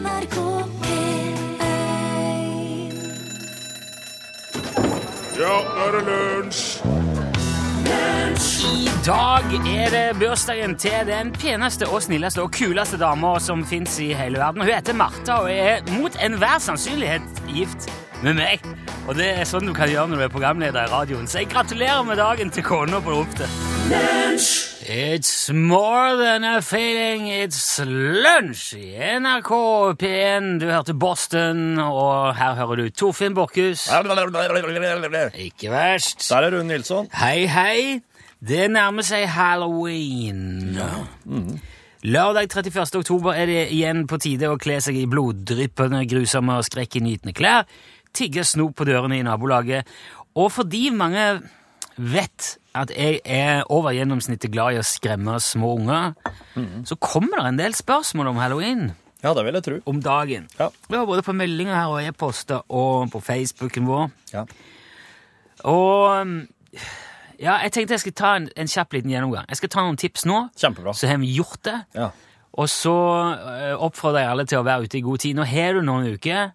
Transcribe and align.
NRK 0.00 0.36
P1 0.80 1.34
Ja, 5.40 5.56
nå 5.60 5.84
er 5.84 5.96
det 5.96 6.02
lunsj! 6.08 6.62
I 8.70 8.92
dag 9.04 9.54
er 9.68 9.92
det 9.92 10.04
bursdagen 10.20 10.76
til 10.80 11.08
den 11.08 11.32
peneste 11.36 11.88
og 11.88 12.02
snilleste 12.04 12.40
og 12.44 12.52
kuleste 12.54 12.96
dama 13.00 13.34
som 13.42 13.64
fins 13.66 13.98
i 14.00 14.12
hele 14.16 14.40
verden. 14.40 14.62
Hun 14.62 14.70
heter 14.70 14.96
Martha 14.96 15.40
og 15.44 15.52
er 15.52 15.84
mot 15.98 16.16
enhver 16.24 16.60
sannsynlighet 16.64 17.42
gift 17.50 17.90
med 18.24 18.38
meg. 18.40 18.64
Og 19.08 19.16
det 19.20 19.32
er 19.34 19.48
sånn 19.48 19.68
du 19.68 19.74
kan 19.76 19.90
gjøre 19.90 20.12
når 20.12 20.22
du 20.22 20.28
er 20.28 20.32
programleder 20.32 20.86
i 20.86 20.94
radioen. 20.94 21.28
Så 21.28 21.42
jeg 21.42 21.52
gratulerer 21.52 22.06
med 22.08 22.20
dagen 22.20 22.52
til 22.54 22.64
kona 22.64 23.02
på 23.04 23.20
ropet. 23.20 23.69
It's 24.92 25.50
more 25.52 26.16
than 26.16 26.44
a 26.44 26.60
feeling, 26.62 27.26
it's 27.28 27.78
lunsj 27.84 28.74
i 28.78 29.18
NRK 29.18 29.50
P1. 30.00 30.58
Du 30.60 30.66
hørte 30.70 30.94
Boston, 30.94 31.78
og 31.78 32.34
her 32.38 32.54
hører 32.54 32.76
du 32.76 32.90
Torfinn 32.90 33.34
Borchhus. 33.34 33.88
Ikke 35.38 35.70
verst. 35.70 36.22
er 36.46 36.56
Rune 36.56 36.68
Nilsson. 36.72 37.10
Hei, 37.18 37.46
hei. 37.50 38.00
Det 38.40 38.70
nærmer 38.70 39.06
seg 39.06 39.26
halloween. 39.28 40.78
Lørdag 42.02 42.48
31. 42.48 43.02
oktober 43.02 43.34
er 43.36 43.50
det 43.50 43.66
igjen 43.74 44.06
på 44.08 44.20
tide 44.22 44.48
å 44.48 44.58
kle 44.60 44.78
seg 44.80 44.96
i 44.96 45.08
bloddryppende, 45.10 46.06
grusomme 46.08 46.56
og 46.56 46.64
skrekkinngytende 46.70 47.34
klær, 47.36 47.66
tigge 48.16 48.46
snop 48.48 48.78
på 48.78 48.86
dørene 48.88 49.18
i 49.18 49.26
nabolaget, 49.26 49.86
og 50.38 50.48
fordi 50.54 50.88
mange 50.94 51.26
vet 51.98 52.54
at 52.74 52.90
jeg 52.94 53.20
er 53.24 53.64
over 53.72 53.90
gjennomsnittet 53.96 54.52
glad 54.54 54.76
i 54.76 54.80
å 54.80 54.86
skremme 54.86 55.38
små 55.42 55.72
unger, 55.80 56.12
så 56.86 56.96
kommer 57.02 57.40
det 57.42 57.48
en 57.50 57.58
del 57.58 57.74
spørsmål 57.74 58.30
om 58.30 58.38
halloween 58.38 58.90
Ja, 59.24 59.32
det 59.34 59.42
vil 59.44 59.54
jeg 59.58 59.64
tro. 59.66 59.78
om 59.90 59.98
dagen. 60.00 60.46
Ja. 60.58 60.68
Vi 60.88 60.96
har 60.96 61.06
både 61.06 61.22
på 61.26 61.34
meldinger 61.36 61.74
her 61.74 61.90
og 61.92 62.02
e-poster 62.06 62.62
og 62.68 63.10
på 63.12 63.20
Facebooken 63.20 63.88
vår. 63.90 64.06
Ja. 64.32 64.44
Og 65.68 66.20
um, 66.22 66.36
ja, 67.40 67.58
jeg 67.64 67.72
tenkte 67.74 67.96
jeg 67.96 68.00
skulle 68.04 68.20
ta 68.20 68.34
en, 68.38 68.48
en 68.56 68.70
kjapp 68.70 68.94
liten 68.96 69.12
gjennomgang. 69.12 69.48
Jeg 69.50 69.60
skal 69.60 69.72
ta 69.74 69.84
noen 69.84 69.98
tips 70.00 70.24
nå, 70.28 70.38
Kjempebra. 70.60 70.94
så 70.96 71.08
har 71.10 71.20
vi 71.20 71.34
gjort 71.36 71.60
det. 71.68 71.76
Ja. 71.98 72.10
Og 72.60 72.68
så 72.72 72.94
uh, 72.94 73.74
oppfordrer 73.84 74.24
jeg 74.24 74.30
alle 74.34 74.46
til 74.50 74.60
å 74.62 74.66
være 74.66 74.88
ute 74.88 74.98
i 75.00 75.04
god 75.04 75.22
tid. 75.22 75.36
Nå 75.38 75.44
har 75.48 75.76
du 75.76 75.82
noen 75.86 76.08
uker 76.16 76.54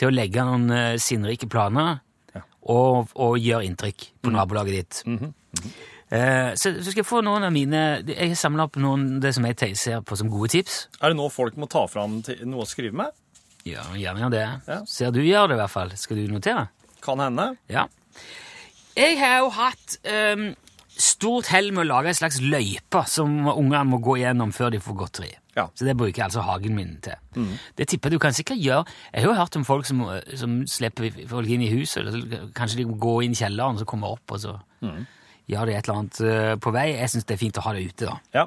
til 0.00 0.08
å 0.08 0.14
legge 0.14 0.46
noen 0.46 0.70
uh, 0.72 0.94
sinnrike 1.00 1.48
planer 1.52 1.98
Ja. 2.34 2.44
og, 2.70 3.10
og 3.18 3.36
gjøre 3.42 3.66
inntrykk 3.66 4.08
på 4.22 4.32
nabolaget 4.32 4.76
ditt. 4.78 5.30
Mhm. 5.56 5.72
Eh, 6.10 6.52
så, 6.58 6.72
så 6.82 6.90
skal 6.90 7.04
jeg 7.04 7.06
få 7.06 7.20
noen 7.22 7.44
av 7.46 7.52
mine 7.54 7.80
Jeg 8.02 8.32
har 8.32 8.38
samla 8.38 8.64
opp 8.66 8.74
noen 8.82 9.20
det 9.22 9.30
som 9.36 9.44
jeg 9.46 9.76
ser 9.78 10.00
på 10.02 10.16
som 10.18 10.30
gode 10.32 10.50
tips. 10.50 10.88
Er 10.98 11.12
det 11.12 11.18
nå 11.20 11.28
folk 11.30 11.54
må 11.60 11.68
ta 11.70 11.84
fram 11.86 12.18
til 12.26 12.40
noe 12.50 12.64
å 12.64 12.68
skrive 12.68 12.98
med? 12.98 13.14
Ja, 13.68 13.84
gjerne 13.94 14.24
gjør 14.24 14.32
det. 14.34 14.46
Ja. 14.66 14.78
Ser 14.90 15.12
du 15.14 15.20
gjør 15.22 15.52
det, 15.52 15.58
i 15.58 15.60
hvert 15.60 15.70
fall. 15.70 15.92
Skal 16.00 16.18
du 16.18 16.32
notere? 16.32 16.66
Kan 17.04 17.22
hende. 17.22 17.52
Ja. 17.70 17.86
Jeg 18.98 19.20
har 19.20 19.44
jo 19.44 19.52
hatt 19.54 20.00
um, 20.34 20.48
stort 20.90 21.52
hell 21.52 21.70
med 21.76 21.84
å 21.84 21.90
lage 21.92 22.10
en 22.10 22.18
slags 22.18 22.40
løype 22.42 23.04
som 23.06 23.36
ungene 23.52 23.84
må 23.92 24.00
gå 24.02 24.18
gjennom 24.18 24.50
før 24.56 24.74
de 24.74 24.82
får 24.82 24.98
godteri. 25.04 25.30
Ja. 25.54 25.68
Så 25.76 25.86
det 25.86 25.94
bruker 25.98 26.16
jeg 26.16 26.26
altså 26.26 26.42
hagen 26.46 26.74
min 26.74 26.96
til. 27.04 27.14
Det 27.76 27.86
tipper 27.90 28.10
du 28.10 28.18
kan 28.22 28.34
sikkert 28.34 28.58
gjøre. 28.62 28.82
Jeg 29.12 29.22
har 29.22 29.30
jo 29.30 29.38
hørt 29.38 29.56
om 29.60 29.64
folk 29.68 29.86
som, 29.86 30.02
som 30.40 30.60
slipper 30.66 31.10
folk 31.30 31.48
inn 31.52 31.62
i 31.66 31.70
huset, 31.72 32.02
eller 32.06 32.50
kanskje 32.56 32.80
de 32.82 32.90
må 32.90 32.98
gå 33.02 33.16
inn 33.26 33.36
i 33.36 33.40
kjelleren, 33.40 33.78
så 33.78 33.86
kommer 33.88 34.16
opp, 34.16 34.26
og 34.30 34.42
så 34.42 34.56
gjør 35.50 35.68
de 35.68 35.74
et 35.76 35.88
eller 35.88 35.98
annet 35.98 36.20
eh, 36.24 36.54
på 36.62 36.72
vei. 36.74 36.86
Jeg 36.94 37.12
syns 37.12 37.26
det 37.28 37.36
er 37.36 37.42
fint 37.42 37.60
å 37.60 37.64
ha 37.66 37.74
det 37.76 37.84
ute, 37.90 38.08
da. 38.08 38.16
Ja. 38.36 38.46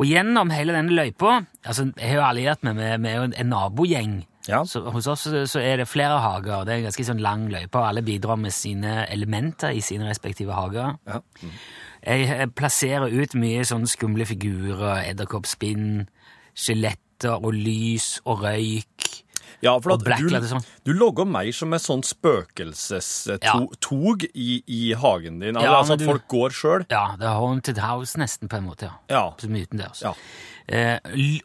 Og 0.00 0.08
gjennom 0.08 0.52
hele 0.54 0.74
denne 0.76 0.94
løypa 0.94 1.40
altså 1.66 1.90
Jeg 1.90 2.06
har 2.08 2.16
jo 2.16 2.24
alliert 2.24 2.62
meg 2.64 2.76
med, 2.78 3.02
med 3.04 3.34
en 3.36 3.50
nabogjeng. 3.52 4.20
Ja. 4.48 4.62
Så 4.64 4.80
hos 4.90 5.06
oss 5.10 5.26
så 5.28 5.60
er 5.60 5.82
det 5.82 5.88
flere 5.90 6.16
hager. 6.22 6.64
Det 6.64 6.72
er 6.72 6.80
en 6.80 6.88
ganske 6.88 7.06
sånn 7.10 7.20
lang 7.22 7.46
løype, 7.52 7.76
og 7.76 7.90
alle 7.90 8.04
bidrar 8.06 8.40
med 8.40 8.54
sine 8.56 9.04
elementer 9.12 9.76
i 9.76 9.82
sine 9.84 10.08
respektive 10.08 10.56
hager. 10.56 10.96
Ja. 11.08 11.20
Jeg 12.00 12.30
eh, 12.32 12.46
plasserer 12.48 13.12
ut 13.12 13.36
mye 13.38 13.66
sånne 13.68 13.90
skumle 13.90 14.26
figurer, 14.28 15.04
edderkoppspinn, 15.10 16.06
skjeletter 16.56 17.36
og 17.36 17.52
lys 17.56 18.16
og 18.24 18.46
røyk. 18.46 18.99
Ja, 19.62 19.74
for 19.80 19.92
at 19.92 20.04
du, 20.04 20.10
sånn. 20.48 20.64
du 20.84 20.92
logger 20.96 21.24
meg 21.28 21.50
som 21.54 21.72
et 21.76 21.82
sånn 21.84 22.02
spøkelsestog 22.06 24.24
i, 24.34 24.62
i 24.66 24.92
hagen 24.96 25.38
din. 25.42 25.54
Ja, 25.60 25.74
altså 25.80 25.92
at 25.94 25.98
du- 26.00 26.06
folk 26.06 26.26
går 26.28 26.50
sjøl. 26.56 26.86
Ja, 26.90 27.14
det 27.18 27.26
er 27.28 27.34
haunted 27.36 27.78
house 27.78 28.16
nesten, 28.18 28.48
på 28.48 28.56
en 28.56 28.64
måte. 28.70 28.82
ja. 28.88 28.92
Ja. 29.10 29.30
Som 29.38 29.50
utendørs. 29.54 30.00
Ja. 30.02 30.14
Eh, 30.68 30.98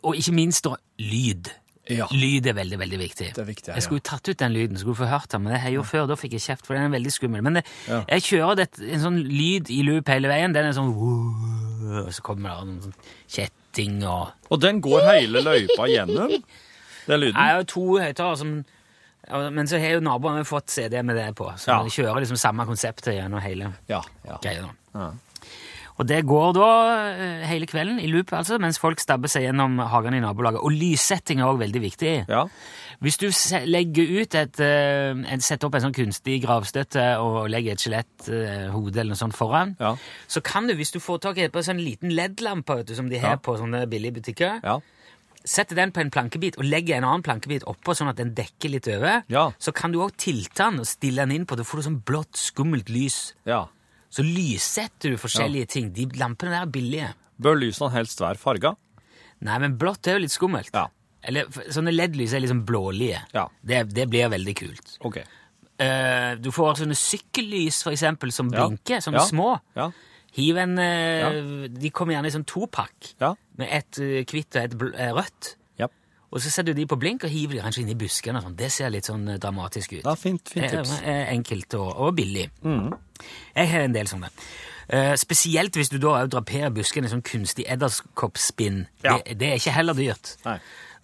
og 0.03 0.15
ikke 0.15 0.31
minst 0.33 0.63
da, 0.63 0.75
lyd. 0.99 1.49
Ja. 1.89 2.07
Lyd 2.09 2.47
er 2.47 2.53
veldig, 2.57 2.77
veldig 2.79 2.97
viktig. 2.97 3.33
Det 3.35 3.41
er 3.41 3.45
viktig, 3.45 3.67
ja. 3.69 3.73
Jeg 3.75 3.83
skulle 3.83 4.01
tatt 4.01 4.27
ut 4.29 4.37
den 4.37 4.53
lyden, 4.53 4.77
skulle 4.77 4.95
få 4.95 5.05
hørt 5.07 5.29
den, 5.29 5.43
men 5.43 5.53
det 5.53 5.61
har 5.61 5.69
jeg 5.69 5.77
gjort 5.77 5.85
før, 5.91 6.07
da 6.07 6.15
fikk 6.15 6.31
jeg 6.33 6.41
kjeft, 6.41 6.65
for 6.65 6.73
den 6.73 6.83
er 6.87 6.97
veldig 6.97 7.11
skummel. 7.13 7.41
Men 7.43 7.53
det, 7.59 7.63
Ja. 7.87 8.03
jeg 8.09 8.21
kjører 8.23 8.55
det, 8.55 8.69
en 8.79 8.99
sånn 9.01 9.23
lyd 9.29 9.69
i 9.69 9.83
loop 9.83 10.07
hele 10.07 10.27
veien, 10.27 10.53
den 10.53 10.65
er 10.65 10.71
sånn 10.73 10.95
og 10.95 12.11
så 12.11 12.21
kommer 12.25 12.49
det 12.49 12.65
noen 12.65 12.81
sånn 12.81 12.93
kjetting 13.29 14.03
og 14.03 14.31
Og 14.49 14.59
den 14.61 14.81
går 14.81 15.01
hele 15.05 15.41
løypa 15.45 15.85
gjennom, 15.87 16.31
den 17.07 17.19
lyden. 17.19 17.35
Jeg 17.35 17.51
har 17.51 17.57
jo 17.61 17.63
to 17.63 17.85
høyttalere 17.99 18.37
som 18.37 18.65
Men 19.55 19.65
så 19.65 19.79
har 19.81 19.95
jo 19.95 20.01
naboene 20.05 20.45
fått 20.45 20.69
CD 20.69 21.01
med 21.01 21.15
det 21.17 21.31
på, 21.35 21.47
så 21.57 21.67
Ja. 21.71 21.83
de 21.83 21.89
kjører 21.89 22.19
liksom 22.21 22.37
samme 22.37 22.65
konseptet 22.67 23.15
gjennom 23.17 23.41
hele 23.41 23.73
Ja, 23.89 24.01
ja. 24.23 24.37
greia. 24.43 24.69
Ja. 24.93 25.11
Og 25.97 26.05
det 26.07 26.25
går 26.27 26.53
da 26.53 26.67
eh, 27.15 27.45
hele 27.47 27.65
kvelden 27.65 27.99
i 28.03 28.07
loop, 28.11 28.29
altså, 28.33 28.59
mens 28.59 28.77
folk 28.77 28.99
stabber 28.99 29.27
seg 29.31 29.43
gjennom 29.47 29.79
hagene 29.79 30.17
i 30.17 30.19
nabolaget. 30.19 30.59
Og 30.61 30.71
lyssetting 30.75 31.39
er 31.39 31.45
òg 31.45 31.57
veldig 31.59 31.81
viktig. 31.81 32.25
ja. 32.29 32.45
Hvis 33.01 33.17
du 33.17 33.27
legger 33.67 34.21
ut 34.21 34.35
et, 34.35 34.59
et 34.59 35.41
setter 35.43 35.67
opp 35.67 35.75
en 35.75 35.81
sånn 35.81 35.93
kunstig 35.93 36.41
gravstøtte 36.45 37.17
og 37.19 37.49
legger 37.49 37.73
et 37.73 37.79
skjeletthode 37.83 38.95
eller 38.99 39.11
noe 39.11 39.19
sånt 39.19 39.35
foran, 39.35 39.75
Ja. 39.79 39.95
så 40.27 40.41
kan 40.43 40.67
du, 40.67 40.73
hvis 40.75 40.91
du 40.93 40.99
får 40.99 41.19
tak 41.21 41.37
i 41.37 41.47
på 41.49 41.57
en 41.57 41.63
sånn 41.75 41.83
liten 41.83 42.11
LED-lampe 42.15 42.95
som 42.95 43.09
de 43.09 43.17
har 43.19 43.29
Ja. 43.31 43.35
på 43.37 43.57
sånne 43.57 43.85
billige 43.89 44.13
butikker, 44.21 44.61
Ja. 44.63 44.79
Setter 45.45 45.75
den 45.77 45.91
på 45.93 46.01
en 46.01 46.09
plankebit 46.11 46.57
og 46.57 46.65
legger 46.65 46.97
en 46.97 47.03
annen 47.07 47.23
plankebit 47.23 47.63
oppå 47.69 47.93
sånn 47.95 48.09
at 48.09 48.17
den 48.17 48.33
dekker 48.35 48.69
litt 48.73 48.87
over, 48.87 49.23
Ja. 49.29 49.51
så 49.59 49.71
kan 49.73 49.91
du 49.93 49.99
òg 49.99 50.15
tilte 50.17 50.57
den 50.65 50.79
og 50.79 50.85
stille 50.89 51.21
den 51.25 51.31
inn 51.31 51.45
på. 51.45 51.55
Da 51.55 51.63
får 51.63 51.77
du 51.77 51.83
sånn 51.89 52.01
blått, 52.03 52.33
skummelt 52.35 52.89
lys. 52.89 53.33
ja. 53.45 53.67
Så 54.15 54.23
lyssetter 54.23 55.11
du 55.11 55.17
forskjellige 55.17 55.67
ting. 55.67 55.89
De 55.91 56.05
lampene 56.15 56.51
der 56.53 56.61
er 56.61 56.65
billige. 56.71 57.13
Bør 57.41 57.57
lysene 57.59 57.91
helst 57.91 58.19
være 58.21 58.37
farga? 58.39 58.75
Nei, 59.41 59.57
men 59.59 59.77
blått 59.77 60.07
er 60.07 60.13
jo 60.13 60.19
litt 60.23 60.31
skummelt. 60.31 60.69
Ja. 60.73 60.87
Eller 61.21 61.45
sånne 61.73 61.91
LED-lys 61.91 62.31
er 62.33 62.39
liksom 62.39 62.61
blålige. 62.65 63.19
Ja. 63.33 63.47
Det, 63.61 63.89
det 63.93 64.05
blir 64.09 64.29
veldig 64.31 64.55
kult. 64.55 64.97
Ok. 65.01 65.17
Uh, 65.75 66.35
du 66.39 66.47
får 66.55 66.77
sånne 66.79 66.95
sykkellys, 66.95 67.81
for 67.83 67.91
eksempel, 67.91 68.31
som 68.31 68.47
Ja. 68.53 68.67
blinker. 68.69 69.01
Sånne 69.03 69.19
Ja. 69.19 69.25
små. 69.27 69.59
Ja. 69.75 69.91
Hiv 70.35 70.57
en 70.59 70.73
ja. 70.77 71.29
De 71.71 71.91
kommer 71.95 72.15
gjerne 72.17 72.27
i 72.27 72.33
sånn 72.35 72.45
topakk 72.49 73.13
Ja. 73.21 73.33
med 73.57 73.69
et 73.71 73.99
eh, 74.03 74.25
hvitt 74.27 74.57
og 74.59 74.63
et 74.65 74.75
eh, 74.99 75.11
rødt. 75.15 75.55
Ja. 75.79 75.87
Og 76.31 76.41
så 76.43 76.51
setter 76.51 76.73
du 76.73 76.81
de 76.81 76.87
på 76.91 76.97
blink 76.99 77.23
og 77.23 77.31
hiver 77.31 77.55
de 77.55 77.63
kanskje 77.63 77.85
inn 77.85 77.93
i 77.93 77.97
buskene. 77.99 78.41
sånn. 78.43 78.57
Det 78.59 78.67
ser 78.73 78.91
litt 78.91 79.07
sånn 79.07 79.27
eh, 79.31 79.39
dramatisk 79.39 79.93
ut. 79.95 80.03
ja 80.03 80.15
fint, 80.19 80.49
fint 80.51 80.69
tips. 80.69 80.97
enkelt 81.07 81.77
og, 81.79 81.91
og 82.07 82.15
billig. 82.19 82.49
Jeg 82.63 83.69
har 83.71 83.85
en 83.87 83.95
del 83.95 84.07
sånne. 84.11 84.31
Uh, 84.85 85.15
spesielt 85.17 85.73
hvis 85.73 85.89
du 85.89 85.95
da 85.97 86.27
draperer 86.29 86.69
buskene 86.69 87.07
i 87.07 87.09
sånn 87.09 87.23
kunstig 87.25 87.63
edderkoppspinn. 87.73 88.83
Ja. 89.01 89.15
Det, 89.17 89.37
det 89.39 89.47
er 89.49 89.55
ikke 89.57 89.73
heller 89.73 89.97
dyrt. 89.97 90.35
Nei. 90.45 90.59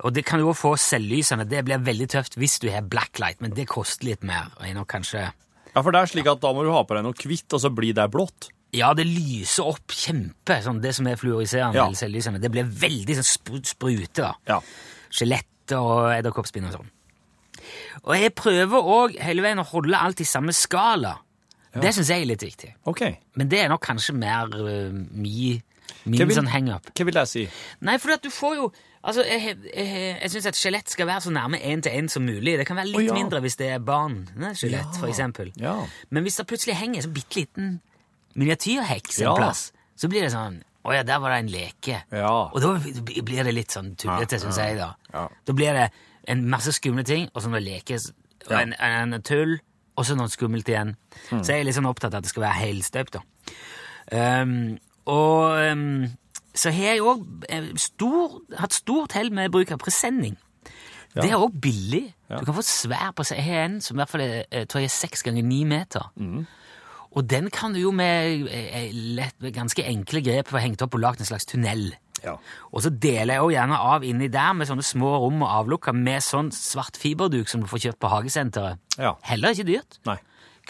Og 0.05 0.13
det 0.13 0.23
kan 0.25 0.41
jo 0.41 0.51
også 0.51 0.61
få 0.67 0.71
selvlysende. 0.81 1.47
Det 1.49 1.63
blir 1.65 1.81
veldig 1.81 2.07
tøft 2.13 2.37
hvis 2.37 2.59
du 2.61 2.67
har 2.73 2.85
blacklight, 2.85 3.41
men 3.41 3.55
det 3.57 3.67
koster 3.69 4.05
litt 4.11 4.23
mer. 4.25 4.51
Er. 4.61 5.33
Ja, 5.73 5.81
for 5.81 5.91
det 5.93 6.01
er 6.01 6.11
slik 6.11 6.29
at 6.29 6.41
da 6.43 6.51
må 6.53 6.65
du 6.65 6.71
ha 6.73 6.83
på 6.85 6.97
deg 6.97 7.05
noe 7.05 7.17
hvitt, 7.17 7.47
og 7.53 7.61
så 7.63 7.71
blir 7.73 7.93
det 7.97 8.05
blått. 8.13 8.49
Ja, 8.73 8.93
det 8.95 9.03
lyser 9.05 9.67
opp 9.67 9.91
kjempe, 9.91 10.61
sånn 10.63 10.79
det 10.81 10.93
som 10.95 11.07
er 11.11 11.17
fluoriserende 11.19 11.75
Ja. 11.75 11.85
eller 11.89 11.99
selvlysende. 11.99 12.39
Det 12.39 12.51
blir 12.53 12.63
veldig 12.63 13.17
sånn 13.19 13.27
spr 13.27 13.59
sprute, 13.67 14.21
da. 14.23 14.33
Ja. 14.47 14.59
Skjeletter 15.11 15.77
og 15.81 16.11
edderkoppspinn 16.15 16.69
og 16.69 16.77
sånn. 16.77 16.91
Og 18.07 18.15
jeg 18.17 18.33
prøver 18.33 18.87
òg 18.95 19.17
hele 19.21 19.43
veien 19.43 19.59
å 19.61 19.65
holde 19.67 19.97
alt 19.99 20.21
i 20.23 20.27
samme 20.27 20.53
skala. 20.55 21.17
Det 21.73 21.93
syns 21.95 22.09
jeg 22.11 22.23
er 22.23 22.25
litt 22.31 22.43
viktig. 22.43 22.73
Okay. 22.91 23.17
Men 23.39 23.47
det 23.51 23.59
er 23.63 23.69
nok 23.71 23.83
kanskje 23.85 24.15
mer 24.17 24.49
uh, 24.51 24.91
mi, 24.91 25.61
min 26.05 26.17
vil- 26.27 26.35
sånn 26.35 26.49
hang-up. 26.51 26.89
Hva 26.95 27.05
vil 27.07 27.19
jeg 27.21 27.27
si? 27.31 27.43
Nei, 27.87 27.97
for 27.97 28.11
at 28.15 28.23
du 28.23 28.29
får 28.29 28.55
jo 28.61 28.71
Altså, 29.03 29.23
Jeg, 29.25 29.55
jeg, 29.73 30.17
jeg 30.21 30.29
syns 30.29 30.45
et 30.45 30.57
skjelett 30.59 30.91
skal 30.93 31.07
være 31.09 31.21
så 31.25 31.31
nærme 31.33 31.57
én 31.57 31.81
til 31.81 31.89
én 31.97 32.05
som 32.07 32.21
mulig. 32.21 32.51
Det 32.59 32.67
kan 32.67 32.77
være 32.77 32.91
litt 32.91 32.99
oh, 32.99 33.01
ja. 33.07 33.13
mindre 33.17 33.39
hvis 33.41 33.55
det 33.57 33.71
er 33.73 33.79
barn. 33.81 34.27
Skjelett, 34.53 34.91
Ja. 34.93 34.99
for 34.99 35.07
eksempel. 35.09 35.49
Ja. 35.57 35.87
Men 36.11 36.21
hvis 36.21 36.35
det 36.37 36.45
plutselig 36.45 36.75
henger 36.77 36.97
en 37.01 37.07
sånn 37.07 37.15
bitte 37.15 37.39
liten 37.39 37.71
miniatyrheks 38.35 39.19
en 39.21 39.27
Ja. 39.27 39.35
plass, 39.35 39.71
så 39.95 40.09
blir 40.09 40.21
det 40.21 40.31
sånn 40.33 40.61
Å 40.83 40.95
ja, 40.95 41.03
der 41.05 41.19
var 41.21 41.29
det 41.29 41.39
en 41.43 41.49
leke. 41.53 41.97
Ja. 42.11 42.49
Og 42.49 42.59
da 42.59 42.71
blir 43.21 43.43
det 43.45 43.53
litt 43.53 43.69
sånn 43.69 43.91
tullete, 43.95 44.39
syns 44.41 44.57
jeg. 44.57 44.77
Da 44.79 44.95
Ja. 45.13 45.27
Da 45.45 45.53
blir 45.53 45.73
det 45.73 45.91
en 46.27 46.49
masse 46.49 46.71
skumle 46.73 47.03
ting, 47.05 47.29
og 47.35 47.43
så 47.43 47.49
noe 47.49 47.61
lekes, 47.61 48.11
og 48.47 48.51
en, 48.51 48.73
en, 48.79 49.13
en 49.13 49.21
tull, 49.21 49.59
og 49.95 50.05
så 50.05 50.15
noe 50.17 50.27
skummelt 50.27 50.67
igjen. 50.67 50.95
Mm. 51.29 51.43
Så 51.43 51.53
jeg 51.53 51.59
er 51.59 51.67
litt 51.67 51.75
sånn 51.77 51.85
opptatt 51.85 52.15
av 52.15 52.17
at 52.17 52.23
det 52.23 52.31
skal 52.33 52.47
være 52.47 52.59
helstøpt, 52.65 53.13
da. 53.19 53.21
Um, 54.41 54.79
og 55.05 55.71
um, 55.71 56.07
så 56.55 56.71
har 56.73 56.95
jeg 56.95 57.03
òg 57.05 57.27
stor, 57.79 58.39
hatt 58.59 58.73
stort 58.73 59.13
hell 59.13 59.29
med 59.31 59.51
bruk 59.53 59.71
av 59.71 59.79
presenning. 59.83 60.37
Det 61.13 61.27
er 61.27 61.37
òg 61.37 61.55
billig. 61.61 62.05
Du 62.29 62.45
kan 62.47 62.55
få 62.55 62.63
svær 62.63 63.11
seg. 63.27 63.37
Jeg 63.41 63.45
har 63.45 63.65
en 63.65 63.81
som 63.83 63.97
i 63.97 63.99
hvert 64.01 64.11
fall 64.11 64.23
er, 64.23 64.35
jeg 64.47 64.69
tror 64.71 64.83
jeg 64.83 64.87
er 64.89 64.95
seks 64.95 65.23
ganger 65.27 65.43
ni 65.43 65.63
meter. 65.67 66.07
Og 67.11 67.27
den 67.27 67.49
kan 67.51 67.73
du 67.75 67.81
jo 67.81 67.91
med, 67.91 68.47
eh, 68.47 68.91
lett, 68.93 69.35
med 69.43 69.53
ganske 69.53 69.83
enkle 69.83 70.21
grep 70.23 70.47
få 70.47 70.61
hengt 70.63 70.81
opp 70.81 70.95
og 70.95 71.03
lagt 71.03 71.19
en 71.19 71.27
slags 71.27 71.45
tunnel. 71.45 71.91
Ja. 72.23 72.37
Og 72.71 72.83
så 72.85 72.91
deler 72.93 73.35
jeg 73.35 73.43
også 73.43 73.55
gjerne 73.55 73.79
av 73.91 74.05
inni 74.07 74.29
der 74.31 74.53
med 74.53 74.69
sånne 74.69 74.85
små 74.85 75.11
rom 75.23 75.41
og 75.41 75.49
avlukker 75.49 75.95
med 75.97 76.23
sånn 76.23 76.51
svart 76.55 76.99
fiberduk 77.01 77.49
som 77.49 77.63
du 77.63 77.67
får 77.67 77.87
kjøpt 77.87 78.01
på 78.03 78.11
hagesenteret. 78.13 78.79
Ja. 78.97 79.15
Heller 79.27 79.55
ikke 79.55 79.67
dyrt. 79.67 79.99
Nei. 80.07 80.17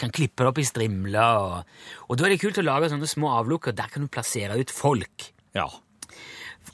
Kan 0.00 0.10
klippe 0.10 0.42
det 0.42 0.50
opp 0.50 0.58
i 0.58 0.66
strimler. 0.66 1.38
Og, 1.38 1.64
og 2.08 2.18
da 2.18 2.26
er 2.26 2.34
det 2.34 2.40
kult 2.42 2.58
å 2.58 2.66
lage 2.66 2.90
sånne 2.90 3.10
små 3.10 3.34
avlukker. 3.36 3.76
Der 3.76 3.92
kan 3.92 4.06
du 4.06 4.12
plassere 4.12 4.56
ut 4.58 4.72
folk. 4.72 5.28
Ja. 5.54 5.68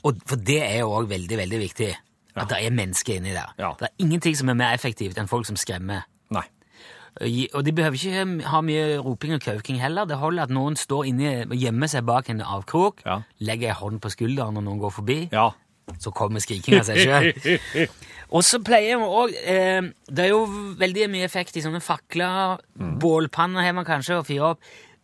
Og, 0.01 0.21
for 0.25 0.39
det 0.39 0.61
er 0.63 0.79
jo 0.81 0.93
òg 0.95 1.09
veldig, 1.11 1.41
veldig 1.43 1.59
viktig. 1.67 1.91
At 2.39 2.53
det 2.53 2.61
er 2.63 2.71
mennesker 2.71 3.19
inni 3.19 3.33
der. 3.35 3.51
Ja. 3.59 3.73
Det 3.75 3.89
er 3.89 4.05
ingenting 4.05 4.37
som 4.39 4.49
er 4.49 4.57
mer 4.57 4.77
effektivt 4.77 5.19
enn 5.19 5.27
folk 5.29 5.47
som 5.49 5.59
skremmer. 5.59 6.07
Og 7.19 7.65
de 7.65 7.71
behøver 7.75 7.97
ikke 7.97 8.43
ha 8.47 8.61
mye 8.61 8.99
roping 9.03 9.33
og 9.35 9.41
kauking 9.41 9.79
heller. 9.81 10.05
Det 10.05 10.17
holder 10.21 10.43
at 10.43 10.53
noen 10.53 10.75
står 10.79 11.07
inne 11.09 11.31
og 11.49 11.55
gjemmer 11.57 11.87
seg 11.91 12.05
bak 12.07 12.29
en 12.29 12.41
avkrok, 12.41 13.01
Ja. 13.05 13.21
legger 13.39 13.69
en 13.69 13.75
hånd 13.81 14.01
på 14.01 14.09
skulderen 14.13 14.53
når 14.53 14.61
noen 14.63 14.79
går 14.79 14.91
forbi, 14.91 15.29
Ja. 15.31 15.49
så 15.99 16.11
kommer 16.13 16.39
skrikinga 16.39 16.83
seg 16.85 16.97
sjøl. 17.01 17.89
og 18.35 18.43
så 18.43 18.59
pleier 18.63 18.97
vi 19.01 19.03
òg 19.09 19.33
eh, 19.43 19.81
Det 20.07 20.25
er 20.25 20.29
jo 20.29 20.45
veldig 20.77 21.09
mye 21.09 21.25
effekt 21.25 21.57
i 21.57 21.61
sånne 21.65 21.81
fakler. 21.81 22.59
Bålpanner 22.77 23.63
har 23.65 23.73
man 23.73 23.85
kanskje 23.85 24.19
å 24.21 24.25
fyre 24.25 24.53
opp. 24.53 24.59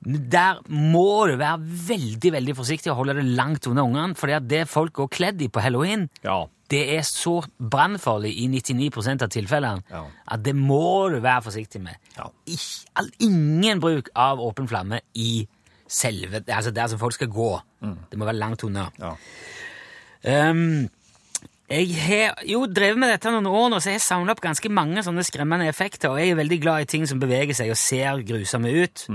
Der 0.06 0.60
må 0.70 1.26
du 1.28 1.36
være 1.40 1.58
veldig 1.88 2.32
veldig 2.36 2.56
forsiktig 2.56 2.92
og 2.92 3.00
holde 3.00 3.16
det 3.18 3.26
langt 3.26 3.66
unna 3.68 3.82
ungene, 3.88 4.16
for 4.16 4.28
det 4.40 4.68
folk 4.70 4.94
går 4.94 5.08
kledd 5.10 5.42
i 5.42 5.48
på 5.50 5.60
halloween, 5.64 6.10
Ja. 6.24 6.46
det 6.70 6.84
er 6.98 7.02
så 7.02 7.44
brannfarlig 7.58 8.32
i 8.38 8.48
99 8.48 9.22
av 9.24 9.30
tilfellene 9.30 9.82
Ja. 9.90 10.04
at 10.28 10.44
det 10.44 10.56
må 10.56 11.10
du 11.10 11.20
være 11.22 11.42
forsiktig 11.42 11.82
med. 11.82 11.96
Ja. 12.18 12.28
Ikke, 12.46 13.10
ingen 13.20 13.80
bruk 13.80 14.10
av 14.16 14.40
åpen 14.40 14.68
flamme 14.68 15.02
i 15.16 15.48
selve 15.88 16.44
Altså 16.50 16.72
der 16.74 16.88
som 16.88 17.00
folk 17.00 17.14
skal 17.14 17.28
gå. 17.28 17.60
Det 18.12 18.18
må 18.18 18.26
være 18.26 18.38
langt 18.38 18.64
unna. 18.64 18.90
Ja. 19.00 19.16
Um, 20.50 20.90
jeg 21.70 21.96
har 21.98 22.36
jo 22.46 22.66
drevet 22.70 22.98
med 23.02 23.10
dette 23.10 23.32
noen 23.34 23.46
år 23.50 23.70
nå, 23.74 23.80
så 23.82 23.90
jeg 23.90 24.00
har 24.00 24.06
samlet 24.06 24.36
opp 24.36 24.42
ganske 24.42 24.70
mange 24.70 25.02
sånne 25.06 25.24
skremmende 25.26 25.68
effekter, 25.70 26.10
og 26.14 26.20
jeg 26.22 26.30
er 26.34 26.40
veldig 26.40 26.60
glad 26.62 26.82
i 26.82 26.86
ting 26.86 27.08
som 27.10 27.20
beveger 27.22 27.54
seg 27.58 27.70
og 27.74 27.78
ser 27.78 28.22
grusomme 28.26 28.70
ut. 28.84 29.06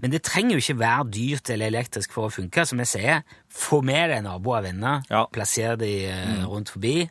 Men 0.00 0.10
det 0.14 0.22
trenger 0.24 0.56
jo 0.56 0.62
ikke 0.62 0.78
være 0.80 1.10
dyrt 1.12 1.50
eller 1.52 1.68
elektrisk 1.70 2.12
for 2.16 2.28
å 2.28 2.32
funke. 2.32 2.64
Som 2.66 2.78
jeg 2.80 2.88
sier, 2.88 3.22
få 3.52 3.82
med 3.84 4.10
deg 4.14 4.22
naboer 4.24 4.62
og 4.62 4.64
venner, 4.70 5.02
Ja. 5.10 5.26
plasser 5.32 5.76
de 5.76 6.06
eh, 6.08 6.44
rundt 6.48 6.70
forbi. 6.72 7.10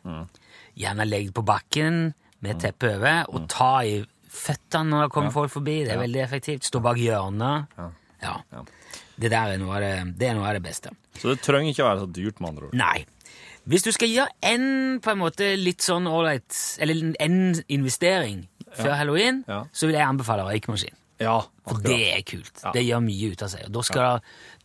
Gjerne 0.80 1.06
legg 1.06 1.32
på 1.34 1.44
bakken 1.46 2.14
med 2.42 2.58
teppet 2.58 2.78
teppe 2.80 2.96
over, 2.96 3.24
og 3.28 3.48
ta 3.52 3.72
i 3.84 4.00
føttene 4.30 4.88
når 4.90 5.02
det 5.06 5.12
kommer 5.12 5.30
folk 5.34 5.50
forbi. 5.52 5.84
Det 5.84 5.92
er 5.92 5.98
veldig 6.00 6.22
effektivt. 6.24 6.64
Stå 6.64 6.80
bak 6.82 6.96
hjørnet. 6.96 7.66
Ja. 7.76 7.90
Ja. 8.22 8.62
Det 9.20 9.30
der 9.30 9.54
er 9.54 9.58
noe 9.60 9.78
det, 9.80 9.92
det, 10.18 10.28
er 10.30 10.34
noe 10.38 10.48
av 10.48 10.54
det 10.56 10.62
beste. 10.64 10.90
Så 11.20 11.34
det 11.34 11.42
trenger 11.44 11.70
ikke 11.74 11.84
være 11.84 12.00
så 12.06 12.12
dyrt, 12.16 12.40
med 12.40 12.48
andre 12.50 12.68
ord. 12.70 12.74
Nei. 12.74 13.04
Hvis 13.68 13.84
du 13.84 13.90
skal 13.92 14.08
gjøre 14.08 14.32
en 14.42 15.00
på 15.04 15.12
en 15.12 15.20
måte 15.20 15.50
litt 15.60 15.84
sånn 15.84 16.06
ålreit 16.08 16.56
Eller 16.80 17.12
en 17.20 17.36
investering 17.68 18.46
før 18.72 18.94
halloween, 18.96 19.44
Ja. 19.48 19.64
så 19.72 19.86
vil 19.86 19.96
jeg 19.98 20.06
anbefale 20.06 20.46
røykmaskin. 20.48 20.94
Ja, 21.20 21.42
Akkurat. 21.76 21.84
det 21.86 22.00
er 22.16 22.22
kult. 22.22 22.62
Det 22.74 22.82
gjør 22.86 23.00
mye 23.04 23.30
ut 23.32 23.42
av 23.42 23.48
seg. 23.52 23.64
Og 23.66 23.72
da 23.72 23.82
skal 23.82 24.02
det, 24.20 24.22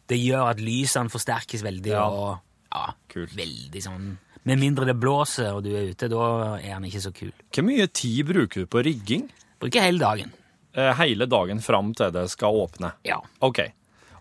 det 0.07 0.19
gjør 0.22 0.50
at 0.52 0.57
lysene 0.62 1.10
forsterkes 1.13 1.63
veldig, 1.66 1.92
Ja. 1.92 2.06
og 2.10 2.40
ja, 2.74 2.94
Kult. 3.10 3.36
veldig 3.36 3.81
sånn 3.84 4.18
Med 4.46 4.60
mindre 4.60 4.86
det 4.86 5.00
blåser 5.02 5.56
og 5.56 5.63
du 5.63 5.72
er 5.75 5.88
ute, 5.90 6.07
da 6.07 6.56
er 6.60 6.75
den 6.80 6.84
ikke 6.86 7.02
så 7.02 7.12
kul. 7.12 7.31
Hvor 7.52 7.63
mye 7.66 7.88
tid 7.88 8.28
bruker 8.28 8.62
du 8.62 8.66
på 8.68 8.84
rigging? 8.86 9.31
Bruker 9.60 9.81
hele 9.81 9.98
dagen. 9.98 10.31
Eh, 10.75 10.94
hele 11.00 11.25
dagen 11.25 11.60
fram 11.62 11.94
til 11.96 12.12
det 12.12 12.30
skal 12.30 12.54
åpne? 12.54 12.92
Ja. 13.04 13.18
Ok. 13.42 13.63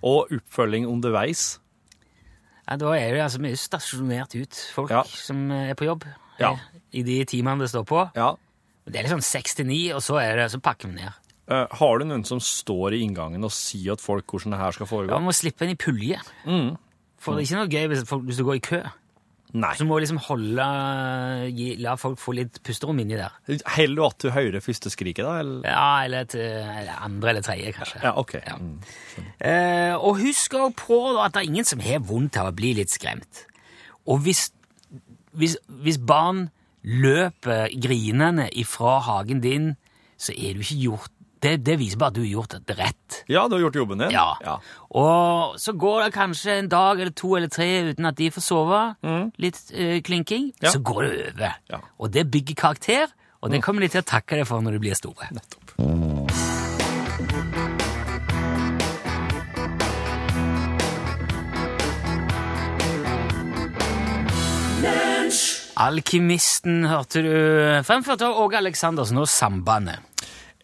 Og 0.03 0.31
oppfølging 0.33 0.87
underveis? 0.89 1.59
ja 2.67 2.77
da 2.81 2.93
er 2.97 3.13
det 3.13 3.21
altså 3.21 3.41
mye 3.45 3.57
stasjonert 3.61 4.35
ut 4.41 4.55
folk 4.73 4.89
Ja. 4.91 5.03
som 5.05 5.51
er 5.53 5.75
på 5.75 5.85
jobb 5.85 6.05
Ja. 6.41 6.53
eh, 6.53 6.59
i 6.95 7.03
de 7.03 7.25
timene 7.27 7.59
det 7.61 7.69
står 7.69 7.85
på. 7.85 8.11
Ja. 8.17 8.35
Det 8.87 8.97
er 8.97 9.03
liksom 9.05 9.21
seks 9.21 9.55
til 9.55 9.67
ni, 9.67 9.91
og 9.93 10.01
så, 10.01 10.17
er 10.23 10.37
det, 10.37 10.51
så 10.53 10.59
pakker 10.61 10.89
vi 10.89 10.95
ned. 10.95 11.13
Eh, 11.45 11.67
har 11.79 11.99
du 12.01 12.07
noen 12.09 12.25
som 12.25 12.41
står 12.41 12.97
i 12.97 13.03
inngangen 13.05 13.45
og 13.45 13.53
sier 13.53 13.99
at 13.99 14.03
folk 14.03 14.33
hvordan 14.33 14.55
det 14.55 14.61
her 14.63 14.77
skal 14.77 14.89
Ja. 14.89 15.19
Man 15.19 15.29
må 15.29 15.37
slippe 15.37 15.67
inn 15.67 15.75
i 15.75 15.81
pulje. 15.81 16.21
Mm. 16.49 16.77
For 17.21 17.35
det 17.35 17.45
er 17.45 17.49
ikke 17.49 17.63
noe 17.63 17.73
gøy 17.73 17.89
hvis, 17.93 18.05
folk, 18.09 18.23
hvis 18.29 18.39
du 18.41 18.45
går 18.45 18.61
i 18.61 18.65
kø. 18.65 18.83
Nei. 19.55 19.71
Så 19.79 19.85
må 19.87 19.95
du 19.95 20.03
liksom 20.03 20.19
holde 20.25 20.65
gi, 21.55 21.67
La 21.79 21.95
folk 22.01 22.19
få 22.19 22.33
litt 22.35 22.57
pusterom 22.67 22.99
inni 22.99 23.15
der. 23.15 23.37
Heller 23.77 24.01
du 24.01 24.07
at 24.09 24.25
du 24.25 24.33
hører 24.35 24.65
første 24.65 24.91
skriket, 24.91 25.23
da? 25.23 25.37
Eller? 25.45 25.61
Ja, 25.69 25.85
eller 26.03 26.27
til 26.27 26.43
eller 26.43 27.05
andre 27.07 27.31
eller 27.31 27.45
tredje, 27.47 27.71
kanskje. 27.77 28.01
Ja, 28.03 28.17
ok. 28.19 28.35
Ja. 28.41 28.57
Mm. 28.59 29.31
Eh, 29.39 29.95
og 29.95 30.19
husk 30.25 30.59
også 30.59 30.75
på 30.81 30.99
da, 31.13 31.29
at 31.29 31.37
det 31.37 31.45
er 31.45 31.53
ingen 31.53 31.71
som 31.71 31.85
har 31.87 32.03
vondt 32.03 32.41
av 32.41 32.51
å 32.51 32.57
bli 32.57 32.73
litt 32.81 32.91
skremt. 32.91 33.45
Og 34.11 34.25
hvis, 34.27 34.49
hvis, 35.39 35.55
hvis 35.85 36.01
barn 36.03 36.49
løper 36.83 37.71
grinende 37.81 38.49
ifra 38.59 38.99
hagen 39.07 39.45
din, 39.45 39.77
så 40.19 40.35
er 40.35 40.59
du 40.59 40.65
ikke 40.65 40.83
gjort 40.83 41.15
det, 41.45 41.59
det 41.67 41.77
viser 41.81 42.01
bare 42.01 42.15
at 42.15 42.17
du 42.17 42.23
har 42.23 42.31
gjort 42.31 42.55
det 42.65 42.77
rett. 42.79 43.19
Ja, 43.29 43.45
du 43.49 43.57
har 43.57 43.67
gjort 43.67 43.77
jobben 43.77 44.01
din? 44.01 44.15
Ja. 44.15 44.37
ja. 44.45 44.57
Og 44.97 45.59
så 45.61 45.75
går 45.77 46.07
det 46.07 46.15
kanskje 46.17 46.59
en 46.59 46.71
dag 46.73 47.01
eller 47.01 47.13
to 47.17 47.35
eller 47.37 47.53
tre 47.53 47.69
uten 47.91 48.09
at 48.09 48.17
de 48.21 48.31
får 48.33 48.47
sove. 48.47 48.81
Litt 49.43 49.61
eh, 49.75 49.99
klinking. 50.05 50.53
Ja. 50.65 50.73
Så 50.73 50.81
går 50.81 51.05
det 51.05 51.13
over. 51.35 51.61
Ja. 51.73 51.83
Og 52.01 52.15
det 52.15 52.27
bygger 52.33 52.57
karakter, 52.65 53.13
og 53.45 53.53
det 53.53 53.61
kommer 53.65 53.85
de 53.85 53.93
til 53.93 54.01
å 54.01 54.09
takke 54.09 54.41
deg 54.41 54.49
for 54.49 54.65
når 54.65 54.79
de 54.79 54.85
blir 54.87 54.97
store. 54.97 55.29
Nettopp. 55.37 55.75
Alkymisten 65.85 66.85
hørte 66.87 67.21
du 67.25 67.35
fremført 67.85 68.23
av 68.23 68.39
Åge 68.45 68.61
Aleksandersen 68.61 69.19
og 69.19 69.29
Sambandet. 69.29 70.01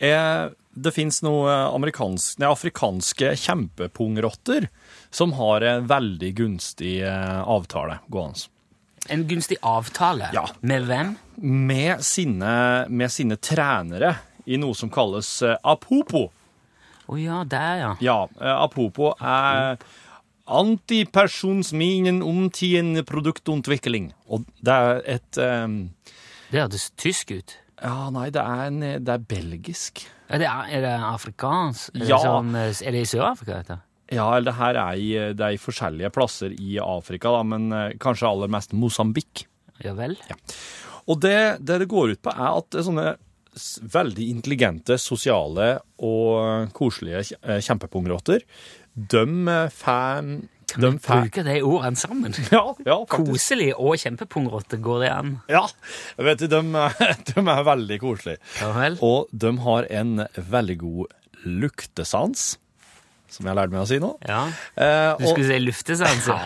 Eh, 0.00 0.48
det 0.70 0.92
fins 0.94 1.22
noen 1.26 1.82
nei, 1.82 2.46
afrikanske 2.46 3.34
kjempepungrotter 3.42 4.68
som 5.10 5.34
har 5.38 5.66
en 5.66 5.86
veldig 5.90 6.30
gunstig 6.38 7.00
eh, 7.02 7.40
avtale 7.42 7.98
gående. 8.06 8.46
En 9.10 9.24
gunstig 9.26 9.56
avtale. 9.66 10.28
Ja. 10.36 10.44
Med 10.60 10.86
hvem? 10.86 11.14
Med 11.42 12.04
sine, 12.04 12.52
med 12.88 13.10
sine 13.10 13.36
trenere 13.40 14.14
i 14.44 14.60
noe 14.60 14.76
som 14.76 14.92
kalles 14.92 15.40
eh, 15.42 15.56
apopo. 15.66 16.28
Å 17.10 17.18
ja, 17.18 17.40
der, 17.48 17.74
ja. 17.80 17.90
Ja, 18.04 18.18
eh, 18.38 18.54
apopo 18.54 19.14
er 19.18 19.80
antipersonsminen 20.50 22.22
omtiden 22.26 23.02
produktutvikling. 23.06 24.12
Og 24.30 24.46
det 24.62 24.76
er 24.76 25.02
et 25.18 25.38
um, 25.38 25.80
Det 26.50 26.62
hørtes 26.62 26.90
tysk 26.98 27.34
ut. 27.34 27.56
Ja, 27.80 28.10
nei, 28.12 28.26
det 28.34 28.42
er, 28.42 28.64
en, 28.68 28.80
det 29.04 29.08
er 29.14 29.22
belgisk. 29.30 30.02
Er 30.28 30.42
det, 30.42 30.48
er 30.50 30.82
det 30.84 30.94
afrikansk? 31.10 31.94
Er, 31.96 32.04
Ja. 32.04 32.16
det 32.16 32.24
sånn, 32.26 32.50
eh, 32.58 32.74
er 32.86 32.92
det 32.96 33.00
i 33.06 33.08
Sør-Afrika, 33.08 33.62
dette? 33.62 33.78
Ja, 34.12 34.26
eller 34.34 34.50
det 34.50 34.56
her 34.58 34.74
er 34.82 34.98
i, 34.98 35.08
det 35.38 35.40
er 35.46 35.54
i 35.54 35.60
forskjellige 35.62 36.10
plasser 36.12 36.50
i 36.58 36.76
Afrika, 36.82 37.30
da, 37.36 37.42
men 37.46 37.70
eh, 37.72 37.92
kanskje 38.02 38.28
aller 38.28 38.50
mest 38.52 38.72
Mosambik. 38.76 39.46
Ja 39.84 39.94
vel? 39.96 40.16
Ja. 40.28 40.36
Og 41.08 41.20
det, 41.24 41.36
det 41.64 41.78
det 41.84 41.88
går 41.88 42.12
ut 42.16 42.22
på, 42.22 42.34
er 42.34 42.58
at 42.58 42.68
det 42.74 42.84
sånne 42.84 43.14
veldig 43.90 44.26
intelligente, 44.30 44.94
sosiale 45.00 45.72
og 46.06 46.68
koselige 46.76 47.24
eh, 47.42 47.58
kjempepungrotter, 47.64 48.44
de 48.94 49.24
får 49.74 50.28
Kan 50.70 50.84
de 50.84 50.90
bruke 51.02 51.42
de 51.46 51.56
ordene 51.66 51.96
sammen? 52.00 52.34
Ja, 52.54 52.62
ja, 52.86 52.96
faktisk. 53.04 53.30
Koselig 53.32 53.70
og 53.76 53.96
kjempepungrotte, 54.02 54.78
går 54.82 55.04
det 55.04 55.10
an? 55.14 55.30
Ja, 55.50 55.64
vet 56.18 56.42
du, 56.42 56.48
de, 56.52 56.60
de 57.30 57.44
er 57.44 57.62
veldig 57.70 58.00
koselige. 58.02 58.40
Ja 58.60 58.72
vel? 58.76 58.98
Og 59.06 59.30
de 59.32 59.52
har 59.66 59.88
en 60.02 60.26
veldig 60.36 60.78
god 60.82 61.16
luktesans, 61.64 62.52
som 63.30 63.46
jeg 63.46 63.52
har 63.52 63.58
lært 63.62 63.72
meg 63.74 63.84
å 63.84 63.88
si 63.88 63.98
nå. 64.02 64.12
Ja. 64.26 64.42
Eh, 64.74 65.14
Du 65.20 65.26
skulle 65.30 65.48
si 65.48 65.58
luftesans. 65.62 66.26
ja. 66.28 66.38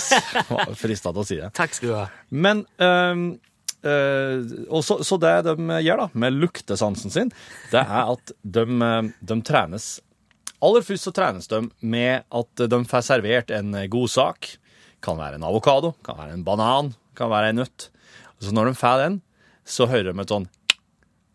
Nei, 0.54 0.74
frista 0.78 1.10
til 1.14 1.22
å 1.24 1.26
si 1.26 1.38
det. 1.40 1.52
Takk 1.58 1.74
skal 1.78 1.90
du 1.92 1.96
ha. 2.00 2.08
Men 2.30 2.66
um, 2.82 3.30
Uh, 3.80 4.44
og 4.68 4.82
så, 4.84 4.98
så 5.08 5.16
det 5.16 5.30
de 5.46 5.54
gjør 5.80 6.02
da, 6.02 6.06
med 6.20 6.34
luktesansen 6.36 7.08
sin, 7.14 7.30
det 7.72 7.80
er 7.80 8.10
at 8.12 8.32
de, 8.44 8.64
øh, 8.68 9.06
de 9.24 9.36
trenes 9.48 9.86
Aller 10.60 10.84
først 10.84 11.08
så 11.08 11.12
trenes 11.16 11.48
de 11.48 11.62
med 11.80 12.26
at 12.28 12.64
de 12.68 12.80
får 12.88 13.06
servert 13.06 13.52
en 13.56 13.72
god 13.92 14.12
sak. 14.12 14.50
Kan 15.00 15.16
være 15.16 15.38
en 15.38 15.46
avokado, 15.48 15.94
kan 16.04 16.18
være 16.18 16.36
en 16.36 16.44
banan, 16.44 16.92
kan 17.16 17.30
være 17.32 17.54
en 17.54 17.62
nøtt. 17.62 17.88
Og 18.36 18.48
så 18.48 18.52
når 18.56 18.70
de 18.70 18.80
får 18.80 18.98
den, 19.04 19.20
så 19.64 19.88
hører 19.88 20.12
de 20.12 20.20
et 20.20 20.34
sånn 20.34 20.48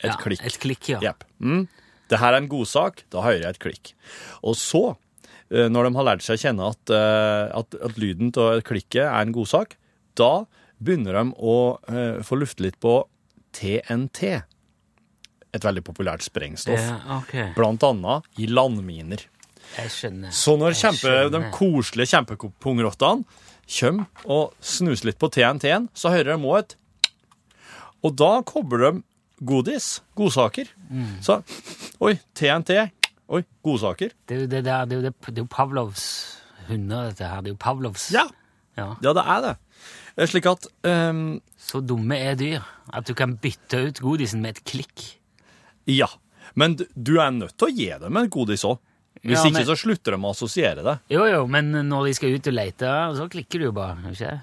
et 0.03 0.12
Ja, 0.12 0.17
klikk. 0.20 0.44
Et 0.46 0.60
klikk, 0.60 0.89
ja. 0.91 1.00
Yep. 1.01 1.25
Mm. 1.39 1.65
Det 2.12 2.20
her 2.22 2.36
er 2.36 2.44
en 2.44 2.51
god 2.51 2.70
sak, 2.70 3.01
da 3.13 3.24
hører 3.25 3.41
jeg 3.41 3.55
et 3.55 3.63
klikk. 3.63 3.94
Og 4.46 4.58
så, 4.60 4.98
eh, 5.50 5.70
når 5.72 5.88
de 5.88 5.96
har 5.98 6.08
lært 6.10 6.25
seg 6.25 6.38
å 6.38 6.44
kjenne 6.44 6.70
at, 6.70 6.94
eh, 6.94 7.58
at, 7.58 7.77
at 7.82 7.98
lyden 8.01 8.34
av 8.38 8.62
klikket 8.67 9.05
er 9.08 9.22
en 9.22 9.34
god 9.34 9.50
sak, 9.50 9.77
da 10.15 10.46
begynner 10.84 11.17
de 11.17 11.25
å 11.39 11.58
eh, 11.89 12.22
få 12.22 12.38
lufte 12.38 12.65
litt 12.65 12.77
på 12.84 13.00
TNT. 13.55 14.44
Et 15.55 15.63
veldig 15.63 15.83
populært 15.88 16.25
sprengstoff. 16.25 16.81
Ja, 16.81 17.19
okay. 17.21 17.50
Blant 17.55 17.83
annet 17.88 18.27
i 18.41 18.50
landminer. 18.51 19.24
Jeg 19.75 19.91
skjønner. 19.91 20.33
Så 20.35 20.55
når 20.59 20.75
kjempe, 20.77 21.13
de 21.33 21.41
koselige 21.55 22.12
kjempepungrottene 22.13 23.25
kommer 23.79 24.29
og 24.29 24.53
snuser 24.62 25.09
litt 25.09 25.19
på 25.21 25.29
TNT-en, 25.33 25.88
så 25.97 26.12
hører 26.13 26.35
de 26.35 26.45
òg 26.51 26.59
et 26.59 26.75
Og 28.05 28.13
da 28.19 28.41
kobler 28.45 28.83
de 28.85 29.03
godis, 29.41 30.01
godsaker. 30.15 30.69
Mm. 30.91 31.15
Så 31.25 31.39
Oi, 32.03 32.13
TNT. 32.38 32.91
Oi, 33.33 33.41
godsaker. 33.65 34.12
Det 34.29 34.35
er 34.35 34.41
jo 34.43 34.50
det 34.51 34.63
der, 34.67 34.85
det 34.85 34.93
er 34.93 35.00
jo, 35.01 35.05
det, 35.07 35.13
det 35.31 35.39
er 35.39 35.43
jo 35.43 35.50
Pavlovs 35.50 36.05
hunder, 36.67 37.09
dette 37.09 37.25
her. 37.25 37.41
Det 37.41 37.50
er 37.50 37.55
jo 37.55 37.62
Pavlovs 37.65 38.12
Ja, 38.13 38.27
Ja. 38.77 38.91
ja 39.01 39.13
det 39.17 39.24
er 39.25 39.41
det. 39.47 39.55
Slik 40.29 40.45
at 40.47 40.67
um, 40.88 41.41
Så 41.59 41.81
dumme 41.83 42.15
er 42.21 42.38
dyr 42.39 42.63
at 42.93 43.07
du 43.07 43.15
kan 43.17 43.33
bytte 43.41 43.81
ut 43.89 44.00
godisen 44.03 44.43
med 44.45 44.55
et 44.59 44.63
klikk. 44.69 45.05
Ja. 45.92 46.10
Men 46.54 46.77
du, 46.77 47.15
er 47.20 47.34
nødt 47.36 47.58
til 47.58 47.70
å 47.70 47.74
gi 47.74 47.89
dem 48.01 48.22
en 48.22 48.30
godis 48.32 48.65
òg. 48.68 48.77
Hvis 49.25 49.39
Ja, 49.39 49.50
ikke 49.50 49.65
så 49.72 49.77
slutter 49.80 50.13
de 50.13 50.22
å 50.22 50.32
assosiere 50.36 50.84
det. 50.86 51.00
Jo, 51.10 51.25
jo, 51.30 51.46
men 51.50 51.72
når 51.88 52.10
de 52.10 52.15
skal 52.18 52.36
ut 52.36 52.48
og 52.51 52.56
lete, 52.56 52.94
så 53.18 53.27
klikker 53.32 53.62
du 53.62 53.70
jo 53.70 53.75
bare, 53.75 54.12
ikke? 54.12 54.34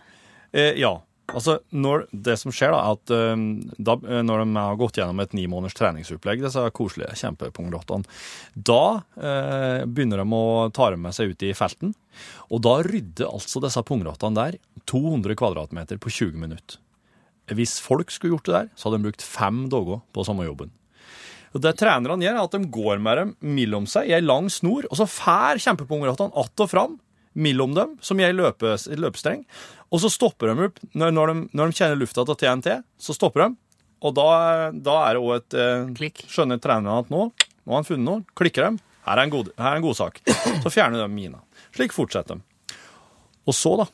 Eh, 0.51 0.79
ja. 0.81 0.97
Altså, 1.33 1.61
når, 1.71 2.07
det 2.11 2.35
som 2.41 2.53
skjer, 2.53 2.75
da, 2.75 2.93
at 2.93 3.13
eh, 3.15 3.45
da, 3.79 3.95
eh, 4.11 4.25
når 4.27 4.43
de 4.43 4.57
har 4.59 4.81
gått 4.81 4.99
gjennom 4.99 5.23
et 5.23 5.37
ni 5.37 5.47
måneders 5.49 5.77
treningsopplegg, 5.79 6.43
disse 6.45 6.65
koselige 6.77 7.15
kjempepungrottene, 7.21 8.19
da 8.57 8.83
eh, 9.17 9.85
begynner 9.87 10.21
de 10.21 10.27
å 10.37 10.69
ta 10.75 10.91
dem 10.93 11.05
med 11.07 11.17
seg 11.17 11.33
ut 11.33 11.47
i 11.47 11.55
felten. 11.57 11.95
Og 12.51 12.65
da 12.67 12.81
rydder 12.85 13.31
altså 13.31 13.63
disse 13.65 13.85
pungrottene 13.87 14.37
der 14.37 14.59
200 14.91 15.39
kvadratmeter 15.39 16.03
på 16.03 16.13
20 16.13 16.43
minutter. 16.43 16.83
Hvis 17.53 17.79
folk 17.83 18.13
skulle 18.13 18.37
gjort 18.37 18.49
det 18.49 18.59
der, 18.59 18.71
så 18.77 18.89
hadde 18.89 19.01
de 19.01 19.09
brukt 19.09 19.25
fem 19.25 19.65
dager 19.73 20.03
på 20.15 20.27
samme 20.27 20.47
jobben. 20.47 20.75
Og 21.52 21.61
Det 21.61 21.75
trenerne 21.76 22.25
gjør, 22.25 22.37
er 22.37 22.44
at 22.47 22.54
de 22.56 22.71
går 22.73 23.00
med 23.02 23.18
dem 23.18 23.32
mellom 23.59 23.87
seg 23.90 24.09
i 24.09 24.14
ei 24.16 24.23
lang 24.25 24.49
snor, 24.50 24.87
og 24.88 24.97
så 24.99 25.09
fær 25.09 25.61
kjempepungrottene 25.61 26.32
att 26.35 26.61
og 26.61 26.71
fram 26.71 26.99
mellom 27.35 27.75
dem, 27.75 27.97
som 28.00 28.21
i 28.21 28.25
ei 28.25 28.32
løpe, 28.32 28.76
løpestreng. 28.97 29.44
Og 29.92 30.00
så 30.00 30.11
stopper 30.12 30.52
de 30.52 30.68
opp. 30.68 30.80
Når, 30.97 31.12
når, 31.12 31.32
de, 31.32 31.49
når 31.52 31.71
de 31.71 31.76
kjenner 31.76 32.00
lufta 32.00 32.25
til 32.25 32.38
TNT, 32.40 32.82
så 33.00 33.16
stopper 33.16 33.47
de. 33.47 33.56
Og 34.02 34.14
da, 34.16 34.26
da 34.73 34.97
er 35.06 35.16
det 35.16 35.23
òg 35.23 35.35
et 35.37 35.56
eh, 35.56 35.90
Klikk. 35.97 36.25
Skjønner 36.28 36.61
trenerne 36.61 37.04
at 37.04 37.12
nå, 37.12 37.28
nå 37.30 37.73
har 37.73 37.82
han 37.82 37.88
funnet 37.88 38.09
noe. 38.09 38.25
Klikker 38.38 38.66
de. 38.66 38.82
Her 39.06 39.18
er 39.18 39.26
en, 39.26 39.32
god, 39.35 39.50
her 39.59 39.75
er 39.75 39.80
en 39.80 39.85
godsak. 39.85 40.21
Så 40.62 40.73
fjerner 40.73 41.02
de 41.02 41.09
mina. 41.12 41.42
Slik 41.75 41.94
fortsetter 41.94 42.38
de. 42.38 42.76
Og 43.49 43.56
så, 43.56 43.75
da, 43.80 43.88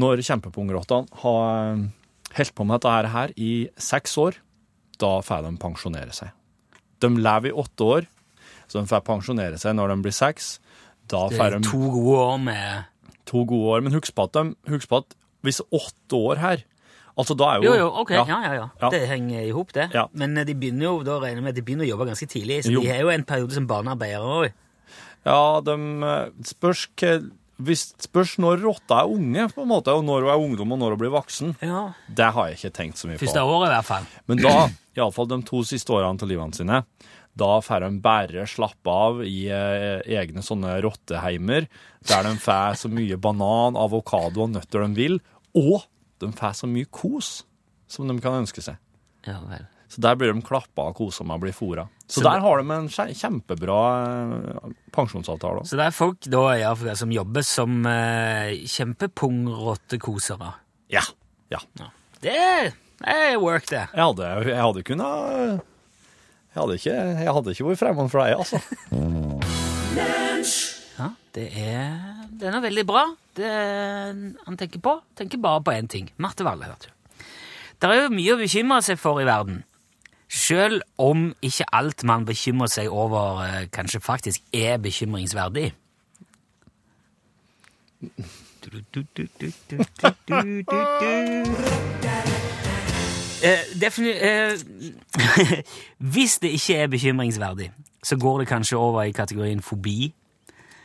når 0.00 0.22
kjempepungrottene 0.24 1.22
har 1.22 1.74
eh, 1.74 1.84
holdt 2.38 2.56
på 2.56 2.66
med 2.66 2.82
dette 2.82 3.12
her 3.14 3.34
i 3.38 3.52
seks 3.78 4.16
år, 4.22 4.40
da 5.02 5.18
får 5.24 5.46
de 5.46 5.54
pensjonere 5.60 6.14
seg. 6.14 6.32
De 7.00 7.08
lever 7.16 7.50
i 7.50 7.56
åtte 7.64 7.84
år, 7.84 8.06
så 8.68 8.80
de 8.80 8.86
får 8.90 9.02
pensjonere 9.06 9.58
seg 9.60 9.74
når 9.76 9.88
de 9.94 9.96
blir 10.06 10.14
seks. 10.14 10.58
Da 11.10 11.26
får 11.28 11.58
de 11.58 11.62
to 11.66 11.78
gode 11.92 12.20
år 12.22 12.38
med 12.40 12.84
to 13.28 13.44
gode 13.44 13.74
år. 13.74 13.82
Men 13.84 13.92
husk 13.96 14.14
på 14.16 14.24
at, 14.28 14.32
de, 14.38 14.54
husk 14.72 14.88
på 14.88 15.02
at 15.02 15.16
hvis 15.44 15.60
åtte 15.70 16.16
år 16.16 16.40
her 16.40 16.64
Altså, 17.14 17.36
da 17.38 17.46
er 17.52 17.60
jo 17.62 17.68
Jo, 17.68 17.74
jo, 17.78 17.88
ok, 18.02 18.10
ja, 18.10 18.24
ja, 18.26 18.52
ja. 18.56 18.62
Ja. 18.80 18.88
Det 18.90 18.98
henger 19.06 19.44
i 19.46 19.50
hop, 19.54 19.68
det. 19.76 19.84
Ja. 19.94 20.08
Men 20.18 20.32
eh, 20.36 20.42
de 20.48 20.54
begynner 20.58 20.88
jo, 20.88 20.94
da 21.06 21.20
regner 21.22 21.38
jeg 21.38 21.44
med 21.44 21.52
at 21.52 21.58
de 21.60 21.62
begynner 21.62 21.86
å 21.86 21.90
jobbe 21.92 22.06
ganske 22.08 22.26
tidlig, 22.26 22.56
så 22.66 22.72
Jo. 22.74 22.80
de 22.82 22.88
har 22.90 23.04
jo 23.04 23.12
en 23.12 23.22
periode 23.28 23.54
som 23.54 23.68
barnearbeidere 23.70 24.32
òg. 24.40 24.56
Ja, 25.24 25.60
de 25.62 25.76
eh, 26.08 26.32
spørs, 26.50 26.88
hva- 26.98 27.30
hvis, 27.62 27.84
spørs 28.02 28.32
når 28.42 28.64
rotta 28.64 28.98
er 29.04 29.12
unge, 29.14 29.46
på 29.54 29.62
en 29.62 29.70
måte, 29.70 29.94
og 29.94 30.02
når 30.08 30.26
hun 30.26 30.32
er 30.34 30.42
ungdom, 30.48 30.72
og 30.74 30.80
når 30.82 30.96
hun 30.96 31.02
blir 31.04 31.14
voksen. 31.14 31.54
Ja. 31.62 31.84
Det 32.10 32.32
har 32.34 32.48
jeg 32.50 32.58
ikke 32.58 32.72
tenkt 32.80 32.98
så 32.98 33.06
mye 33.06 33.14
på. 33.20 33.28
Første 33.28 33.46
året, 33.46 33.68
i 33.70 33.74
hvert 33.76 33.88
fall. 33.92 34.10
Men 34.26 34.42
da, 34.42 34.56
iallfall 34.96 35.28
de 35.30 35.40
to 35.46 35.62
siste 35.66 35.92
årene 35.94 36.20
til 36.20 36.30
livene 36.32 36.56
sine, 36.56 36.82
da 37.34 37.50
får 37.64 37.82
de 37.82 37.98
bare 38.04 38.46
slappe 38.46 38.90
av 38.90 39.24
i 39.26 39.48
eh, 39.50 40.04
egne 40.20 40.42
sånne 40.44 40.76
rotteheimer, 40.84 41.66
der 42.06 42.26
de 42.28 42.34
får 42.38 42.78
så 42.84 42.90
mye 42.92 43.18
banan, 43.18 43.78
avokado 43.80 44.44
og 44.46 44.54
nøtter 44.54 44.86
de 44.86 44.94
vil, 44.98 45.20
og 45.58 45.88
de 46.22 46.30
får 46.34 46.60
så 46.62 46.70
mye 46.70 46.86
kos 46.94 47.40
som 47.90 48.06
de 48.08 48.18
kan 48.22 48.38
ønske 48.44 48.62
seg. 48.62 48.78
Ja 49.26 49.40
vel. 49.48 49.66
Så 49.94 50.00
der 50.02 50.16
blir 50.18 50.32
de 50.34 50.42
klappa 50.42 50.88
og 50.90 50.96
kosa 50.98 51.22
med 51.26 51.36
å 51.38 51.42
bli 51.44 51.52
fôra. 51.54 51.84
Så, 52.06 52.18
Så 52.18 52.22
der 52.26 52.40
har 52.42 52.58
de 52.58 52.70
en 52.74 52.88
kjempebra 52.90 53.80
eh, 54.04 54.72
pensjonsavtale. 54.94 55.62
også. 55.62 55.74
Så 55.74 55.78
det 55.78 55.84
er 55.86 55.94
folk 55.94 56.30
da 56.30 56.44
Afrika 56.70 56.96
som 56.98 57.12
jobber 57.14 57.44
som 57.46 57.84
eh, 57.86 58.64
kjempepungrottekosere. 58.74 60.50
Ja. 60.94 61.04
ja. 61.52 61.60
Ja. 61.78 61.90
Det 62.24 62.34
er 63.02 63.38
work, 63.42 63.66
det. 63.70 63.86
Jeg 63.90 64.04
hadde, 64.04 64.28
jeg 64.48 64.60
hadde 64.62 64.82
kunnet 64.86 65.62
jeg 66.54 66.62
hadde, 66.62 66.74
ikke, 66.78 66.92
jeg 66.94 67.32
hadde 67.34 67.50
ikke 67.50 67.64
vært 67.66 67.78
fremmed 67.80 68.10
for 68.12 68.22
deg, 68.22 68.38
altså. 68.38 68.58
Ja, 70.94 71.08
det 71.34 71.46
er, 71.58 71.96
det 72.30 72.46
er 72.46 72.54
noe 72.54 72.62
veldig 72.62 72.84
bra. 72.86 73.02
Det 73.34 73.50
han 73.50 74.58
tenker 74.60 74.78
på, 74.84 74.92
tenker 75.18 75.42
bare 75.42 75.64
på 75.66 75.74
én 75.74 75.90
ting. 75.90 76.12
Marte 76.22 76.46
Valle, 76.46 76.68
hørte 76.70 76.92
du. 76.92 77.24
Det 77.82 77.90
er 77.90 78.04
jo 78.04 78.12
mye 78.14 78.36
å 78.36 78.38
bekymre 78.38 78.78
seg 78.86 79.02
for 79.02 79.18
i 79.18 79.26
verden. 79.26 79.64
Selv 80.30 80.86
om 81.02 81.32
ikke 81.42 81.66
alt 81.74 82.06
man 82.06 82.22
bekymrer 82.28 82.70
seg 82.70 82.86
over, 82.86 83.42
eh, 83.48 83.66
kanskje 83.74 84.00
faktisk 84.02 84.40
er 84.54 84.78
bekymringsverdig. 84.78 85.72
Eh, 88.04 88.30
defini 90.70 92.43
eh, 93.44 94.58
Hvis 96.14 96.38
det 96.38 96.48
ikke 96.56 96.76
er 96.76 96.86
bekymringsverdig, 96.86 97.70
så 98.04 98.16
går 98.16 98.38
det 98.38 98.48
kanskje 98.48 98.76
over 98.76 99.02
i 99.02 99.10
kategorien 99.10 99.62
fobi. 99.62 100.12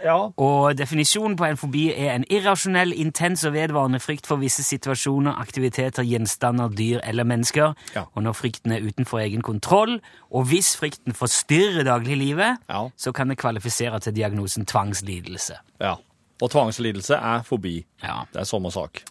Ja. 0.04 0.16
Og 0.38 0.78
definisjonen 0.78 1.36
på 1.36 1.44
en 1.46 1.58
fobi 1.60 1.90
er 1.92 2.14
en 2.16 2.24
irrasjonell, 2.32 2.94
intens 2.96 3.44
og 3.44 3.54
vedvarende 3.54 4.00
frykt 4.00 4.28
for 4.28 4.40
visse 4.40 4.64
situasjoner, 4.64 5.36
aktiviteter, 5.42 6.04
gjenstander, 6.08 6.70
dyr 6.72 7.00
eller 7.04 7.24
mennesker. 7.28 7.74
Ja. 7.96 8.04
Og 8.16 8.24
når 8.24 8.34
frykten 8.40 8.72
er 8.72 8.86
utenfor 8.88 9.20
egen 9.20 9.42
kontroll, 9.44 9.98
og 10.32 10.46
hvis 10.48 10.78
frykten 10.80 11.14
forstyrrer 11.14 11.84
dagliglivet, 11.84 12.58
Ja. 12.70 12.86
så 12.98 13.12
kan 13.12 13.30
det 13.30 13.38
kvalifisere 13.38 14.00
til 14.00 14.16
diagnosen 14.16 14.66
tvangslidelse. 14.66 15.54
ja. 15.82 15.94
Og 16.42 16.52
tvangslidelse 16.52 17.14
er 17.16 17.42
fobi. 17.44 17.86
Ja. 18.04 18.22
Det 18.34 18.40
er 18.40 18.44
samme 18.48 18.72
sak. 18.72 19.02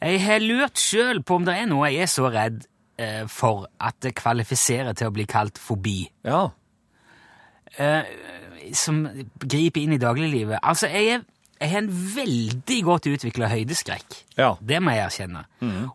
Jeg 0.00 0.20
har 0.24 0.40
lurt 0.40 0.78
sjøl 0.80 1.22
på 1.22 1.36
om 1.40 1.44
det 1.44 1.54
er 1.60 1.66
noe 1.68 1.90
jeg 1.92 2.06
er 2.06 2.10
så 2.12 2.30
redd 2.32 2.62
eh, 3.00 3.26
for 3.28 3.66
at 3.80 3.98
det 4.04 4.14
kvalifiserer 4.16 4.94
til 4.96 5.10
å 5.10 5.14
bli 5.16 5.26
kalt 5.28 5.58
fobi. 5.60 5.98
Ja. 6.24 6.46
eh, 7.78 8.02
som 8.76 9.02
griper 9.40 9.80
inn 9.82 9.92
i 9.96 10.00
dagliglivet. 10.00 10.58
Altså, 10.62 10.86
jeg, 10.92 11.18
er, 11.18 11.22
jeg 11.60 11.70
har 11.72 11.82
en 11.84 11.92
veldig 12.16 12.78
godt 12.86 13.06
utvikla 13.10 13.48
høydeskrekk. 13.50 14.16
Ja. 14.38 14.52
Det 14.60 14.80
må 14.84 14.92
jeg 14.94 15.04
erkjenne. 15.08 15.44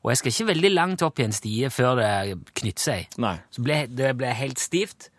Og 0.01 0.09
jeg 0.12 0.17
skal 0.21 0.33
ikke 0.33 0.47
veldig 0.51 0.71
langt 0.74 1.05
opp 1.05 1.19
i 1.21 1.25
en 1.27 1.35
stie 1.35 1.69
før 1.74 1.95
det 2.01 2.12
knytter 2.59 2.83
seg. 2.89 3.15
Nei. 3.21 3.35
Så 3.53 3.63
ble, 3.65 3.83
det 3.89 4.12
ble 4.19 4.33
helt 4.38 4.59
stivt. 4.62 5.09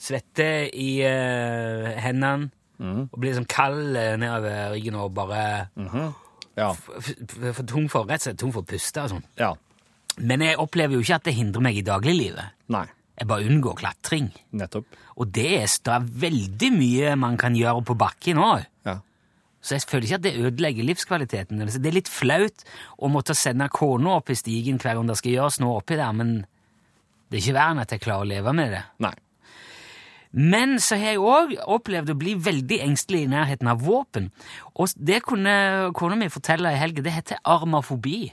Svette 0.00 0.50
i 0.76 0.90
eh, 1.06 1.90
hendene. 2.04 2.50
Og 2.76 3.16
blir 3.16 3.30
liksom 3.32 3.46
kald 3.48 3.96
eh, 3.96 4.14
nedover 4.20 4.74
ryggen 4.74 4.98
og 5.00 5.14
bare 5.16 5.42
mm 5.78 5.86
f- 5.88 6.22
f- 6.56 7.54
for 7.58 7.62
tung 7.68 7.88
for, 7.92 8.06
rett 8.08 8.22
og 8.22 8.28
slett 8.30 8.38
tung 8.40 8.52
for 8.54 8.64
å 8.64 8.68
puste. 8.70 9.02
og 9.04 9.10
sånn. 9.12 9.24
Ja. 9.36 9.52
Men 10.18 10.40
jeg 10.40 10.56
opplever 10.62 10.96
jo 10.96 11.02
ikke 11.04 11.18
at 11.18 11.24
det 11.28 11.34
hindrer 11.36 11.60
meg 11.66 11.76
i 11.76 11.82
dagliglivet. 11.84 12.54
Nei. 12.72 12.86
Jeg 13.18 13.28
bare 13.28 13.44
unngår 13.48 13.76
klatring. 13.80 14.30
Nettopp. 14.52 14.86
Og 15.16 15.30
det 15.32 15.46
er, 15.62 16.00
veldig 16.24 16.70
mye 16.72 17.14
man 17.16 17.36
kan 17.40 17.54
gjøre 17.56 17.84
på 17.84 17.96
bakken 17.96 18.40
òg. 18.40 18.64
Ja. 18.84 18.98
Så 19.64 19.74
jeg 19.76 19.86
føler 19.88 20.04
ikke 20.06 20.18
at 20.20 20.24
det 20.26 20.34
ødelegger 20.36 20.84
livskvaliteten. 20.84 21.58
Det 21.64 21.86
er 21.90 21.96
litt 21.96 22.08
flaut 22.12 22.64
å 23.00 23.08
måtte 23.08 23.34
sende 23.34 23.68
kona 23.72 24.18
opp 24.20 24.30
i 24.30 24.36
stigen 24.38 24.78
hver 24.78 24.94
gang 25.00 25.08
det 25.08 25.16
skal 25.18 25.32
gjøres 25.32 25.60
noe 25.60 25.80
oppi 25.80 25.96
der, 25.96 26.12
men 26.12 26.34
det 27.28 27.38
er 27.40 27.42
ikke 27.42 27.56
verre 27.56 27.72
enn 27.74 27.82
at 27.82 27.90
jeg 27.96 28.04
klarer 28.04 28.24
å 28.24 28.30
leve 28.30 28.52
med 28.54 28.70
det. 28.76 28.82
Nei. 29.02 29.14
Men 30.32 30.78
så 30.82 30.96
har 31.00 31.14
jeg 31.14 31.22
òg 31.22 31.54
opplevd 31.66 32.10
å 32.12 32.18
bli 32.18 32.34
veldig 32.34 32.80
engstelig 32.84 33.22
i 33.24 33.30
nærheten 33.30 33.68
av 33.70 33.84
våpen. 33.86 34.30
Og 34.76 34.88
det 34.96 35.22
kunne 35.26 35.92
kona 35.96 36.16
mi 36.16 36.28
fortelle 36.32 36.72
i 36.72 36.80
helga. 36.80 37.02
Det 37.02 37.12
heter 37.14 37.40
armafobi. 37.44 38.32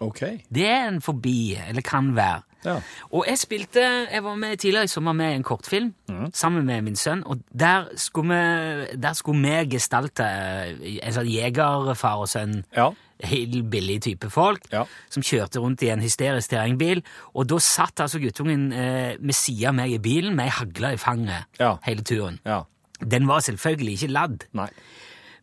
OK. 0.00 0.20
Det 0.54 0.66
er 0.68 0.88
en 0.88 1.00
fobi, 1.02 1.56
eller 1.68 1.82
kan 1.82 2.12
være. 2.16 2.42
Ja. 2.64 2.80
Og 3.14 3.22
jeg 3.28 3.38
spilte 3.38 3.80
Jeg 4.10 4.22
var 4.24 4.34
med 4.34 4.56
tidligere 4.58 4.88
i 4.88 4.90
sommer 4.90 5.12
med 5.14 5.34
en 5.36 5.42
kortfilm 5.46 5.92
sammen 6.34 6.64
med 6.66 6.82
min 6.82 6.96
sønn, 6.96 7.22
og 7.26 7.38
der 7.54 7.86
skulle 7.96 8.34
vi, 8.34 8.96
der 8.98 9.12
skulle 9.14 9.42
vi 9.42 9.76
gestalte 9.76 10.24
eh, 10.26 10.98
en 11.06 11.14
sånn 11.14 11.30
jegerfar 11.30 12.18
og 12.24 12.28
sønn, 12.28 12.64
Ja. 12.76 12.90
Hillbilly 13.24 13.98
type 14.00 14.30
folk, 14.30 14.62
Ja. 14.72 14.84
som 15.10 15.22
kjørte 15.22 15.58
rundt 15.60 15.82
i 15.82 15.88
en 15.90 16.00
hysterisk 16.00 16.50
terrengbil, 16.50 17.02
og 17.34 17.46
da 17.48 17.58
satt 17.58 18.00
altså 18.00 18.20
guttungen 18.22 18.72
eh, 18.72 19.16
med 19.20 19.34
sida 19.34 19.68
av 19.68 19.74
meg 19.74 19.92
i 19.92 19.98
bilen 19.98 20.36
med 20.36 20.46
ei 20.46 20.50
hagle 20.58 20.92
i 20.94 20.96
fanget 20.96 21.44
Ja. 21.60 21.78
hele 21.82 22.02
turen. 22.02 22.38
Ja. 22.46 22.64
Den 23.00 23.26
var 23.26 23.40
selvfølgelig 23.40 23.94
ikke 23.98 24.12
ladd. 24.12 24.44
Nei. 24.52 24.68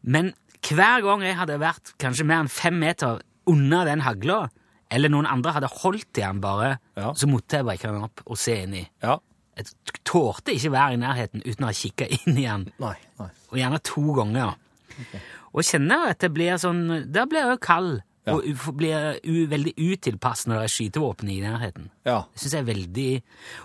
Men 0.04 0.34
hver 0.62 1.02
gang 1.04 1.22
jeg 1.22 1.36
hadde 1.38 1.60
vært 1.60 1.94
kanskje 2.00 2.26
mer 2.26 2.40
enn 2.44 2.50
fem 2.50 2.80
meter 2.80 3.22
unna 3.48 3.84
den 3.86 4.02
hagla, 4.02 4.50
eller 4.92 5.10
noen 5.10 5.26
andre 5.28 5.52
hadde 5.54 5.68
holdt 5.82 6.18
i 6.18 6.22
den 6.22 6.40
bare, 6.42 6.78
så 6.96 7.28
måtte 7.28 7.58
jeg 7.58 7.66
brekke 7.66 7.92
den 7.92 8.04
opp 8.04 8.22
og 8.26 8.38
se 8.38 8.56
inn 8.64 8.74
i. 8.74 8.88
Ja. 9.04 9.18
Jeg 9.58 9.66
tålte 10.04 10.52
ikke 10.52 10.72
være 10.74 10.94
i 10.94 11.00
nærheten 11.00 11.42
uten 11.46 11.64
å 11.64 11.70
ha 11.70 11.74
kikka 11.74 12.08
inn 12.12 12.38
i 12.38 12.44
den, 12.44 12.66
Nei. 12.80 12.96
nei. 13.20 13.30
og 13.52 13.58
gjerne 13.58 13.80
to 13.88 14.02
ganger. 14.18 14.56
Og 15.56 15.64
kjenner 15.64 16.12
at 16.12 16.20
det 16.24 16.34
blir 16.36 16.60
sånn 16.60 16.84
Da 17.16 17.24
blir 17.30 17.46
jeg 17.46 17.56
jo 17.56 17.64
kald, 17.64 17.96
Ja. 18.26 18.34
og 18.34 18.76
blir 18.76 19.20
veldig 19.52 19.76
utilpass 19.78 20.48
når 20.50 20.56
det 20.58 20.64
er 20.66 20.74
skytevåpen 20.74 21.30
i 21.30 21.42
nærheten. 21.44 21.90
Ja. 22.08 22.24
Det 22.34 22.42
syns 22.42 22.56
jeg 22.58 22.64
er 22.64 22.74
veldig 22.74 23.10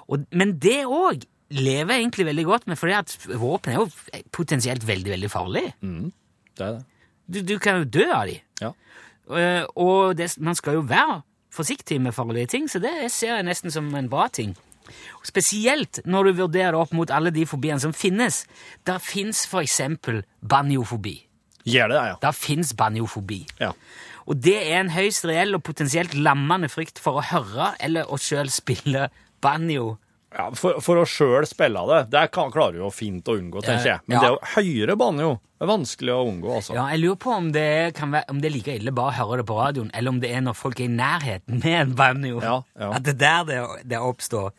og, 0.08 0.26
Men 0.30 0.58
det 0.58 0.84
òg 0.84 1.24
lever 1.50 1.94
jeg 1.94 2.04
egentlig 2.04 2.26
veldig 2.26 2.44
godt 2.44 2.66
med, 2.68 2.78
for 2.78 3.38
våpen 3.40 3.72
er 3.72 3.80
jo 3.80 3.88
potensielt 4.30 4.84
veldig, 4.86 5.10
veldig 5.10 5.30
farlig. 5.30 5.64
Det 5.80 6.66
er 6.66 6.76
det. 6.76 6.84
Du, 7.26 7.40
du 7.42 7.58
kan 7.58 7.80
jo 7.80 7.88
dø 7.88 8.06
av 8.12 8.26
de. 8.28 8.36
Ja. 8.60 8.70
Uh, 9.30 9.64
og 9.74 10.16
det, 10.18 10.28
man 10.38 10.54
skal 10.54 10.78
jo 10.78 10.84
være 10.86 11.22
forsiktig 11.50 12.00
med 12.00 12.14
farlige 12.14 12.46
ting, 12.46 12.68
så 12.70 12.78
det 12.82 13.10
ser 13.10 13.36
jeg 13.36 13.46
nesten 13.48 13.72
som 13.74 13.88
en 13.94 14.10
bra 14.10 14.28
ting. 14.28 14.54
Spesielt 15.26 16.00
når 16.06 16.30
du 16.30 16.32
vurderer 16.44 16.78
opp 16.78 16.92
mot 16.96 17.10
alle 17.10 17.30
de 17.34 17.46
fobiene 17.46 17.80
som 17.82 17.92
finnes. 17.94 18.44
Der 18.86 18.98
fins 19.02 19.44
eksempel 19.62 20.22
banjofobi. 20.42 21.29
Gjør 21.68 21.88
det, 21.92 21.96
ja. 21.96 22.14
Der 22.22 22.36
fins 22.36 22.74
banjofobi. 22.76 23.46
ja. 23.60 23.72
Og 24.30 24.36
det 24.44 24.54
er 24.60 24.78
en 24.78 24.92
høyst 24.94 25.24
reell 25.26 25.56
og 25.56 25.62
potensielt 25.66 26.12
lammende 26.14 26.68
frykt 26.70 27.00
for 27.02 27.18
å 27.18 27.24
høre 27.32 27.72
eller 27.82 28.06
å 28.06 28.18
sjøl 28.20 28.50
spille 28.52 29.08
banjo. 29.42 29.96
Ja, 30.30 30.48
for, 30.54 30.78
for 30.84 31.00
å 31.02 31.06
sjøl 31.10 31.46
spille 31.48 31.80
det, 31.90 32.04
det 32.12 32.24
kan, 32.34 32.52
klarer 32.54 32.76
du 32.78 32.84
jo 32.84 32.90
fint 32.94 33.26
å 33.26 33.34
unngå, 33.34 33.62
tenker 33.66 33.96
jeg. 33.96 34.02
Men 34.06 34.18
Ja. 34.20 34.20
det 34.28 34.34
å 34.36 34.52
høre 34.56 34.96
banjo 35.00 35.38
det 35.60 35.66
er 35.66 35.76
vanskelig 35.76 36.12
å 36.14 36.20
unngå, 36.24 36.52
altså. 36.56 36.72
Ja, 36.72 36.86
jeg 36.88 37.02
lurer 37.02 37.16
på 37.20 37.32
om 37.36 37.48
det, 37.52 37.92
kan 37.92 38.14
være, 38.14 38.24
om 38.32 38.38
det 38.40 38.48
er 38.48 38.52
like 38.54 38.76
ille 38.80 38.94
bare 38.96 39.10
å 39.12 39.16
høre 39.18 39.42
det 39.42 39.44
på 39.50 39.56
radioen, 39.58 39.90
eller 39.92 40.14
om 40.14 40.20
det 40.22 40.30
er 40.32 40.40
når 40.40 40.56
folk 40.56 40.78
er 40.80 40.86
i 40.86 40.94
nærheten 40.94 41.58
med 41.60 41.74
en 41.82 41.92
banjo. 41.98 42.38
Ja, 42.40 42.54
ja. 42.80 42.88
At 42.96 43.04
det 43.04 43.12
er 43.12 43.18
der 43.20 43.44
det, 43.50 43.58
det 43.90 43.98
oppstår. 44.00 44.54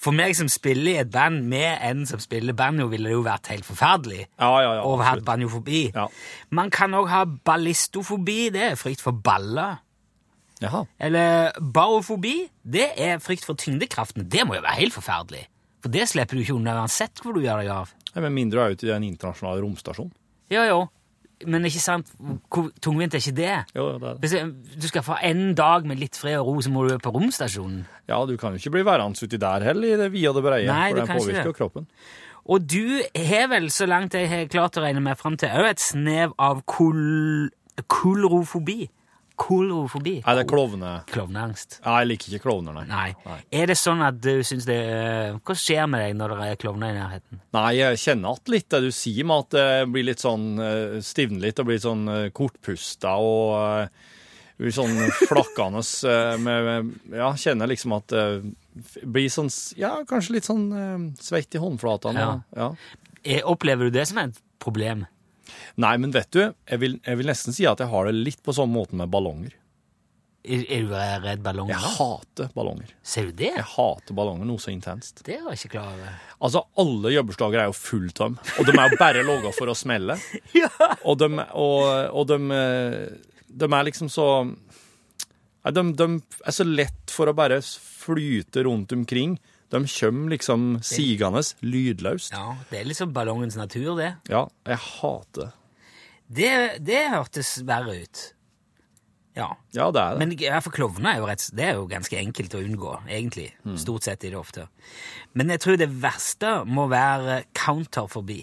For 0.00 0.16
meg 0.16 0.32
som 0.38 0.48
spiller 0.48 0.94
i 0.94 0.96
et 1.02 1.10
band 1.12 1.44
med 1.50 1.76
en 1.84 2.06
som 2.08 2.22
spiller 2.24 2.56
banjo, 2.56 2.86
ville 2.88 3.10
det 3.10 3.18
jo 3.18 3.26
vært 3.26 3.50
helt 3.52 3.68
forferdelig. 3.68 4.22
Ja, 4.40 4.48
ja, 4.64 4.70
ja, 4.78 4.86
Å 4.88 4.96
ha 5.04 5.12
banjofobi. 5.28 5.82
Ja. 5.92 6.06
Man 6.56 6.72
kan 6.72 6.96
òg 6.96 7.12
ha 7.12 7.26
ballistofobi, 7.28 8.46
det 8.56 8.64
er 8.70 8.80
frykt 8.80 9.04
for 9.04 9.12
baller. 9.12 9.82
Jaha. 10.62 10.86
Eller 11.02 11.52
barofobi, 11.60 12.46
det 12.64 12.88
er 12.96 13.20
frykt 13.20 13.44
for 13.44 13.58
tyngdekraften. 13.60 14.24
Det 14.32 14.46
må 14.48 14.56
jo 14.56 14.64
være 14.64 14.80
helt 14.80 14.96
forferdelig. 14.96 15.44
For 15.84 15.92
det 15.92 16.08
slipper 16.10 16.38
du 16.38 16.42
ikke 16.42 16.56
unna 16.56 16.78
uansett 16.80 17.20
hvor 17.22 17.36
du 17.36 17.42
gjør 17.44 17.62
deg 17.62 17.72
av. 17.74 17.92
Ja, 18.14 18.22
Med 18.24 18.32
mindre 18.32 18.58
du 18.58 18.64
er 18.64 18.76
ute 18.76 18.88
i 18.88 18.94
en 18.94 19.04
internasjonal 19.06 19.60
romstasjon. 19.62 20.12
Jo, 20.50 20.62
jo. 20.64 20.78
Men 21.44 21.66
ikke 21.68 21.82
sant, 21.84 22.08
hvor 22.16 22.70
tungvint 22.80 23.12
er 23.12 23.20
ikke 23.20 23.36
det? 23.36 23.56
Jo, 23.76 23.90
det 24.00 24.08
er 24.08 24.20
det. 24.22 24.78
Du 24.80 24.86
skal 24.88 25.04
få 25.04 25.18
en 25.20 25.50
dag 25.58 25.84
med 25.84 26.00
litt 26.00 26.16
fred 26.16 26.38
og 26.40 26.48
ro, 26.48 26.54
så 26.64 26.72
må 26.72 26.86
du 26.88 26.94
på 27.02 27.12
romstasjonen. 27.12 27.82
Ja, 28.08 28.22
du 28.24 28.38
kan 28.40 28.56
jo 28.56 28.62
ikke 28.62 28.72
bli 28.78 28.86
værende 28.88 29.20
uti 29.20 29.36
der 29.42 29.66
heller, 29.68 29.90
i 29.90 29.98
det 30.00 30.08
vide 30.14 30.32
og 30.32 30.38
det 30.38 30.46
breie, 30.46 30.70
Nei, 30.70 30.86
for 30.94 31.02
den 31.02 31.12
påvirker 31.12 31.50
jo 31.50 31.56
kroppen. 31.58 31.90
Og 32.46 32.64
du 32.64 33.02
har 33.28 33.50
vel, 33.52 33.68
så 33.74 33.88
langt 33.90 34.16
jeg 34.16 34.30
har 34.30 34.48
klart 34.48 34.78
å 34.78 34.84
regne 34.86 35.02
meg 35.04 35.18
fram 35.20 35.36
til, 35.36 35.52
òg 35.52 35.74
et 35.74 35.82
snev 35.82 36.32
av 36.40 36.64
kol... 36.64 37.50
kolrofobi. 37.90 38.86
Kolrofobi. 39.36 40.14
Nei, 40.24 40.34
det 40.38 40.42
er 40.46 40.48
klovne... 40.48 40.90
Klovneangst. 41.12 41.78
Nei, 41.84 41.96
jeg 42.00 42.08
liker 42.08 42.32
ikke 42.32 42.44
klovner, 42.46 42.76
nei. 42.78 43.10
Nei. 43.26 43.36
Er 43.60 43.68
det 43.68 43.76
sånn 43.76 44.00
at 44.06 44.16
du 44.24 44.40
syns 44.46 44.64
det 44.68 44.78
Hva 45.44 45.56
skjer 45.60 45.88
med 45.92 46.00
deg 46.06 46.16
når 46.16 46.32
det 46.40 46.50
er 46.54 46.60
klovner 46.62 46.94
i 46.94 46.96
nærheten? 46.96 47.40
Nei, 47.56 47.70
jeg 47.76 48.00
kjenner 48.00 48.38
at 48.38 48.52
litt 48.52 48.68
det 48.72 48.80
du 48.86 48.90
sier 48.96 49.28
med 49.28 49.44
at 49.44 49.56
det 49.58 49.66
blir 49.92 50.06
litt 50.08 50.24
sånn 50.24 50.46
eh, 50.62 50.98
stivner 51.04 51.44
litt 51.48 51.60
og 51.60 51.68
blir 51.68 51.82
sånn 51.84 52.04
eh, 52.12 52.28
kortpusta 52.36 53.12
og 53.20 53.56
eh, 53.60 54.14
blir 54.62 54.72
sånn 54.76 54.96
flakkende 55.28 55.82
eh, 55.84 56.36
med, 56.40 56.70
med 56.70 57.18
Ja, 57.20 57.32
kjenner 57.36 57.68
liksom 57.70 57.92
at 57.98 58.08
det 58.12 58.24
blir 59.04 59.28
sånn 59.32 59.52
Ja, 59.76 59.98
kanskje 60.08 60.38
litt 60.38 60.48
sånn 60.48 60.64
eh, 60.72 60.96
svett 61.20 61.56
i 61.56 61.60
håndflatene. 61.60 62.24
Ja. 62.24 62.38
Ja. 62.56 62.70
Eh, 63.20 63.44
Opplever 63.44 63.90
du 63.90 63.98
det 63.98 64.06
som 64.08 64.22
et 64.22 64.40
problem? 64.62 65.04
Nei, 65.82 65.94
men 66.02 66.12
vet 66.14 66.30
du, 66.34 66.42
jeg 66.46 66.82
vil, 66.82 66.98
jeg 67.04 67.20
vil 67.20 67.30
nesten 67.30 67.56
si 67.56 67.66
at 67.68 67.82
jeg 67.82 67.90
har 67.92 68.08
det 68.08 68.16
litt 68.16 68.42
på 68.44 68.54
sånn 68.56 68.72
måte 68.72 68.98
med 68.98 69.10
ballonger. 69.12 69.54
Er, 70.46 70.62
er 70.70 70.84
du 70.86 70.92
redd 71.24 71.42
ballonger? 71.42 71.74
Jeg 71.74 71.94
hater 71.96 72.50
ballonger. 72.54 72.90
Ser 73.02 73.30
du 73.30 73.38
det? 73.40 73.50
Jeg 73.56 73.66
hater 73.72 74.14
ballonger 74.14 74.46
noe 74.46 74.62
så 74.62 74.70
intenst. 74.70 75.24
Det 75.26 75.40
var 75.42 75.56
jeg 75.56 75.64
ikke 75.64 75.72
klar 75.74 75.88
over. 75.90 76.20
Altså, 76.38 76.62
alle 76.82 77.14
jobberslager 77.16 77.62
er 77.64 77.70
jo 77.70 77.74
fulltøm, 77.78 78.36
og 78.38 78.68
de 78.68 78.76
er 78.76 78.92
jo 78.92 79.00
bare 79.00 79.24
laga 79.26 79.54
for 79.56 79.72
å 79.72 79.78
smelle. 79.78 80.18
Ja. 80.56 80.70
Og 81.04 81.18
de, 81.20 81.28
og, 81.58 81.82
og 82.16 82.30
de, 82.30 82.38
de 83.50 83.66
er 83.66 83.88
liksom 83.88 84.08
så 84.12 84.28
de, 85.74 85.82
de 85.98 86.06
er 86.46 86.54
så 86.54 86.64
lett 86.66 87.10
for 87.12 87.28
å 87.28 87.34
bare 87.36 87.58
flyte 87.60 88.62
rundt 88.68 88.94
omkring. 88.94 89.34
De 89.74 89.80
kommer 89.90 90.30
liksom 90.30 90.64
sigende 90.86 91.42
lydløst. 91.66 92.32
ja, 92.32 92.54
det 92.70 92.80
er 92.80 92.84
liksom 92.86 93.12
ballongens 93.12 93.56
natur, 93.58 93.96
det. 93.98 94.12
Ja, 94.30 94.44
jeg 94.66 94.78
hater 94.78 95.48
det. 95.48 95.52
Det, 96.26 96.52
det 96.86 97.00
hørtes 97.12 97.52
verre 97.66 97.96
ut. 98.02 98.22
Ja. 99.36 99.50
Ja, 99.76 99.90
det 99.92 100.00
er 100.00 100.14
det. 100.16 100.18
Men 100.22 100.32
i 100.32 100.38
hvert 100.48 100.64
fall 100.64 100.74
klovner 100.74 101.12
er 101.12 101.20
jo, 101.20 101.26
rett, 101.28 101.44
det 101.54 101.66
er 101.68 101.76
jo 101.76 101.84
ganske 101.90 102.16
enkelt 102.18 102.54
å 102.56 102.62
unngå, 102.64 102.94
egentlig. 103.04 103.50
Stort 103.78 104.06
sett 104.08 104.24
i 104.24 104.30
det 104.32 104.38
ofte. 104.38 104.64
Men 105.36 105.52
jeg 105.52 105.60
tror 105.62 105.76
det 105.78 105.90
verste 106.02 106.52
må 106.66 106.86
være 106.90 107.42
counterforbi. 107.54 108.40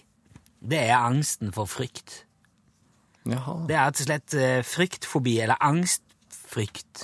Det 0.63 0.79
er 0.85 0.95
angsten 0.99 1.51
for 1.55 1.67
frykt. 1.67 2.21
Jaha. 3.27 3.57
Det 3.67 3.75
er 3.75 3.87
rett 3.89 3.99
og 4.03 4.07
slett 4.07 4.35
eh, 4.37 4.61
fryktfobi, 4.67 5.37
eller 5.43 5.59
angstfrykt. 5.63 7.03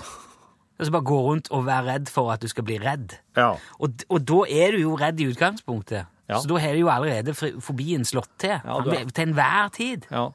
Altså 0.80 0.92
bare 0.96 1.04
gå 1.04 1.18
rundt 1.26 1.50
og 1.52 1.66
være 1.68 1.86
redd 1.94 2.08
for 2.10 2.32
at 2.32 2.40
du 2.42 2.48
skal 2.48 2.64
bli 2.64 2.78
redd. 2.80 3.18
Ja. 3.36 3.50
Og, 3.80 4.04
og 4.10 4.22
da 4.24 4.38
er 4.48 4.72
du 4.72 4.80
jo 4.86 4.94
redd 4.96 5.20
i 5.20 5.28
utgangspunktet. 5.28 6.06
Ja. 6.30 6.38
Så 6.40 6.48
da 6.48 6.60
har 6.62 6.74
du 6.78 6.80
jo 6.86 6.90
allerede 6.94 7.34
fobien 7.36 8.06
slått 8.06 8.30
til. 8.40 8.56
Ja, 8.64 8.78
du 8.86 8.92
til 9.12 9.28
enhver 9.28 9.70
tid. 9.76 10.06
ja. 10.12 10.30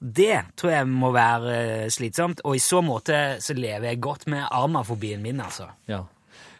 Det 0.00 0.38
tror 0.56 0.70
jeg 0.72 0.86
må 0.88 1.10
være 1.12 1.50
eh, 1.84 1.88
slitsomt, 1.92 2.40
og 2.48 2.54
i 2.56 2.60
så 2.64 2.78
måte 2.82 3.36
så 3.44 3.52
lever 3.54 3.84
jeg 3.90 3.98
godt 4.00 4.24
med 4.32 4.46
armafobien 4.50 5.20
min, 5.22 5.40
altså. 5.44 5.66
ja. 5.86 6.00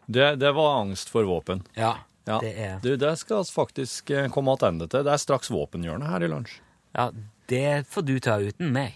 Det, 0.06 0.26
det 0.42 0.50
var 0.54 0.80
angst 0.82 1.08
for 1.12 1.24
våpen. 1.24 1.62
Ja, 1.76 1.94
Ja. 2.28 2.36
det 2.42 2.50
er 2.60 2.78
Du, 2.84 2.90
det 3.00 3.14
skal 3.18 3.40
vi 3.40 3.52
faktisk 3.54 4.10
eh, 4.10 4.28
komme 4.28 4.52
tilbake 4.60 4.88
til. 4.92 5.04
Det 5.08 5.12
er 5.12 5.16
straks 5.22 5.48
våpenhjørnet 5.50 6.10
her 6.12 6.22
i 6.22 6.28
lunsj. 6.28 6.58
Ja, 6.94 7.08
det 7.48 7.86
får 7.88 8.02
du 8.06 8.18
ta 8.20 8.36
uten 8.44 8.72
meg. 8.76 8.92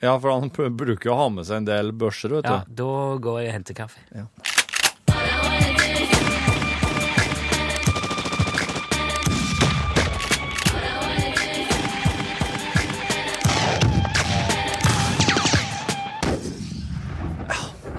Ja, 0.00 0.14
for 0.20 0.30
han 0.32 0.48
bruker 0.76 1.10
jo 1.10 1.12
å 1.12 1.18
ha 1.18 1.28
med 1.32 1.44
seg 1.48 1.60
en 1.60 1.68
del 1.68 1.92
børser, 1.92 2.32
vet 2.38 2.48
Ja, 2.48 2.62
du. 2.64 2.72
da 2.80 2.92
går 3.20 3.40
jeg 3.42 3.50
og 3.50 3.56
henter 3.58 3.76
kaffe. 3.82 4.00
Ja. 4.16 4.24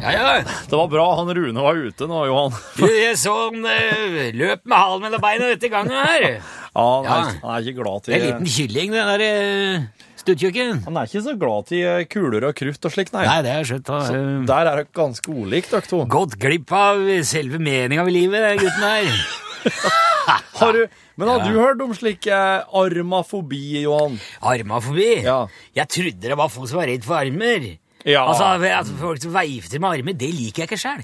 Ja, 0.02 0.12
ja. 0.12 0.44
Det 0.70 0.76
var 0.76 0.88
bra 0.88 1.16
han 1.16 1.30
Rune 1.36 1.62
var 1.62 1.76
ute 1.78 2.08
nå, 2.10 2.24
Johan. 2.26 2.56
Du, 2.78 2.88
jeg 2.90 3.18
så 3.22 3.34
han 3.52 3.66
eh, 3.70 4.32
løp 4.34 4.64
med 4.66 4.78
halen 4.78 5.04
mellom 5.06 5.22
beina 5.22 5.50
dette 5.52 5.70
gangen 5.70 5.94
her. 5.94 6.26
Ja, 6.72 6.86
han, 6.88 7.06
Ja. 7.06 7.18
Er, 7.20 7.36
han 7.44 7.52
er 7.60 7.68
ikke 7.68 7.84
glad 7.84 8.06
til 8.06 8.14
Det 8.14 8.18
er 8.18 8.24
en 8.24 8.32
liten 8.32 8.54
kylling, 8.56 8.96
det 8.96 9.04
der 9.12 9.24
uh, 9.28 10.08
stuttjukken. 10.22 10.84
Han 10.86 10.98
er 11.02 11.10
ikke 11.10 11.24
så 11.26 11.34
glad 11.42 11.68
til 11.72 11.84
eh, 11.88 12.06
kuler 12.12 12.48
og 12.50 12.56
krutt 12.58 12.88
og 12.88 12.94
slikt, 12.94 13.14
nei. 13.16 13.26
Nei, 13.28 13.40
det 13.46 13.52
er 13.58 13.68
skjønt. 13.68 13.92
Så 13.92 14.16
Eh, 14.18 14.46
der 14.50 14.70
er 14.72 14.82
det 14.84 14.88
ganske 14.98 15.34
olikt, 15.34 15.72
dere 15.74 15.88
to. 15.90 16.04
Gått 16.12 16.38
glipp 16.42 16.72
av 16.78 17.02
selve 17.28 17.60
meninga 17.62 18.06
med 18.08 18.14
livet, 18.16 18.46
den 18.48 18.64
gutten 18.64 18.88
her. 18.88 19.24
Har 20.62 20.74
du, 20.78 20.84
men 21.18 21.28
har 21.28 21.40
Ja. 21.42 21.46
du 21.50 21.58
hørt 21.60 21.82
om 21.82 21.94
slik 21.98 22.28
eh, 22.30 22.62
armafobi, 22.78 23.82
Johan? 23.82 24.20
Armafobi? 24.46 25.24
Ja. 25.26 25.48
Jeg 25.76 25.90
trodde 25.90 26.22
det 26.30 26.38
var 26.38 26.50
folk 26.54 26.70
som 26.70 26.78
var 26.82 26.88
redd 26.92 27.04
for 27.08 27.18
armer. 27.18 27.66
Ja. 28.06 28.24
Altså, 28.30 28.46
at 28.66 28.88
Folk 28.98 29.22
som 29.22 29.34
veifter 29.34 29.82
med 29.82 29.90
armer, 30.00 30.14
det 30.18 30.30
liker 30.34 30.64
jeg 30.64 30.70
ikke 30.72 30.80
sjøl. 30.82 31.02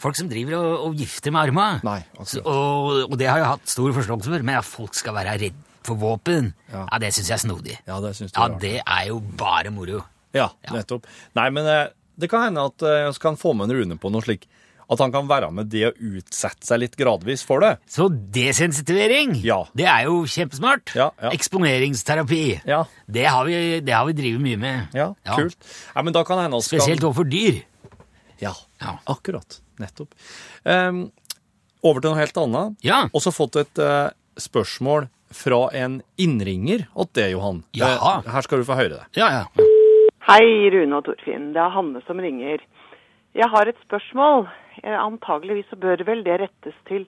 Folk 0.00 0.16
som 0.18 0.28
driver 0.28 0.56
og, 0.58 0.72
og 0.88 0.96
gifter 1.00 1.32
med 1.32 1.52
akkurat. 1.52 2.34
og, 2.44 3.10
og 3.10 3.14
det 3.20 3.28
har 3.30 3.38
jeg 3.40 3.48
hatt 3.52 3.68
stor 3.76 3.92
forståelse 3.96 4.32
for, 4.32 4.44
men 4.44 4.58
at 4.60 4.64
folk 4.68 4.96
skal 4.96 5.16
være 5.16 5.38
redd 5.40 5.62
for 5.86 5.96
våpen, 6.00 6.52
ja, 6.72 6.86
Ja. 6.90 6.98
det 6.98 7.12
syns 7.14 7.28
jeg 7.28 7.36
er 7.38 7.44
snodig. 7.48 7.78
Ja, 7.86 8.00
det 8.00 8.14
syns 8.16 8.32
du 8.32 8.40
Ja, 8.40 8.48
det 8.48 8.80
er 8.86 9.06
jo 9.08 9.20
bare 9.20 9.70
moro. 9.70 10.04
Ja, 10.34 10.48
nettopp. 10.72 11.04
Nei, 11.36 11.50
men 11.50 11.66
eh, 11.66 11.88
det 12.18 12.28
kan 12.30 12.42
hende 12.48 12.64
at 12.66 12.82
eh, 12.82 13.08
vi 13.12 13.18
kan 13.22 13.36
få 13.36 13.54
med 13.54 13.70
en 13.70 13.76
Rune 13.76 13.96
på 13.98 14.10
noe 14.10 14.22
slik 14.22 14.46
at 14.90 14.98
han 15.00 15.10
kan 15.14 15.26
være 15.26 15.48
med 15.50 15.70
det 15.72 15.86
å 15.88 15.92
utsette 15.96 16.66
seg 16.68 16.78
litt 16.82 16.96
gradvis 17.00 17.40
for 17.42 17.60
det. 17.64 17.78
Så 17.88 18.08
desensitivering, 18.10 19.34
Ja. 19.42 19.64
det 19.74 19.86
er 19.88 20.04
jo 20.04 20.24
kjempesmart. 20.28 20.92
Ja, 20.94 21.10
ja. 21.22 21.30
Eksponeringsterapi, 21.32 22.60
Ja. 22.66 22.84
det 23.10 23.24
har 23.26 23.44
vi, 23.46 23.80
det 23.80 23.94
har 23.94 24.04
vi 24.06 24.12
drevet 24.12 24.40
mye 24.40 24.56
med. 24.58 24.88
Ja, 24.92 25.14
kult. 25.24 25.56
Ja, 25.94 26.02
men 26.02 26.12
da 26.12 26.22
kan 26.24 26.38
hende 26.38 26.56
at 26.56 26.64
Spesielt 26.64 27.00
overfor 27.02 27.24
dyr. 27.28 27.62
Ja, 28.40 28.52
Ja. 28.80 28.98
akkurat. 29.06 29.60
Nettopp. 29.80 30.12
Um, 30.64 31.10
over 31.82 32.00
til 32.00 32.10
noe 32.10 32.18
helt 32.20 32.36
annet. 32.36 32.76
Ja. 32.82 33.08
Også 33.14 33.32
fått 33.32 33.56
et 33.56 33.78
uh, 33.78 34.10
spørsmål 34.38 35.08
fra 35.34 35.68
en 35.74 36.00
innringer 36.16 36.86
åt 36.94 37.14
det, 37.14 37.28
Johan. 37.34 37.62
Ja. 37.72 37.92
Eh, 37.94 38.32
her 38.32 38.46
skal 38.46 38.62
du 38.62 38.68
få 38.68 38.78
høre 38.78 38.96
det. 39.00 39.04
Ja, 39.18 39.30
ja. 39.40 39.68
Hei, 40.24 40.70
Rune 40.72 40.96
og 40.96 41.04
Torfinn. 41.04 41.52
Det 41.52 41.60
er 41.60 41.74
Hanne 41.74 42.00
som 42.06 42.20
ringer. 42.22 42.62
Jeg 43.34 43.48
har 43.50 43.68
et 43.68 43.80
spørsmål. 43.84 44.46
Eh, 44.82 44.96
Antageligvis 44.96 45.68
så 45.70 45.76
bør 45.76 46.04
vel 46.06 46.24
det 46.24 46.40
rettes 46.40 46.76
til 46.88 47.06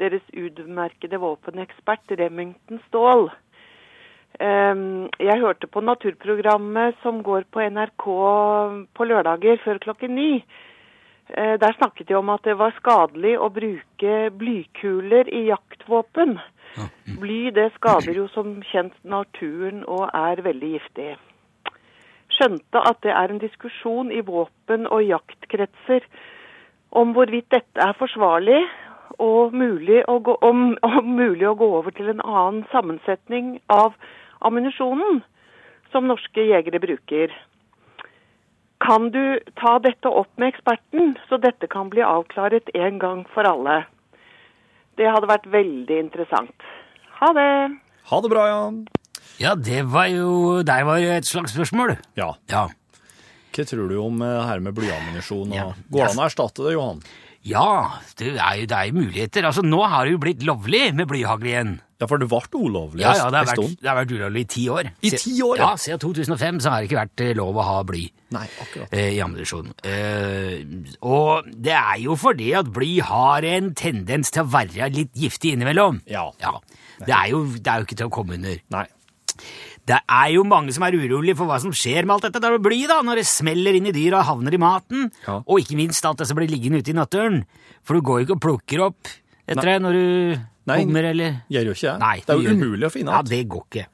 deres 0.00 0.22
utmerkede 0.34 1.18
våpenekspert 1.22 2.14
Remington 2.18 2.80
Ståhl. 2.88 3.28
Ehm, 4.40 5.08
Jeg 5.20 5.40
hørte 5.40 5.66
på 5.70 5.80
naturprogrammet 5.84 6.96
som 7.02 7.22
går 7.22 7.44
på 7.52 7.60
NRK 7.70 8.06
på 8.94 9.04
lørdager 9.06 9.60
før 9.64 9.78
klokken 9.78 10.14
ni. 10.14 10.44
Eh, 11.28 11.56
Der 11.58 11.72
snakket 11.78 12.08
de 12.08 12.14
om 12.14 12.28
at 12.30 12.42
det 12.42 12.56
var 12.58 12.74
skadelig 12.80 13.38
å 13.38 13.48
bruke 13.52 14.30
blykuler 14.30 15.28
i 15.28 15.46
jaktvåpen. 15.52 16.38
Bly 17.20 17.50
det 17.54 17.68
skader 17.76 18.16
jo 18.16 18.26
som 18.32 18.56
kjent 18.70 18.96
naturen 19.06 19.84
og 19.86 20.08
er 20.14 20.42
veldig 20.42 20.70
giftig. 20.74 21.12
Skjønte 22.34 22.82
at 22.88 22.98
det 23.06 23.12
er 23.14 23.30
en 23.30 23.42
diskusjon 23.42 24.10
i 24.12 24.22
våpen- 24.26 24.88
og 24.90 25.04
jaktkretser 25.06 26.06
om 26.90 27.14
hvorvidt 27.14 27.50
dette 27.54 27.80
er 27.82 27.94
forsvarlig 27.98 28.62
og 29.22 29.54
mulig 29.54 30.02
gå, 30.06 30.36
om, 30.42 30.76
om 30.82 31.14
mulig 31.14 31.46
å 31.48 31.54
gå 31.58 31.70
over 31.78 31.94
til 31.94 32.10
en 32.10 32.22
annen 32.24 32.64
sammensetning 32.72 33.58
av 33.70 33.94
ammunisjonen 34.42 35.22
som 35.92 36.08
norske 36.10 36.42
jegere 36.42 36.82
bruker. 36.82 37.30
Kan 38.84 39.10
du 39.14 39.38
ta 39.60 39.78
dette 39.78 40.10
opp 40.10 40.30
med 40.36 40.50
eksperten, 40.50 41.14
så 41.28 41.38
dette 41.38 41.70
kan 41.70 41.90
bli 41.92 42.02
avklaret 42.04 42.68
en 42.74 42.98
gang 42.98 43.22
for 43.32 43.46
alle? 43.48 43.84
Det 44.98 45.08
hadde 45.10 45.28
vært 45.30 45.46
veldig 45.50 45.98
interessant. 46.06 46.68
Ha 47.20 47.32
det! 47.36 47.48
Ha 48.10 48.20
det 48.20 48.30
bra, 48.30 48.44
Jan. 48.50 48.80
Ja, 49.40 49.54
det 49.58 49.80
var 49.90 50.06
jo 50.12 50.62
Der 50.62 50.84
var 50.86 50.98
et 51.02 51.26
slags 51.26 51.54
spørsmål. 51.56 51.96
Ja. 52.18 52.34
Ja. 52.52 52.68
Hva 53.54 53.64
tror 53.66 53.88
du 53.90 53.96
om 54.02 54.22
eh, 54.22 54.40
her 54.48 54.62
med 54.62 54.74
blyammunisjon? 54.76 55.50
og 55.50 55.54
Ja. 55.56 55.66
Går 55.90 56.00
det 56.04 56.10
an 56.12 56.22
å 56.22 56.26
erstatte 56.28 56.66
det, 56.66 56.74
Johan? 56.76 57.02
Ja, 57.44 58.00
det 58.16 58.30
er 58.40 58.60
jo 58.62 58.68
det 58.70 58.76
er 58.76 58.88
jo 58.88 58.96
muligheter. 58.96 59.44
Altså, 59.44 59.64
Nå 59.64 59.82
har 59.84 60.06
det 60.06 60.14
jo 60.14 60.20
blitt 60.22 60.44
lovlig 60.48 60.86
med 60.96 61.08
blyhagl 61.10 61.50
igjen. 61.50 61.74
Ja, 62.00 62.08
for 62.10 62.20
det 62.20 62.26
ble 62.28 62.40
ulovlig 62.58 63.04
Ja, 63.04 63.12
ja, 63.16 63.26
det 63.30 63.38
har 63.38 63.46
vært, 63.48 63.76
det 63.80 63.88
har 63.88 63.98
vært 64.00 64.12
ulovlig 64.12 64.42
i 64.44 64.48
ti 64.54 64.64
år. 64.72 64.88
I 65.04 65.10
ti 65.14 65.34
år, 65.44 65.60
ja. 65.60 65.68
ja? 65.70 65.80
Siden 65.80 66.00
2005 66.02 66.58
så 66.64 66.72
har 66.72 66.82
det 66.82 66.88
ikke 66.88 66.98
vært 66.98 67.22
eh, 67.24 67.34
lov 67.38 67.60
å 67.60 67.66
ha 67.68 67.76
bly 67.86 68.02
Nei, 68.34 68.44
akkurat. 68.64 68.96
eh, 68.96 69.12
i 69.14 69.20
ammunisjon. 69.24 69.70
Eh, 69.86 70.64
og 71.06 71.48
det 71.54 71.76
er 71.78 72.00
jo 72.02 72.16
fordi 72.18 72.50
at 72.58 72.72
bly 72.74 72.90
har 73.06 73.46
en 73.54 73.70
tendens 73.78 74.34
til 74.34 74.42
å 74.44 74.50
være 74.56 74.90
litt 74.96 75.14
giftig 75.16 75.54
innimellom. 75.54 76.02
Ja. 76.10 76.26
Det 76.98 77.12
er, 77.14 77.30
jo, 77.30 77.44
det 77.54 77.70
er 77.70 77.80
jo 77.80 77.88
ikke 77.88 78.00
til 78.02 78.10
å 78.10 78.14
komme 78.18 78.40
under. 78.40 78.58
Nei. 78.74 78.86
Det 79.84 79.98
er 80.08 80.28
jo 80.32 80.44
mange 80.48 80.72
som 80.72 80.84
er 80.86 80.96
urolige 80.96 81.36
for 81.36 81.44
hva 81.50 81.58
som 81.60 81.72
skjer 81.76 82.06
med 82.08 82.14
alt 82.16 82.24
dette 82.28 82.40
der 82.40 82.54
blyet 82.56 82.64
bly, 82.64 82.78
da, 82.88 83.02
når 83.04 83.20
det 83.20 83.26
smeller 83.28 83.76
inn 83.76 83.90
i 83.90 83.92
dyra 83.92 84.22
og 84.22 84.28
havner 84.30 84.54
i 84.56 84.60
maten, 84.62 85.10
Ja. 85.26 85.42
og 85.44 85.60
ikke 85.60 85.76
minst 85.76 86.04
alt 86.08 86.18
det 86.22 86.26
som 86.30 86.38
blir 86.40 86.48
liggende 86.48 86.80
ute 86.80 86.94
i 86.94 86.96
naturen. 86.96 87.44
For 87.84 87.94
du 87.94 88.00
går 88.00 88.22
jo 88.22 88.24
ikke 88.28 88.36
og 88.38 88.44
plukker 88.46 88.84
opp 88.86 89.12
etter 89.46 89.68
det 89.74 89.82
når 89.84 89.92
du 89.92 90.40
Nei. 90.66 90.78
kommer, 90.80 91.04
eller 91.10 91.42
Gjør 91.52 91.66
jo 91.68 91.74
ikke 91.76 91.90
det. 91.92 91.98
Nei, 92.00 92.14
det 92.24 92.32
er 92.32 92.40
jo 92.40 92.54
umulig 92.56 92.86
å 92.88 92.92
finne 92.94 93.12
Ja, 93.12 93.20
det 93.22 93.42
går 93.52 93.64
ikke. 93.68 93.86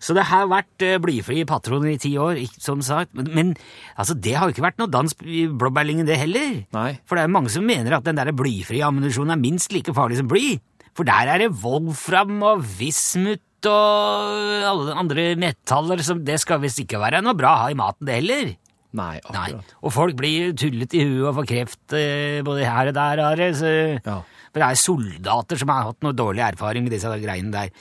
Så 0.00 0.14
det 0.16 0.24
har 0.28 0.46
vært 0.48 0.84
eh, 0.84 0.96
blyfrie 1.00 1.44
patroner 1.48 1.92
i 1.92 1.98
ti 2.00 2.14
år, 2.20 2.40
som 2.60 2.80
sagt. 2.84 3.12
Men, 3.16 3.28
men 3.36 3.50
altså, 3.96 4.14
det 4.16 4.32
har 4.36 4.48
jo 4.48 4.54
ikke 4.56 4.64
vært 4.64 4.78
noe 4.80 4.88
dans 4.92 5.12
i 5.24 5.46
blåbærlyngen, 5.48 6.06
det 6.08 6.16
heller. 6.20 6.64
Nei. 6.72 6.90
For 7.04 7.16
det 7.16 7.24
er 7.24 7.32
mange 7.32 7.52
som 7.52 7.64
mener 7.68 7.92
at 7.96 8.04
den 8.08 8.16
der 8.16 8.32
blyfrie 8.36 8.84
ammunisjonen 8.88 9.36
er 9.36 9.40
minst 9.40 9.72
like 9.76 9.92
farlig 9.96 10.16
som 10.20 10.28
bly. 10.32 10.58
For 10.96 11.04
der 11.04 11.28
er 11.28 11.42
det 11.44 11.52
volfram 11.60 12.40
og 12.42 12.62
vismut 12.78 13.42
og 13.64 14.66
alle 14.68 14.94
andre 15.00 15.24
metaller 15.40 16.02
som 16.04 16.20
Det 16.26 16.36
skal 16.42 16.60
visst 16.60 16.78
ikke 16.82 17.00
være 17.00 17.22
noe 17.24 17.34
bra 17.38 17.54
å 17.54 17.60
ha 17.64 17.70
i 17.72 17.78
maten, 17.78 18.04
det 18.06 18.18
heller. 18.20 18.54
Nei, 18.96 19.20
Nei. 19.32 19.48
Og 19.84 19.92
folk 19.92 20.16
blir 20.16 20.54
tullet 20.56 20.94
i 20.96 21.02
huet 21.04 21.26
og 21.28 21.34
får 21.40 21.48
kreft 21.50 21.92
eh, 21.98 22.40
både 22.46 22.64
her 22.68 22.88
og 22.92 22.94
der. 22.96 23.22
Are, 23.26 23.48
så, 23.56 23.72
Ja. 24.04 24.20
For 24.52 24.62
det 24.62 24.68
er 24.70 24.78
soldater 24.80 25.58
som 25.60 25.68
har 25.68 25.82
hatt 25.90 26.00
noe 26.06 26.16
dårlig 26.16 26.40
erfaring 26.46 26.86
med 26.86 26.94
disse 26.94 27.10
greiene 27.20 27.52
der. 27.52 27.72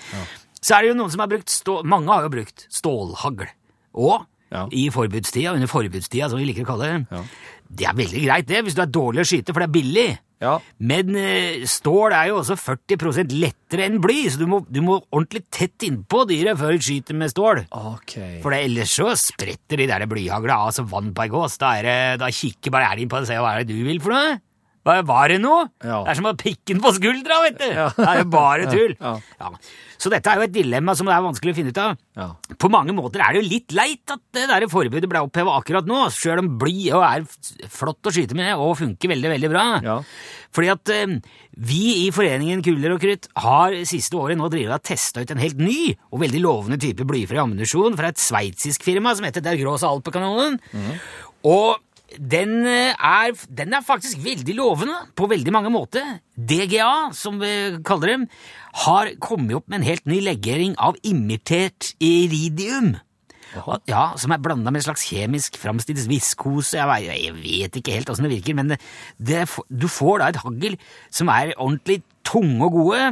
Så 0.60 0.76
er 0.76 0.82
det 0.84 0.90
jo 0.90 0.98
noen 1.00 1.12
som 1.14 1.22
har 1.24 1.30
brukt 1.32 1.48
stål, 1.54 1.86
Mange 1.88 2.12
har 2.12 2.26
jo 2.26 2.34
brukt 2.34 2.66
stålhagl. 2.70 3.48
Og 3.96 4.26
Ja. 4.52 4.68
i 4.72 4.90
forbudstida, 4.90 5.54
under 5.56 5.68
forbudstida, 5.68 6.30
som 6.30 6.38
vi 6.40 6.46
liker 6.46 6.64
å 6.66 6.68
kalle 6.74 6.86
det. 6.92 7.08
Ja. 7.12 7.22
Det 7.76 7.88
er 7.88 7.94
veldig 7.98 8.26
greit, 8.26 8.46
det, 8.48 8.64
hvis 8.64 8.76
du 8.76 8.82
er 8.84 8.92
dårlig 8.92 9.24
å 9.24 9.28
skyte, 9.30 9.54
for 9.54 9.60
det 9.64 9.70
er 9.70 9.74
billig. 9.82 10.20
Ja. 10.44 10.58
Men 10.84 11.16
eh, 11.20 11.64
stål 11.70 12.16
er 12.16 12.30
jo 12.32 12.40
også 12.42 12.58
40% 12.60 13.36
lettere 13.40 13.88
enn 13.88 14.02
bly, 14.04 14.18
så 14.32 14.42
du 14.42 14.48
må, 14.52 14.62
du 14.68 14.82
må 14.86 15.00
ordentlig 15.10 15.46
tett 15.54 15.88
innpå 15.88 16.26
dyret 16.30 16.60
før 16.60 16.76
du 16.76 16.86
skyter 16.86 17.18
med 17.18 17.32
stål. 17.32 17.64
Okay. 17.96 18.40
For 18.44 18.56
ellers 18.58 18.96
så 18.98 19.14
spretter 19.20 19.82
de 19.82 19.90
der 19.92 20.08
blyhagla 20.12 20.60
av 20.68 20.76
som 20.76 20.90
vann 20.92 21.14
på 21.16 21.26
ei 21.26 21.32
gås. 21.32 21.60
Da, 21.62 21.76
det, 21.86 22.00
da 22.22 22.32
kikker 22.34 22.74
bare 22.76 22.92
elgen 22.96 23.12
på 23.12 23.22
det 23.22 23.28
og 23.28 23.32
sier 23.32 23.46
hva 23.46 23.56
er 23.56 23.64
det 23.64 23.76
du 23.76 23.88
vil 23.88 24.04
for 24.04 24.16
noe? 24.16 24.36
Var 24.86 25.32
det 25.34 25.40
noe? 25.42 25.66
Ja. 25.82 26.04
Det 26.06 26.14
er 26.14 26.20
som 26.20 26.28
å 26.30 26.36
pikke 26.38 26.76
den 26.76 26.84
på 26.84 26.92
skuldra, 26.94 27.42
vet 27.48 27.58
du! 27.58 27.68
Det 27.74 28.06
er 28.06 28.20
jo 28.22 28.30
bare 28.30 28.70
tull. 28.76 28.94
Ja. 29.00 29.16
Ja. 29.42 29.50
Så 29.98 30.12
dette 30.12 30.30
er 30.30 30.38
jo 30.38 30.46
et 30.46 30.54
dilemma 30.54 30.94
som 30.94 31.08
det 31.08 31.14
er 31.16 31.24
vanskelig 31.26 31.54
å 31.54 31.58
finne 31.58 31.72
ut 31.74 31.80
av. 31.82 31.96
Ja. 32.20 32.28
På 32.62 32.70
mange 32.70 32.94
måter 32.94 33.24
er 33.24 33.34
det 33.34 33.42
jo 33.42 33.48
litt 33.50 33.74
leit 33.74 34.12
at 34.14 34.22
det 34.36 34.44
der 34.52 34.66
forbudet 34.70 35.10
ble 35.10 35.22
oppheva 35.26 35.56
akkurat 35.58 35.88
nå, 35.90 36.04
sjøl 36.14 36.44
om 36.44 36.52
bly 36.62 36.74
jo 36.92 37.00
er 37.02 37.26
flott 37.72 38.06
å 38.06 38.14
skyte 38.14 38.38
med 38.38 38.52
og 38.62 38.76
funker 38.78 39.10
veldig, 39.16 39.32
veldig 39.34 39.52
bra. 39.56 39.64
Ja. 39.88 39.96
Fordi 40.54 40.70
at 40.76 40.92
eh, 40.94 41.16
vi 41.66 41.82
i 42.04 42.12
Foreningen 42.14 42.62
Kuler 42.66 42.94
og 42.94 43.02
Krutt 43.02 43.26
har 43.42 43.74
siste 43.90 44.20
året 44.20 44.38
nå 44.38 44.52
drevet 44.54 44.76
og 44.78 44.86
testa 44.86 45.24
ut 45.26 45.34
en 45.34 45.42
helt 45.42 45.58
ny 45.64 45.96
og 46.12 46.22
veldig 46.28 46.44
lovende 46.44 46.78
type 46.84 47.08
blyfri 47.08 47.42
ammunisjon 47.42 47.98
fra 47.98 48.12
et 48.14 48.22
sveitsisk 48.22 48.86
firma 48.86 49.16
som 49.18 49.26
heter 49.26 49.44
Der 49.48 49.58
Gråse 49.64 49.90
Alpekanonen. 49.90 50.60
Og 51.48 51.80
den 52.20 52.66
eh, 52.70 52.94
er, 52.94 53.34
den 53.50 53.74
er 53.74 53.86
faktisk 53.86 54.22
veldig 54.24 54.56
lovende 54.58 54.98
på 55.18 55.30
veldig 55.32 55.54
mange 55.56 55.72
måter. 55.74 56.20
DGA, 56.36 57.12
som 57.18 57.40
vi 57.42 57.82
kaller 57.86 58.14
dem, 58.14 58.28
har 58.86 59.16
kommet 59.24 59.58
opp 59.58 59.68
med 59.70 59.82
en 59.82 59.90
helt 59.90 60.06
ny 60.10 60.22
legering 60.24 60.76
av 60.78 61.00
imitert 61.04 61.94
iridium. 62.04 62.96
Ja, 63.88 64.10
Som 64.20 64.34
er 64.36 64.42
blanda 64.44 64.72
med 64.74 64.82
en 64.82 64.88
slags 64.90 65.06
kjemisk 65.08 65.56
framstilt 65.62 66.04
viskose. 66.10 66.82
Jeg, 66.82 67.20
jeg 67.24 67.36
vet 67.38 67.80
ikke 67.80 67.96
helt 67.96 68.10
åssen 68.12 68.28
det 68.28 68.34
virker, 68.34 68.58
men 68.58 68.74
det, 68.74 68.82
det, 69.16 69.46
du 69.70 69.88
får 69.92 70.20
da 70.20 70.30
et 70.32 70.42
hagl 70.44 70.76
som 71.14 71.32
er 71.32 71.54
ordentlig 71.56 72.02
tunge 72.26 72.66
og 72.66 72.74
gode, 72.74 73.12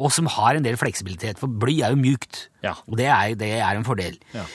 og 0.00 0.08
som 0.14 0.30
har 0.32 0.56
en 0.56 0.64
del 0.64 0.78
fleksibilitet, 0.80 1.38
for 1.38 1.46
bly 1.46 1.76
er 1.84 1.92
jo 1.92 2.00
mjukt. 2.00 2.46
Ja. 2.64 2.72
Og 2.88 2.96
det 2.98 3.06
er, 3.12 3.34
det 3.38 3.52
er 3.60 3.76
en 3.76 3.86
fordel. 3.86 4.16
Ja. 4.34 4.46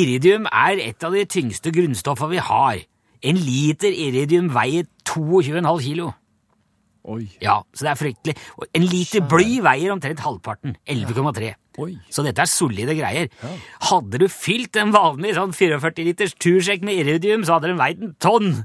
Iridium 0.00 0.46
er 0.50 0.80
et 0.82 1.04
av 1.06 1.14
de 1.14 1.26
tyngste 1.28 1.72
grunnstoffene 1.74 2.34
vi 2.34 2.42
har. 2.50 2.82
En 3.22 3.36
liter 3.36 3.92
iridium 3.92 4.48
veier 4.54 4.88
22,5 5.08 5.82
kilo. 5.84 6.10
Oi. 7.10 7.24
Ja, 7.40 7.60
så 7.72 7.86
det 7.86 7.92
er 7.94 7.98
fryktelig. 7.98 8.34
En 8.76 8.84
liter 8.84 9.24
bly 9.28 9.60
veier 9.64 9.92
omtrent 9.94 10.20
halvparten. 10.24 10.76
11,3. 10.88 11.54
Oi. 11.80 11.94
Så 12.12 12.24
dette 12.26 12.44
er 12.44 12.50
solide 12.50 12.96
greier. 12.98 13.30
Hadde 13.88 14.20
du 14.20 14.26
fylt 14.32 14.76
en 14.80 14.92
vanlig 14.94 15.32
sånn 15.38 15.54
44 15.56 16.04
liters 16.10 16.36
tursjekk 16.36 16.84
med 16.86 17.00
iridium, 17.00 17.46
så 17.46 17.56
hadde 17.56 17.72
den 17.72 17.80
veid 17.80 18.04
en 18.04 18.14
tonn. 18.20 18.52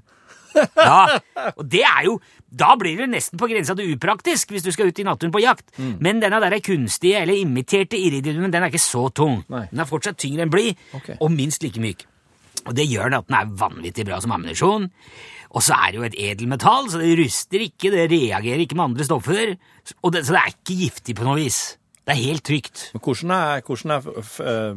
Ja, 0.56 1.18
og 1.60 1.66
det 1.68 1.82
er 1.84 2.06
jo 2.06 2.14
Da 2.48 2.78
blir 2.80 3.02
det 3.02 3.10
nesten 3.12 3.36
på 3.36 3.50
grensa 3.52 3.74
til 3.76 3.90
upraktisk 3.92 4.54
hvis 4.54 4.64
du 4.64 4.70
skal 4.72 4.88
ut 4.88 5.02
i 5.02 5.04
naturen 5.04 5.34
på 5.34 5.42
jakt. 5.44 5.66
Mm. 5.76 5.98
Men 6.00 6.22
denne 6.24 6.40
der 6.40 6.56
kunstige 6.64 7.20
eller 7.20 7.36
imiterte 7.36 8.00
iridiumen 8.00 8.54
den 8.54 8.64
er 8.64 8.72
ikke 8.72 8.80
så 8.80 9.10
tung. 9.12 9.42
Nei. 9.52 9.66
Den 9.74 9.84
er 9.84 9.90
fortsatt 9.90 10.16
tyngre 10.24 10.46
enn 10.46 10.54
bly, 10.54 10.70
okay. 10.96 11.18
og 11.20 11.34
minst 11.36 11.68
like 11.68 11.84
myk. 11.84 12.06
Og 12.66 12.76
Det 12.76 12.88
gjør 12.90 13.14
det 13.14 13.22
at 13.22 13.28
den 13.30 13.40
er 13.40 13.56
vanvittig 13.62 14.06
bra 14.08 14.20
som 14.24 14.34
ammunisjon. 14.36 14.90
Og 15.56 15.64
så 15.64 15.78
er 15.78 15.94
det 15.94 16.00
jo 16.00 16.06
et 16.10 16.20
edelmetall, 16.20 16.90
så 16.92 17.00
det 17.00 17.14
ruster 17.22 17.62
ikke, 17.64 17.92
det 17.94 18.10
reagerer 18.12 18.66
ikke 18.66 18.76
med 18.76 18.90
andre 18.90 19.06
stoffer. 19.08 19.56
Og 20.02 20.12
det, 20.12 20.26
så 20.28 20.36
det 20.36 20.42
er 20.42 20.54
ikke 20.56 20.80
giftig 20.82 21.16
på 21.16 21.28
noe 21.28 21.38
vis. 21.40 21.60
Det 22.06 22.14
er 22.14 22.24
helt 22.26 22.44
trygt. 22.46 22.90
Men 22.94 23.02
hvordan 23.06 23.32
er, 23.38 23.62
hvordan 23.66 23.94
er 23.96 24.74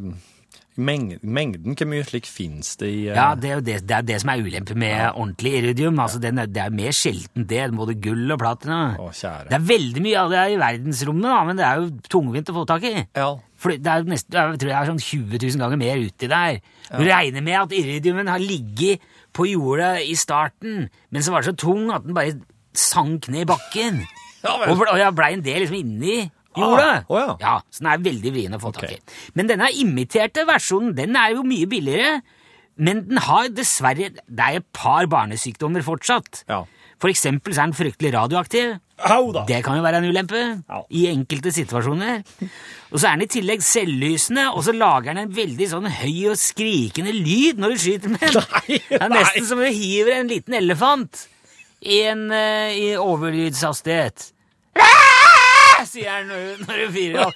meng- 0.78 1.18
mengden? 1.22 1.74
Hvor 1.74 1.90
mye 1.90 2.04
slik 2.06 2.28
finnes 2.30 2.76
det 2.80 2.88
i 2.92 3.00
uh... 3.08 3.16
Ja, 3.16 3.26
det 3.34 3.50
er 3.50 3.58
jo 3.58 3.64
det, 3.66 3.76
det, 3.88 3.96
er 3.98 4.06
det 4.12 4.20
som 4.22 4.30
er 4.32 4.44
ulempe 4.46 4.76
med 4.78 5.10
ordentlig 5.10 5.56
iridium. 5.58 5.98
Altså, 6.00 6.22
den 6.22 6.38
er, 6.38 6.46
det 6.46 6.62
er 6.62 6.70
mer 6.78 6.94
sjeldent 6.96 7.48
det, 7.50 7.64
både 7.74 7.98
gull 8.04 8.30
og 8.36 8.40
platina. 8.40 8.78
Å, 9.02 9.10
kjære. 9.10 9.50
Det 9.50 9.58
er 9.58 9.66
veldig 9.74 10.06
mye 10.06 10.22
av 10.22 10.32
det 10.36 10.46
i 10.54 10.62
verdensrommet, 10.62 11.28
da, 11.28 11.42
men 11.50 11.58
det 11.60 11.66
er 11.68 11.82
jo 11.82 11.90
tungvint 12.14 12.54
å 12.54 12.58
få 12.60 12.64
tak 12.70 12.86
i. 12.88 12.94
Ja. 13.18 13.32
For 13.58 13.74
det 13.74 13.90
er 13.90 14.06
nesten, 14.06 14.36
jeg 14.36 14.60
tror 14.60 14.70
det 14.70 14.76
er 14.78 14.90
sånn 14.92 15.02
20 15.02 15.40
000 15.42 15.62
ganger 15.62 15.80
mer 15.80 16.02
uti 16.04 16.30
der. 16.30 16.60
Du 16.92 17.02
regner 17.02 17.42
med 17.42 17.56
at 17.58 17.74
iridiumen 17.74 18.30
har 18.30 18.42
ligget 18.42 19.02
på 19.34 19.48
jorda 19.50 19.96
i 20.00 20.14
starten, 20.18 20.86
men 21.10 21.24
så 21.24 21.34
var 21.34 21.42
det 21.42 21.50
så 21.50 21.58
tung 21.66 21.90
at 21.94 22.06
den 22.06 22.14
bare 22.16 22.38
sank 22.78 23.28
ned 23.32 23.46
i 23.46 23.50
bakken. 23.54 24.02
Ja 24.38 24.52
og 24.70 24.78
og 24.86 24.94
jeg 24.94 25.14
ble 25.18 25.28
en 25.34 25.40
del 25.42 25.56
liksom 25.64 25.80
inni 25.80 26.28
jorda. 26.54 26.90
Ah, 27.02 27.08
oh 27.10 27.38
ja. 27.42 27.56
Så 27.74 27.82
den 27.82 27.88
er 27.90 28.04
veldig 28.04 28.30
vrien 28.36 28.54
å 28.54 28.60
få 28.62 28.70
tak 28.76 28.92
i. 28.94 28.98
Men 29.34 29.48
denne 29.50 29.66
imiterte 29.74 30.44
versjonen, 30.46 30.92
den 30.94 31.16
er 31.18 31.32
jo 31.34 31.42
mye 31.42 31.66
billigere, 31.66 32.20
men 32.78 33.02
den 33.08 33.18
har 33.26 33.48
dessverre 33.50 34.12
Det 34.14 34.44
er 34.44 34.60
et 34.60 34.68
par 34.70 35.08
barnesykdommer 35.10 35.82
fortsatt. 35.82 36.44
Ja. 36.46 36.60
For 37.02 37.10
eksempel 37.10 37.54
så 37.54 37.64
er 37.64 37.72
den 37.72 37.78
fryktelig 37.80 38.14
radioaktiv. 38.14 38.76
Au 38.98 39.30
da! 39.32 39.44
Det 39.46 39.60
kan 39.62 39.76
jo 39.78 39.82
være 39.84 40.00
en 40.02 40.08
ulempe 40.10 40.38
Ja. 40.68 40.80
i 40.90 41.04
enkelte 41.12 41.52
situasjoner. 41.54 42.22
Og 42.90 42.98
så 42.98 43.06
er 43.06 43.16
den 43.18 43.22
i 43.22 43.30
tillegg 43.30 43.62
selvlysende, 43.62 44.48
og 44.50 44.64
så 44.66 44.72
lager 44.74 45.12
den 45.14 45.18
en 45.28 45.34
veldig 45.36 45.68
sånn 45.70 45.86
høy 46.00 46.30
og 46.32 46.38
skrikende 46.40 47.12
lyd 47.14 47.60
når 47.62 47.74
du 47.76 47.78
skyter 47.84 48.08
med 48.16 48.24
den. 48.26 48.42
Nei, 48.42 48.80
Det 48.88 48.98
er 49.00 49.08
nei. 49.08 49.20
nesten 49.22 49.46
som 49.46 49.58
om 49.58 49.64
du 49.64 49.70
hiver 49.70 50.16
en 50.18 50.28
liten 50.32 50.54
elefant 50.58 51.28
i 51.86 52.00
en 52.10 52.26
uh, 52.32 52.72
i 52.74 52.88
overlydshastighet. 52.98 54.32
Sier 55.86 56.10
han 56.10 56.30
når, 56.30 56.82
hun 56.84 56.92
firer. 56.94 57.32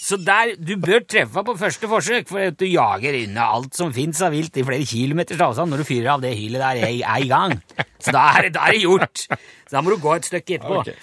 Så 0.00 0.18
der, 0.20 0.54
du 0.58 0.74
bør 0.82 1.04
treffe 1.06 1.44
på 1.46 1.56
første 1.58 1.90
forsøk, 1.90 2.28
for 2.30 2.54
du 2.58 2.66
jager 2.66 3.18
unna 3.22 3.48
alt 3.56 3.76
som 3.78 3.92
fins 3.94 4.22
av 4.24 4.34
vilt 4.34 4.56
i 4.58 4.64
flere 4.66 4.88
kilometers 4.88 5.42
avstand 5.44 5.72
når 5.72 5.84
du 5.84 5.88
fyrer 5.88 6.14
av 6.16 6.24
det 6.24 6.34
hylet 6.38 6.62
der 6.62 6.82
er, 6.88 6.96
er 7.00 7.24
i 7.24 7.30
gang. 7.30 7.58
Så 8.02 8.14
da 8.14 8.26
er, 8.38 8.50
da 8.54 8.68
er 8.68 8.76
det 8.76 8.84
gjort. 8.84 9.26
Så 9.28 9.76
da 9.76 9.84
må 9.84 9.94
du 9.94 10.02
gå 10.02 10.16
et 10.16 10.32
stykke 10.32 10.58
etterpå. 10.58 10.98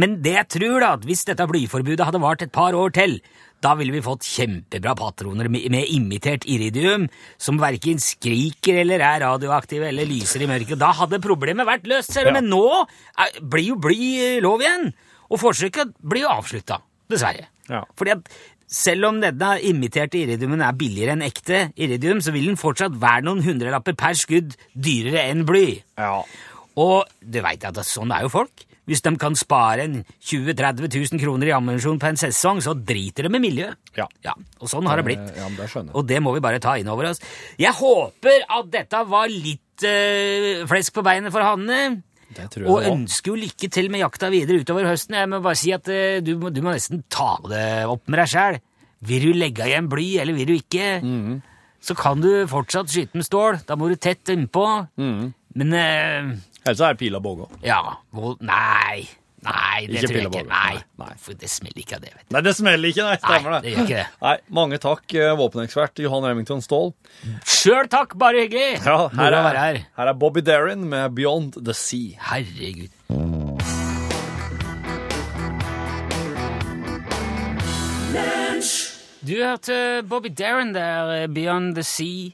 Men 0.00 0.22
det 0.24 0.32
jeg 0.32 0.48
tror 0.54 0.78
da, 0.80 0.94
at 0.96 1.04
hvis 1.04 1.26
dette 1.28 1.44
blyforbudet 1.50 2.06
hadde 2.08 2.22
vart 2.22 2.44
et 2.44 2.52
par 2.54 2.76
år 2.78 2.94
til, 2.96 3.18
da 3.60 3.74
ville 3.74 3.92
vi 3.92 4.04
fått 4.04 4.24
kjempebra 4.24 4.94
patroner 4.96 5.48
med, 5.50 5.66
imitert 5.90 6.46
iridium, 6.48 7.08
som 7.42 7.58
verken 7.60 7.98
skriker 8.00 8.80
eller 8.84 9.02
er 9.02 9.24
radioaktive 9.26 9.90
eller 9.90 10.08
lyser 10.08 10.44
i 10.44 10.48
mørket. 10.50 10.78
Da 10.78 10.92
hadde 10.94 11.20
problemet 11.24 11.66
vært 11.68 11.88
løst, 11.90 12.14
ser 12.14 12.28
du. 12.28 12.32
Ja. 12.32 12.38
Men 12.38 12.48
nå 12.52 12.64
blir 13.42 13.72
jo 13.72 13.80
bly 13.82 14.38
lov 14.44 14.62
igjen, 14.62 14.92
og 15.28 15.40
forsøket 15.42 15.96
blir 16.00 16.26
jo 16.26 16.32
avslutta. 16.32 16.80
Dessverre. 17.08 17.48
Ja. 17.68 17.82
Fordi 17.96 18.14
at 18.16 18.30
selv 18.68 19.08
om 19.08 19.20
denne 19.22 19.54
imiterte 19.64 20.20
iridiumen 20.20 20.60
er 20.64 20.76
billigere 20.76 21.16
enn 21.16 21.24
ekte 21.24 21.68
iridium, 21.80 22.20
så 22.24 22.34
vil 22.34 22.50
den 22.50 22.60
fortsatt 22.60 22.96
være 23.00 23.24
noen 23.24 23.40
hundrelapper 23.44 23.96
per 23.96 24.16
skudd 24.18 24.56
dyrere 24.76 25.24
enn 25.30 25.46
bly. 25.48 25.66
Ja. 25.96 26.20
Og 26.78 27.08
du 27.20 27.40
veit 27.44 27.64
at 27.64 27.80
sånn 27.88 28.12
er 28.14 28.26
jo 28.26 28.32
folk. 28.32 28.64
Hvis 28.88 29.02
de 29.04 29.12
kan 29.20 29.34
spare 29.36 29.84
en 29.84 29.96
20 30.00 30.54
000-30 30.54 30.88
000 31.12 31.20
kroner 31.20 31.50
i 31.50 31.52
ammunisjon 31.52 31.98
på 32.00 32.08
en 32.08 32.20
sesong, 32.20 32.62
så 32.64 32.72
driter 32.72 33.26
de 33.26 33.32
med 33.34 33.42
miljøet. 33.44 33.76
Ja. 33.98 34.06
Og 34.62 34.70
sånn 34.70 34.88
har 34.88 35.00
det 35.00 35.04
blitt. 35.10 35.26
Ja, 35.36 35.44
men 35.44 35.58
det 35.60 35.68
skjønner. 35.68 35.92
Og 35.92 36.06
det 36.08 36.22
må 36.24 36.32
vi 36.32 36.44
bare 36.44 36.60
ta 36.62 36.78
inn 36.80 36.88
over 36.88 37.10
oss. 37.10 37.20
Jeg 37.60 37.76
håper 37.76 38.46
at 38.48 38.70
dette 38.72 39.02
var 39.10 39.28
litt 39.28 39.84
øh, 39.84 40.64
flesk 40.70 40.96
på 40.96 41.04
beinet 41.04 41.34
for 41.34 41.44
hannene. 41.44 42.00
Og 42.70 42.86
ønsker 42.88 43.32
jo 43.32 43.38
lykke 43.40 43.70
til 43.74 43.90
med 43.90 44.00
jakta 44.04 44.30
videre 44.32 44.62
utover 44.62 44.88
høsten. 44.88 45.16
Jeg 45.18 45.30
må 45.32 45.40
bare 45.44 45.58
si 45.58 45.72
at 45.74 45.88
eh, 45.92 46.18
du, 46.24 46.34
må, 46.40 46.52
du 46.54 46.60
må 46.64 46.72
nesten 46.74 47.02
ta 47.12 47.34
det 47.48 47.64
opp 47.90 48.04
med 48.06 48.20
deg 48.22 48.32
sjæl. 48.32 48.58
Vil 49.08 49.28
du 49.28 49.38
legge 49.38 49.66
igjen 49.68 49.88
bly, 49.90 50.06
eller 50.22 50.34
vil 50.38 50.50
du 50.50 50.54
ikke? 50.58 50.88
Mhm. 51.02 51.38
Så 51.78 51.94
kan 51.94 52.18
du 52.18 52.30
fortsatt 52.50 52.90
skyte 52.90 53.14
med 53.14 53.22
stål. 53.28 53.60
Da 53.68 53.76
må 53.78 53.86
du 53.88 53.94
tett 53.94 54.32
innpå. 54.34 54.64
Mhm. 54.98 55.28
Men 55.58 55.72
eh, 55.74 56.32
Ellers 56.64 56.80
er 56.84 56.92
det 56.94 57.00
pil 57.00 57.16
og 57.16 57.22
båge 57.24 57.46
ja 57.64 57.78
vold, 58.14 58.36
Nei. 58.44 59.06
Nei, 59.46 59.86
det 59.86 60.00
Ikke 60.00 60.08
tror 60.08 60.16
jeg 60.18 60.26
ikke. 60.26 60.42
Nei, 60.50 60.80
Nei. 60.98 61.12
For 61.22 61.38
det 61.38 61.50
smeller 61.52 61.82
ikke 61.84 61.98
av 61.98 62.02
det, 62.02 62.10
vet 62.16 62.24
du. 62.24 62.32
Nei, 62.34 62.42
det 62.42 62.54
smeller 62.58 62.90
ikke, 62.92 63.04
nei. 63.06 63.18
Stemmer 63.22 63.54
Nei, 63.54 63.60
det 63.62 63.72
gjør 63.72 63.84
ikke 63.84 64.00
det. 64.00 64.06
Nei, 64.24 64.34
Mange 64.58 64.80
takk, 64.82 65.14
eh, 65.14 65.34
våpenekspert 65.38 66.02
Johan 66.02 66.26
Remington 66.26 66.64
Ståhl. 66.64 66.90
Sjøl 67.46 67.90
takk, 67.92 68.16
bare 68.18 68.46
hyggelig! 68.46 68.80
Ja, 68.82 68.98
her 69.14 69.38
er, 69.38 69.60
her. 69.62 69.80
her 70.00 70.12
er 70.12 70.18
Bobby 70.18 70.42
Darin 70.42 70.88
med 70.90 71.14
Beyond 71.14 71.60
the 71.62 71.76
Sea. 71.76 72.18
Herregud. 72.32 72.90
Du 79.28 79.34
hørte 79.36 80.02
Bobby 80.08 80.30
Darin 80.32 80.74
der, 80.74 81.22
eh, 81.22 81.28
Beyond 81.28 81.74
the 81.74 81.82
Sea. 81.82 82.30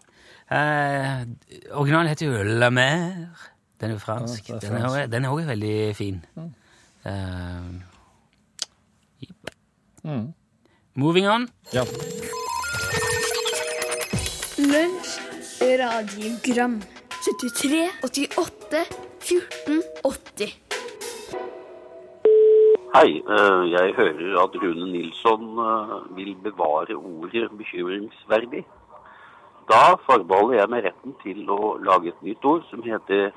Eh, 0.50 1.26
originalen 1.72 2.08
heter 2.08 2.26
jo 2.26 2.42
La 2.42 2.70
Mer. 2.70 3.26
Den 3.80 3.90
er 3.90 3.94
jo 3.94 3.98
fransk. 3.98 4.48
Ja, 4.48 4.58
den, 4.58 5.24
er, 5.24 5.28
også 5.28 5.46
veldig 5.46 5.96
fin. 5.96 6.22
Eh, 7.04 7.84
Mm. 10.04 10.34
Moving 10.94 11.26
on. 11.26 11.48
Ja. 11.72 11.82
Lunsj, 14.58 15.12
radiogram 15.80 16.80
73, 17.24 17.88
88, 18.02 18.84
14, 19.18 19.82
80 20.02 20.60
Hei, 22.94 23.10
eh, 23.16 23.70
jeg 23.72 23.94
hører 23.96 24.42
at 24.42 24.54
Rune 24.62 24.92
Nilsson 24.92 25.58
eh, 25.58 25.94
vil 26.16 26.36
bevare 26.42 26.94
ordet 26.96 27.48
bekymringsverdig. 27.58 28.66
Da 29.72 29.96
forbeholder 30.04 30.60
jeg 30.60 30.70
meg 30.70 30.84
retten 30.84 31.16
til 31.24 31.48
å 31.48 31.78
lage 31.80 32.12
et 32.12 32.22
nytt 32.22 32.44
ord 32.44 32.68
som 32.68 32.84
heter 32.84 33.32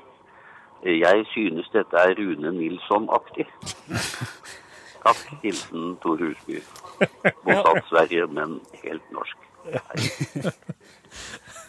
Jeg 0.86 1.24
synes 1.32 1.66
dette 1.74 1.96
er 1.98 2.14
Rune 2.18 2.52
Nilsson-aktig. 2.54 3.46
Takk. 5.04 5.24
Hilsen 5.42 5.96
Tor 6.02 6.18
Husby. 6.20 6.60
Bosatt 7.44 7.84
Sverige, 7.88 8.26
men 8.34 8.58
helt 8.84 9.12
norsk. 9.14 9.36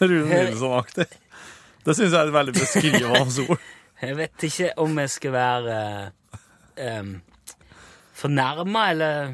Rune 0.01 0.29
Nilsson-aktig. 0.29 1.05
Det 1.85 1.95
syns 1.95 2.11
jeg 2.13 2.19
er 2.21 2.29
et 2.29 2.33
veldig 2.35 2.53
beskrivende 2.59 3.45
ord. 3.49 3.59
Jeg 3.99 4.15
vet 4.15 4.43
ikke 4.47 4.67
om 4.79 4.93
jeg 5.01 5.09
skal 5.11 5.31
være 5.33 5.71
uh, 6.31 6.37
um, 7.01 7.09
fornærma 8.15 8.83
eller 8.93 9.33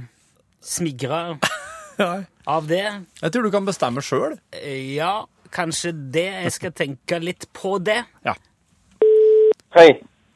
smigra 0.66 1.20
av 2.50 2.66
det. 2.66 2.82
Jeg 3.22 3.30
tror 3.36 3.46
du 3.46 3.52
kan 3.54 3.68
bestemme 3.68 4.02
sjøl. 4.02 4.34
Eh, 4.58 4.96
Ja, 4.96 5.20
kanskje 5.54 5.92
det. 5.94 6.26
Jeg 6.48 6.56
skal 6.58 6.74
tenke 6.82 7.20
litt 7.22 7.46
på 7.54 7.76
det. 7.78 8.00
Ja. 8.26 8.34
Hei, 9.76 9.90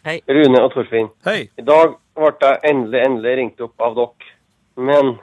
Hei. 0.06 0.18
Rune 0.28 0.60
og 0.66 0.74
Torfinn. 0.74 1.10
Hei. 1.28 1.48
I 1.60 1.64
dag 1.66 1.94
ble 2.18 2.32
jeg 2.44 2.60
endelig, 2.72 3.02
endelig 3.08 3.34
ringt 3.40 3.62
opp 3.64 3.84
av 3.86 3.96
dere. 3.98 4.34
Men 4.80 5.14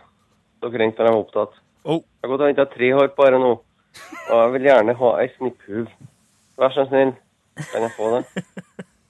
dere 0.65 0.81
ringte 0.83 1.03
da 1.05 1.11
jeg 1.11 1.17
var 1.17 1.23
opptatt. 1.25 1.59
Oh. 1.87 2.01
Jeg 2.01 2.25
har 2.27 2.33
gått 2.33 2.45
og 2.45 2.49
venta 2.51 2.67
tre 2.73 2.89
år 2.97 3.11
bare 3.17 3.39
nå, 3.41 3.51
og 3.57 4.41
jeg 4.41 4.55
vil 4.57 4.69
gjerne 4.71 4.95
ha 5.01 5.11
ei 5.23 5.29
snipphuv. 5.37 5.91
Vær 6.61 6.73
så 6.75 6.87
snill, 6.89 7.13
kan 7.61 7.85
jeg 7.87 7.93
få 7.97 8.09
det? 8.17 8.45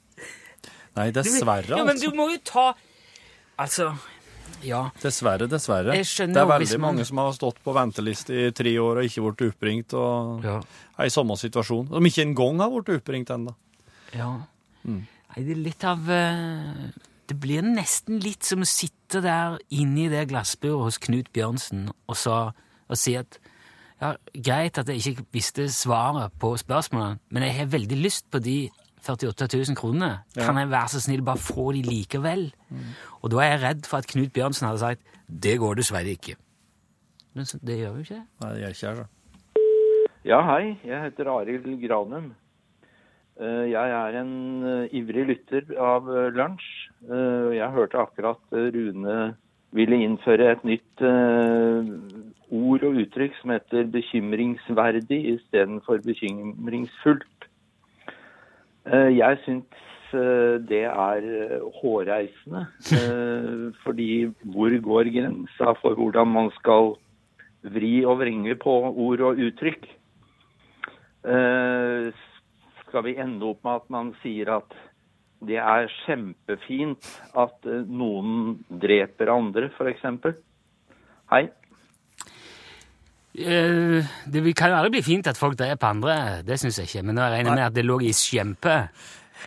Nei, 0.98 1.08
dessverre. 1.14 1.70
Ja, 1.70 1.82
men 1.84 1.94
altså. 1.94 2.10
du 2.10 2.16
må 2.18 2.28
jo 2.32 2.38
ta 2.46 2.66
Altså, 3.56 3.86
ja. 4.66 4.82
Dessverre, 5.00 5.46
dessverre. 5.48 5.94
Jeg 5.96 6.04
skjønner 6.10 6.36
det 6.36 6.42
er 6.42 6.48
veldig 6.50 6.66
hvis 6.66 6.74
man- 6.76 6.84
mange 6.90 7.06
som 7.08 7.20
har 7.22 7.30
stått 7.32 7.62
på 7.64 7.72
venteliste 7.72 8.34
i 8.36 8.50
tre 8.52 8.74
år 8.82 9.00
og 9.00 9.06
ikke 9.08 9.22
blitt 9.24 9.44
oppringt, 9.54 9.94
og 9.96 10.44
Ja. 10.44 10.58
er 10.98 11.06
i 11.08 11.14
samme 11.14 11.38
situasjon. 11.40 11.88
Som 11.88 12.04
ikke 12.10 12.26
engang 12.26 12.60
har 12.60 12.68
blitt 12.74 12.90
oppringt 13.00 13.30
ennå. 13.32 13.54
ja. 14.12 14.34
Nei, 14.86 15.42
det 15.42 15.52
er 15.56 15.60
litt 15.60 15.84
av 15.84 16.06
eh, 16.12 16.86
Det 17.26 17.36
blir 17.42 17.66
nesten 17.66 18.20
litt 18.22 18.46
som 18.46 18.62
å 18.62 18.68
sitte 18.70 19.20
der 19.24 19.58
inne 19.74 20.06
i 20.06 20.12
det 20.12 20.28
glassburet 20.30 20.86
hos 20.86 21.00
Knut 21.02 21.32
Bjørnsen 21.34 21.88
og, 21.90 22.16
så, 22.16 22.36
og 22.86 23.00
si 23.00 23.16
at 23.18 23.40
ja, 24.00 24.12
greit 24.34 24.78
at 24.78 24.90
jeg 24.92 25.00
ikke 25.00 25.26
visste 25.32 25.66
svaret 25.72 26.34
på 26.38 26.52
spørsmålet, 26.60 27.22
men 27.32 27.46
jeg 27.46 27.56
har 27.56 27.70
veldig 27.72 27.96
lyst 27.96 28.26
på 28.30 28.42
de 28.44 28.56
48 29.06 29.46
000 29.48 29.78
kronene. 29.78 30.10
Kan 30.36 30.58
jeg 30.60 30.68
være 30.70 30.88
så 30.92 31.00
snill 31.00 31.22
bare 31.24 31.40
få 31.40 31.70
de 31.72 31.82
likevel? 31.86 32.48
Og 33.22 33.30
da 33.32 33.42
er 33.44 33.52
jeg 33.54 33.62
redd 33.62 33.86
for 33.88 34.02
at 34.02 34.08
Knut 34.10 34.34
Bjørnsen 34.36 34.68
hadde 34.68 34.82
sagt 34.82 35.14
det 35.26 35.56
går 35.62 35.78
dessverre 35.78 36.12
ikke. 36.12 36.36
Men 37.34 37.48
så, 37.48 37.58
det 37.62 37.78
gjør 37.80 37.96
jo 37.98 38.04
ikke 38.04 38.18
det. 38.18 38.24
Nei, 38.42 38.50
det 38.52 38.60
gjør 38.62 38.74
ikke 38.74 38.86
jeg, 38.86 38.96
så. 38.96 39.62
Ja, 40.26 40.40
hei. 40.42 40.62
Jeg 40.84 41.02
heter 41.04 41.30
Arild 41.30 41.66
Granum. 41.82 42.30
Eh, 43.36 43.70
Jeg 43.70 43.90
er 43.92 44.16
en 44.16 44.64
eh, 44.64 44.94
ivrig 44.96 45.26
lytter 45.28 45.66
av 45.76 46.06
eh, 46.08 46.30
Lunsj. 46.32 46.68
Jeg 47.52 47.74
hørte 47.74 48.00
akkurat 48.00 48.40
Rune 48.52 49.16
ville 49.76 49.98
innføre 50.00 50.46
et 50.54 50.62
nytt 50.64 51.02
ord 51.04 52.84
og 52.88 52.96
uttrykk 53.02 53.34
som 53.36 53.52
heter 53.52 53.90
bekymringsverdig 53.92 55.18
istedenfor 55.34 56.00
bekymringsfullt. 56.06 57.46
Jeg 58.86 59.38
syns 59.44 60.16
det 60.70 60.82
er 60.88 61.28
hårreisende. 61.78 62.64
Fordi 63.84 64.10
hvor 64.54 64.78
går 64.88 65.12
grensa 65.18 65.76
for 65.82 65.94
hvordan 66.00 66.32
man 66.32 66.50
skal 66.56 66.96
vri 67.76 68.00
og 68.02 68.22
vrenge 68.24 68.56
på 68.64 68.78
ord 68.90 69.26
og 69.28 69.44
uttrykk? 69.50 69.86
Skal 72.96 73.04
vi 73.04 73.18
ende 73.20 73.44
opp 73.44 73.58
med 73.60 73.74
at 73.76 73.90
man 73.92 74.06
sier 74.22 74.48
at 74.54 74.70
det 75.44 75.58
er 75.60 75.90
kjempefint 76.06 77.04
at 77.36 77.66
eh, 77.68 77.82
noen 77.92 78.54
dreper 78.72 79.28
andre, 79.28 79.66
f.eks.? 79.68 80.30
Hei. 81.28 81.42
Eh, 83.36 84.14
det 84.32 84.44
kan 84.56 84.72
jo 84.72 84.78
aldri 84.78 84.94
bli 84.94 85.04
fint 85.04 85.28
at 85.28 85.36
folk 85.36 85.58
dreper 85.60 85.90
andre, 85.90 86.16
det 86.40 86.56
syns 86.62 86.80
jeg 86.80 86.88
ikke. 86.88 87.04
Men 87.04 87.20
nå 87.20 87.26
regner 87.28 87.50
jeg 87.50 87.58
med 87.58 87.66
at 87.66 87.76
det 87.76 87.84
lå 87.84 87.98
i 88.00 88.14
skjempe. 88.16 88.78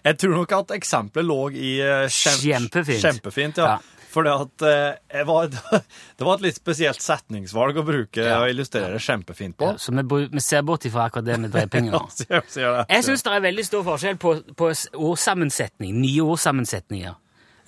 Jeg 0.05 0.21
tror 0.21 0.37
nok 0.37 0.53
at 0.59 0.75
eksempelet 0.77 1.25
lå 1.31 1.41
i 1.49 1.71
eh, 1.81 2.05
Kjempefint. 2.05 3.01
Kjempefint, 3.01 3.63
ja. 3.65 3.79
Ja. 3.79 3.98
For 4.09 4.25
det, 4.25 4.33
eh, 4.65 5.23
var, 5.27 5.47
det 6.17 6.25
var 6.25 6.39
et 6.39 6.45
litt 6.47 6.57
spesielt 6.57 7.01
setningsvalg 7.03 7.77
å 7.77 7.85
bruke 7.85 8.23
Ja. 8.25 8.39
og 8.41 8.49
illustrere 8.49 8.97
kjempefint 9.03 9.57
på. 9.59 9.73
Ja, 9.73 9.77
så 9.77 9.93
vi, 9.93 10.25
vi 10.33 10.41
ser 10.43 10.63
bort 10.65 10.85
ifra 10.89 11.05
akkurat 11.05 11.27
det 11.27 11.39
med 11.43 11.53
dreiepinger 11.53 11.93
nå. 11.93 12.03
sier, 12.17 12.41
sier. 12.49 12.83
Jeg 12.89 13.05
syns 13.05 13.25
det 13.25 13.35
er 13.35 13.43
veldig 13.45 13.65
stor 13.67 13.85
forskjell 13.85 14.17
på, 14.21 14.35
på 14.57 14.71
ordsammensetning, 14.97 15.93
nye 16.01 16.25
ordsammensetninger. 16.25 17.19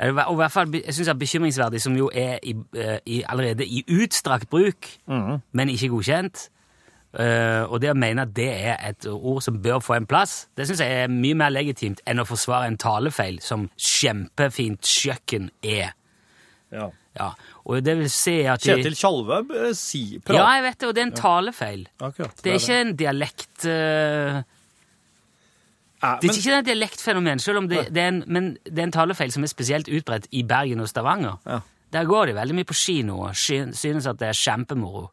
Er 0.02 0.16
Og 0.26 0.34
i 0.34 0.40
hvert 0.40 0.52
fall, 0.56 0.72
jeg 0.74 0.96
synes 0.98 1.12
at 1.14 1.20
bekymringsverdig, 1.22 1.82
som 1.84 1.94
jo 1.98 2.08
er 2.10 2.40
i, 2.42 2.56
eh, 2.74 2.98
i, 3.06 3.22
allerede 3.30 3.68
i 3.68 3.84
utstrakt 4.02 4.50
bruk, 4.50 4.90
men 5.54 5.70
ikke 5.70 5.92
godkjent, 5.94 6.48
Uh, 7.12 7.68
og 7.68 7.82
det 7.84 7.90
å 7.92 7.96
mene 8.00 8.24
at 8.24 8.30
det 8.32 8.48
er 8.48 8.78
et 8.88 9.04
ord 9.12 9.42
som 9.44 9.58
bør 9.60 9.82
få 9.84 9.98
en 9.98 10.06
plass, 10.08 10.46
det 10.56 10.64
synes 10.70 10.80
jeg 10.80 11.02
er 11.02 11.10
mye 11.12 11.36
mer 11.36 11.52
legitimt 11.52 12.00
enn 12.08 12.22
å 12.24 12.24
forsvare 12.24 12.70
en 12.72 12.78
talefeil 12.80 13.42
som 13.44 13.66
kjempefint 13.76 14.88
kjøkken 14.88 15.50
er. 15.60 15.92
Ja. 16.72 16.90
Ja, 17.20 17.26
og 17.68 17.82
det 17.84 17.98
vil 18.00 18.08
si 18.10 18.38
at... 18.48 18.62
de- 18.64 18.70
Kjetil 18.78 18.94
Tjalve 18.96 19.42
eh, 19.68 19.74
si, 19.76 20.04
Ja, 20.32 20.46
jeg 20.56 20.64
vet 20.64 20.78
det, 20.80 20.88
og 20.88 20.96
det 20.96 21.02
er 21.04 21.08
en 21.10 21.18
talefeil. 21.18 21.82
Akkurat. 22.00 22.38
Det 22.44 22.54
er 22.54 22.60
ikke 22.62 22.78
en 22.86 22.96
dialekt... 22.96 23.66
eh, 23.68 24.44
Eh, 26.02 26.16
Det 26.22 26.30
er 26.32 26.38
ikke 26.40 26.54
et 26.60 26.66
dialektfenomen, 26.66 27.40
selv 27.40 27.60
om 27.60 27.68
det, 27.70 27.84
det 27.94 28.02
er 28.02 28.08
en, 28.10 28.24
men 28.26 28.46
det 28.66 28.80
er 28.80 28.88
en 28.88 28.94
talefeil 28.96 29.30
som 29.36 29.44
er 29.46 29.52
spesielt 29.52 29.86
utbredt 29.94 30.24
i 30.34 30.42
Bergen 30.50 30.80
og 30.82 30.88
Stavanger. 30.90 31.36
Ja. 31.46 31.60
Der 31.94 32.08
går 32.10 32.26
de 32.32 32.34
veldig 32.40 32.56
mye 32.58 32.66
på 32.66 32.74
kino 32.74 33.20
og 33.28 33.36
synes 33.38 34.08
at 34.10 34.18
det 34.18 34.32
er 34.32 34.38
kjempemoro. 34.40 35.12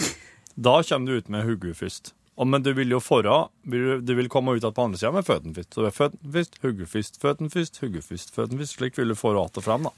da 0.59 0.71
kommer 0.83 1.07
du 1.07 1.19
ut 1.21 1.29
med 1.31 1.45
hodet 1.47 1.77
først. 1.79 2.09
Og, 2.35 2.47
men 2.47 2.63
du 2.63 2.71
vil 2.75 2.89
jo 2.91 2.97
forra 3.03 3.45
Du 3.63 4.13
vil 4.17 4.27
komme 4.31 4.51
ut 4.57 4.63
på 4.63 4.83
andre 4.83 4.97
sida 4.99 5.11
med 5.15 5.23
føttene 5.27 5.55
først. 5.55 5.73
Så 5.75 5.83
det 5.85 5.91
er 5.91 5.95
føttene 5.95 6.31
først, 6.33 6.57
hodet 6.63 6.89
først, 6.91 7.19
føttene 7.21 7.51
først, 7.53 7.79
hodet 7.79 8.03
først, 8.03 8.33
føttene 8.35 8.59
først. 8.59 8.75
Slik 8.79 8.97
vil 8.99 9.13
du 9.13 9.15
forra 9.15 9.45
att 9.45 9.57
og 9.57 9.63
fram, 9.63 9.87
da. 9.87 9.91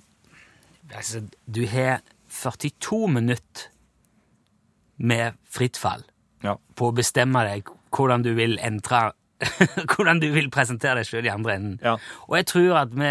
Altså, 0.93 1.23
du 1.49 1.65
har 1.71 2.01
42 2.29 3.07
minutter 3.07 3.69
med 4.97 5.33
fritt 5.49 5.77
fall 5.77 6.03
Ja. 6.43 6.57
på 6.75 6.91
å 6.91 6.95
bestemme 6.95 7.39
deg 7.47 7.69
hvordan 7.95 8.21
du 8.23 8.33
vil 8.35 8.57
entre 8.59 9.13
Hvordan 9.91 10.19
du 10.21 10.29
vil 10.31 10.49
presentere 10.53 11.01
deg 11.01 11.07
sjøl 11.09 11.25
i 11.25 11.31
andre 11.33 11.55
enden. 11.57 11.79
Ja. 11.81 11.97
Og 12.29 12.37
jeg 12.37 12.45
tror 12.51 12.77
at 12.83 12.93
vi 12.93 13.09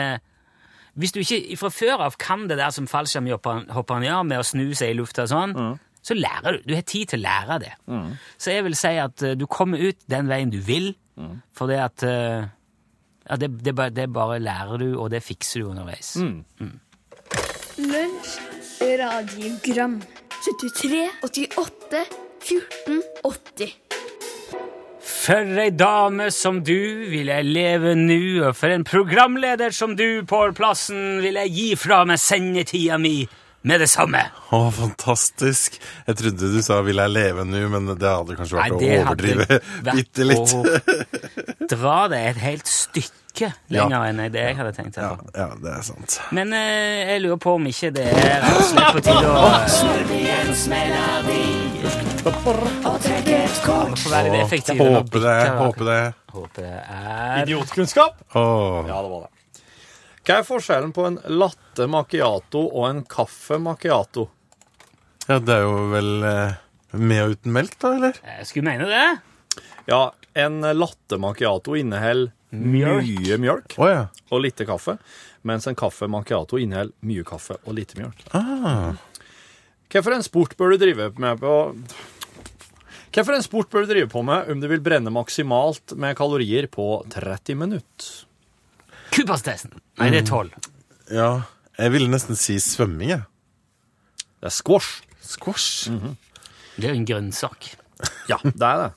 Hvis 0.94 1.14
du 1.14 1.22
ikke 1.22 1.56
fra 1.56 1.70
før 1.72 2.04
av 2.06 2.16
kan 2.20 2.44
det 2.50 2.58
der 2.60 2.72
som 2.74 2.88
fallskjermhopperen 2.90 4.04
gjør, 4.06 4.22
med 4.28 4.42
å 4.42 4.46
snu 4.46 4.66
seg 4.76 4.92
i 4.92 4.96
lufta 4.98 5.24
sånn, 5.30 5.54
mm. 5.56 5.74
så 6.04 6.16
lærer 6.18 6.58
du. 6.58 6.66
Du 6.68 6.74
har 6.76 6.84
tid 6.84 7.12
til 7.12 7.22
å 7.22 7.24
lære 7.24 7.60
det. 7.62 7.72
Så 8.36 8.52
jeg 8.52 8.66
vil 8.68 8.76
si 8.76 8.92
at 9.00 9.24
eh, 9.24 9.36
du 9.38 9.46
kommer 9.48 9.80
ut 9.80 10.02
den 10.12 10.28
veien 10.28 10.52
du 10.52 10.60
vil, 10.60 10.92
for 11.56 11.70
det 11.70 11.80
at 11.80 12.04
eh, 12.08 12.44
ja, 13.28 13.38
det, 13.40 13.50
det, 13.64 13.76
det 13.96 14.08
bare 14.12 14.40
lærer 14.42 14.82
du, 14.82 14.88
og 14.98 15.10
det 15.12 15.22
fikser 15.24 15.62
du 15.62 15.72
underveis. 15.72 16.16
Lunsj, 17.80 18.36
radiogram 19.00 20.00
73, 20.42 21.06
88, 21.22 22.04
14, 22.42 23.02
80 23.24 24.01
For 25.02 25.58
ei 25.58 25.70
dame 25.74 26.28
som 26.30 26.60
du 26.62 27.08
vil 27.10 27.30
jeg 27.32 27.46
leve 27.48 27.94
nu, 27.98 28.44
og 28.46 28.54
for 28.56 28.70
en 28.70 28.84
programleder 28.86 29.74
som 29.74 29.96
du, 29.98 30.22
Pål 30.28 30.54
Plassen, 30.54 31.18
vil 31.24 31.38
jeg 31.40 31.54
gi 31.56 31.68
fra 31.78 32.04
meg 32.06 32.20
sendetida 32.22 33.00
mi 33.02 33.24
med 33.62 33.80
det 33.82 33.88
samme. 33.90 34.20
Å, 34.52 34.60
fantastisk. 34.74 35.78
Jeg 36.06 36.18
trodde 36.18 36.50
du 36.52 36.60
sa 36.62 36.80
'vil 36.82 36.96
jeg 37.02 37.10
leve 37.14 37.44
nå', 37.46 37.68
men 37.70 37.86
det 37.94 38.08
hadde 38.08 38.36
kanskje 38.36 38.58
vært 38.58 38.80
Nei, 38.80 38.98
å 38.98 39.02
overdrive 39.06 39.60
bitte 39.94 40.26
litt. 40.26 40.54
å 40.54 40.62
dra 41.74 41.98
det 42.08 42.22
et 42.32 42.40
helt 42.42 42.66
stykke 42.66 43.52
lenger 43.72 44.08
enn 44.10 44.22
det 44.32 44.42
jeg 44.42 44.56
hadde 44.58 44.72
tenkt. 44.76 44.96
Ja, 44.96 45.02
Ja. 45.02 45.16
ja, 45.46 45.48
det 45.62 45.70
er 45.78 45.82
sant. 45.82 46.18
Men 46.32 46.52
eh, 46.52 47.14
jeg 47.14 47.22
lurer 47.22 47.40
på 47.40 47.54
om 47.54 47.66
ikke 47.70 47.92
det 47.94 48.08
er 48.10 48.42
slutt 48.60 48.82
og 48.82 48.92
på 48.92 49.00
tide 49.06 49.26
å 49.30 49.46
effektiv. 54.42 54.78
Håper 54.78 55.20
det, 55.20 55.38
håper 55.58 55.84
det. 55.88 56.02
Håper 56.32 56.62
det 56.62 56.72
er 56.88 57.42
Idiotkunnskap? 57.42 58.20
Oh. 58.34 58.84
Ja, 58.88 59.02
det 59.02 59.10
var 59.10 59.20
det. 59.26 59.41
Hva 60.22 60.38
er 60.38 60.46
forskjellen 60.46 60.92
på 60.94 61.02
en 61.08 61.16
latte 61.34 61.88
macchiato 61.90 62.60
og 62.68 62.84
en 62.86 63.00
kaffe 63.10 63.58
macchiato? 63.58 64.28
Ja, 65.26 65.40
det 65.42 65.56
er 65.56 65.64
jo 65.64 65.88
vel 65.90 66.10
eh, 66.28 66.60
med 66.94 67.22
og 67.24 67.34
uten 67.34 67.56
melk, 67.56 67.74
da, 67.82 67.90
eller? 67.96 68.20
Jeg 68.38 68.46
skulle 68.46 68.70
mene 68.70 68.86
det. 68.86 69.64
Ja, 69.90 70.04
en 70.38 70.62
latte 70.78 71.18
macchiato 71.18 71.74
inneholder 71.78 72.30
mye 72.52 73.38
mjølk 73.40 73.74
oh, 73.80 73.88
ja. 73.88 74.06
og 74.30 74.42
lite 74.44 74.66
kaffe, 74.68 74.98
mens 75.48 75.66
en 75.66 75.78
kaffe 75.78 76.06
macchiato 76.10 76.60
inneholder 76.60 76.94
mye 77.08 77.26
kaffe 77.26 77.58
og 77.64 77.74
lite 77.80 77.98
mjølk. 77.98 78.26
Ah. 78.36 78.92
Hvilken 79.92 80.20
en 80.20 80.26
sport 80.26 80.54
bør 80.56 80.72
du 80.72 80.84
drive 80.86 81.10
med 81.20 81.40
på 81.42 81.56
Hvilken 83.12 83.34
en 83.34 83.44
sport 83.44 83.72
bør 83.72 83.84
du 83.84 83.90
drive 83.90 84.08
på 84.12 84.22
med 84.24 84.52
om 84.52 84.60
du 84.62 84.70
vil 84.70 84.84
brenne 84.84 85.10
maksimalt 85.12 85.96
med 85.98 86.16
kalorier 86.16 86.70
på 86.70 87.02
30 87.12 87.58
minutter? 87.58 88.12
Cooperstesten. 89.12 89.72
Nei, 90.00 90.10
det 90.14 90.22
er 90.24 90.30
tolv. 90.30 90.50
ja. 91.12 91.32
Jeg 91.80 91.88
ville 91.94 92.06
nesten 92.12 92.36
si 92.36 92.58
svømming, 92.60 93.08
jeg. 93.14 93.22
Det 94.42 94.50
er 94.50 94.52
squash. 94.52 95.00
Squash. 95.24 95.88
Det 96.76 96.84
er 96.84 96.92
jo 96.92 96.98
en 97.00 97.06
grønnsak. 97.08 97.70
Ja, 98.28 98.36
det 98.44 98.60
er 98.68 98.82
det. 98.82 98.90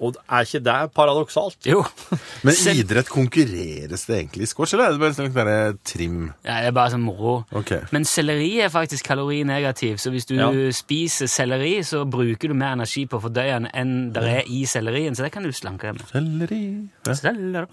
Og 0.00 0.14
er 0.28 0.44
ikke 0.46 0.60
det 0.64 0.74
paradoksalt? 0.96 1.56
Jo. 1.66 1.80
Men 2.44 2.54
i 2.54 2.74
idrett, 2.82 3.08
konkurreres 3.12 4.04
det 4.06 4.18
egentlig 4.18 4.46
i 4.46 4.50
squash, 4.52 4.76
eller 4.76 4.90
er 4.90 4.94
det 4.96 5.00
bare 5.02 5.16
sånn 5.16 5.32
der 5.34 5.74
trim? 5.88 6.20
Ja, 6.44 6.60
det 6.60 6.70
er 6.70 6.76
bare 6.76 6.92
sånn 6.94 7.02
moro. 7.08 7.34
Okay. 7.56 7.82
Men 7.92 8.04
selleri 8.08 8.52
er 8.64 8.68
faktisk 8.72 9.08
kalorinegativ, 9.08 9.96
så 10.00 10.12
hvis 10.12 10.28
du 10.28 10.36
Ja. 10.36 10.50
spiser 10.76 11.26
selleri, 11.28 11.78
så 11.84 12.04
bruker 12.08 12.48
du 12.52 12.54
mer 12.54 12.76
energi 12.76 13.06
på 13.08 13.16
å 13.18 13.24
fordøye 13.26 13.56
den 13.58 13.68
enn 13.74 14.12
det 14.12 14.22
er 14.28 14.42
i 14.46 14.62
sellerien, 14.68 15.16
så 15.16 15.24
det 15.24 15.32
kan 15.32 15.42
du 15.42 15.50
slanke 15.56 15.88
deg 15.88 16.00
med. 16.00 16.08
Selleri. 16.12 16.62
Ja. 17.08 17.14
Selleri, 17.24 17.72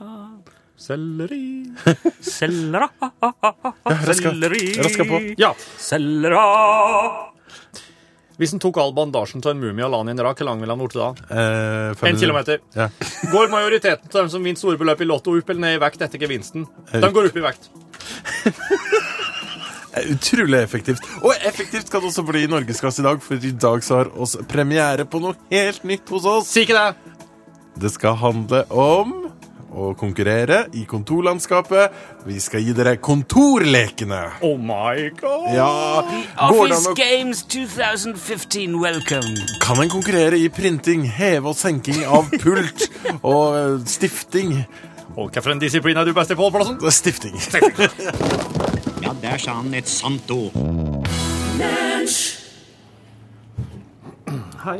Selleri 0.78 1.66
selleri, 2.22 2.88
raska- 3.84 4.14
selleri, 4.30 4.62
raska 4.84 5.06
på. 5.10 5.20
Ja. 5.42 5.54
selleri. 5.82 6.38
Hvis 8.38 8.52
en 8.54 8.62
tok 8.62 8.78
all 8.78 8.92
bandasjen 8.94 9.42
til 9.42 9.56
en 9.56 9.62
mumie 9.64 9.82
og 9.82 9.90
la 9.96 10.00
den 10.04 10.12
i 10.12 10.14
en 10.14 10.22
rak, 10.28 10.38
hvor 10.38 10.46
lang 10.52 10.60
ville 10.62 10.76
han 10.76 10.82
blitt 10.84 10.94
da? 10.94 11.08
Eh, 11.34 11.96
fem 11.98 12.12
En 12.12 12.20
kilometer. 12.22 12.60
Ja. 12.78 12.86
Går 13.34 13.50
majoriteten 13.50 14.06
til 14.14 14.20
dem 14.22 14.30
som 14.30 14.46
vinner 14.46 14.62
store 14.62 14.78
beløp 14.78 15.02
i 15.02 15.08
Lotto, 15.10 15.34
opp 15.40 15.50
eller 15.50 15.64
ned 15.66 15.80
i 15.80 15.82
vekt 15.82 16.04
etter 16.06 16.22
gevinsten? 16.22 16.68
De 16.94 17.10
går 17.16 17.32
opp 17.32 17.42
i 17.42 17.46
vekt. 17.48 17.70
Eh, 19.98 20.12
Utrolig 20.14 20.60
effektivt. 20.60 21.00
Og 21.26 21.32
effektivt 21.48 21.88
skal 21.90 22.02
det 22.04 22.10
også 22.12 22.22
bli 22.28 22.42
i 22.46 22.50
Norgesklasse 22.52 23.02
i 23.02 23.06
dag, 23.08 23.22
for 23.24 23.40
i 23.42 23.52
dag 23.56 23.82
så 23.82 23.96
har 24.02 24.10
oss 24.22 24.36
premiere 24.52 25.08
på 25.10 25.18
noe 25.24 25.34
helt 25.50 25.88
nytt 25.90 26.12
hos 26.14 26.28
oss. 26.28 26.52
Si 26.52 26.66
ikke 26.68 26.76
det! 26.78 27.16
Det 27.82 27.90
skal 27.96 28.14
handle 28.20 28.60
om 28.70 29.16
å 29.74 29.92
konkurrere 30.00 30.66
i 30.78 30.86
kontorlandskapet. 30.88 31.96
Vi 32.28 32.40
skal 32.44 32.64
gi 32.64 32.74
dere 32.78 32.96
kontorlekene. 33.04 34.22
Oh 34.46 34.58
my 34.60 35.10
god! 35.20 35.48
Ja, 35.56 36.04
Office 36.48 36.94
Games 36.98 37.44
2015, 37.52 38.78
welcome. 38.82 39.36
Kan 39.64 39.82
en 39.84 39.92
konkurrere 39.92 40.40
i 40.40 40.50
printing, 40.54 41.08
heve 41.10 41.52
og 41.52 41.58
senking 41.60 42.04
av 42.06 42.30
pult 42.40 42.88
og 43.22 43.58
eh, 43.58 43.74
stifting? 43.90 44.62
Og 45.18 45.32
hvilken 45.34 45.60
disiplin 45.62 45.98
er 45.98 46.06
du 46.06 46.14
best 46.14 46.32
i, 46.32 46.38
Pål 46.38 46.54
Plassen? 46.54 46.80
Stifting. 46.92 47.38
Ja, 49.08 49.12
der 49.22 49.38
sa 49.40 49.54
han 49.62 49.72
et 49.78 49.88
sant 49.88 50.28
ord. 50.34 50.56
Hei, 54.66 54.80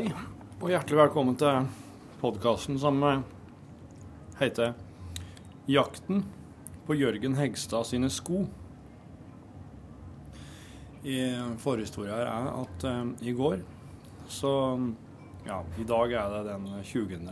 og 0.58 0.66
hjertelig 0.68 0.98
velkommen 0.98 1.38
til 1.38 1.68
podkasten 2.20 2.76
som 2.82 2.98
eh, 3.08 3.22
heter 4.38 4.74
Jakten 5.66 6.22
på 6.86 6.94
Jørgen 6.94 7.34
Hegstad 7.34 7.86
sine 7.88 8.10
sko. 8.10 8.46
i 11.02 11.18
forhistoria 11.62 12.16
her 12.18 12.28
er 12.28 12.48
at 12.58 12.84
eh, 12.84 13.28
i 13.30 13.32
går 13.32 13.60
så 14.28 14.52
Ja, 15.46 15.62
i 15.80 15.84
dag 15.86 16.12
er 16.12 16.32
det 16.34 16.40
den 16.50 16.66
20. 16.84 17.30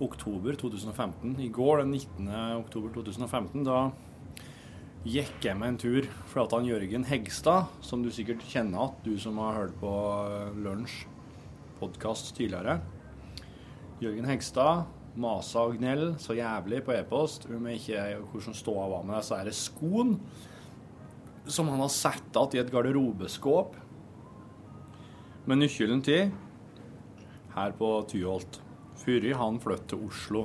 oktober 0.00 0.54
2015. 0.56 1.34
I 1.40 1.48
går, 1.52 1.82
den 1.82 1.90
19. 1.90 2.28
oktober 2.56 2.94
2015, 2.94 3.64
da 3.66 3.90
gikk 5.04 5.44
jeg 5.44 5.58
meg 5.58 5.74
en 5.74 5.80
tur 5.82 6.08
for 6.30 6.46
at 6.46 6.54
han 6.56 6.64
Jørgen 6.64 7.04
Hegstad, 7.04 7.68
som 7.84 8.00
du 8.00 8.08
sikkert 8.14 8.46
kjenner 8.48 8.86
at 8.86 9.04
du 9.04 9.18
som 9.20 9.36
har 9.42 9.58
hørt 9.58 9.76
på 9.82 9.92
eh, 10.30 10.56
Lunsj 10.64 11.02
podkast 11.80 12.34
tidligere 12.36 12.78
Jørgen 14.00 14.28
Hegstad 14.28 14.88
masa 15.18 15.64
og 15.66 15.78
gnell 15.78 16.14
så 16.22 16.36
jævlig 16.38 16.84
på 16.86 16.94
e-post 16.94 17.48
om 17.50 17.66
ikke 17.72 18.04
hvordan 18.30 18.56
ståa 18.56 18.86
var 18.92 19.02
med 19.06 19.18
disse 19.18 19.38
her 19.40 19.50
skoene 19.56 20.18
som 21.50 21.70
han 21.72 21.82
har 21.82 21.90
satt 21.90 22.36
igjen 22.36 22.56
i 22.56 22.60
et 22.62 22.72
garderobeskåp 22.72 23.74
med 25.50 25.62
nøkkelen 25.64 26.02
til 26.06 26.30
her 27.56 27.72
på 27.78 27.88
Tyholt. 28.10 28.60
Før 29.00 29.24
han 29.40 29.58
flyttet 29.62 29.88
til 29.90 30.02
Oslo. 30.06 30.42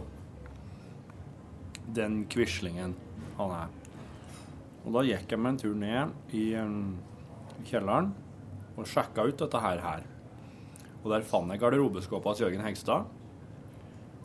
Den 1.95 2.23
quislingen 2.31 2.95
han 3.37 3.51
er. 3.51 3.73
Og 4.85 4.95
da 4.95 5.03
gikk 5.05 5.33
jeg 5.33 5.41
med 5.41 5.51
en 5.51 5.59
tur 5.59 5.75
ned 5.77 6.33
i 6.37 6.45
um, 6.61 6.95
kjelleren 7.67 8.13
og 8.75 8.87
sjekka 8.89 9.27
ut 9.27 9.39
dette 9.43 9.61
her. 9.61 10.07
Og 11.03 11.11
der 11.11 11.27
fant 11.27 11.51
jeg 11.51 11.61
garderobeskåpet 11.61 12.37
til 12.39 12.47
Jørgen 12.47 12.65
Hegstad. 12.65 13.11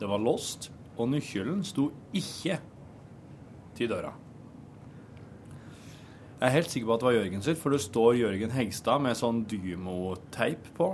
Det 0.00 0.08
var 0.08 0.22
låst, 0.22 0.70
og 0.96 1.10
nøkkelen 1.12 1.60
sto 1.64 1.90
ikke 2.16 2.56
til 3.76 3.90
døra. 3.90 4.14
Jeg 6.40 6.48
er 6.48 6.54
helt 6.54 6.70
sikker 6.72 6.88
på 6.88 6.94
at 6.94 7.02
det 7.02 7.08
var 7.10 7.16
Jørgen 7.18 7.42
sitt, 7.44 7.58
for 7.60 7.74
det 7.74 7.82
står 7.84 8.16
Jørgen 8.16 8.52
Hegstad 8.56 9.02
med 9.04 9.18
sånn 9.18 9.42
Dymo-teip 9.44 10.70
på. 10.78 10.86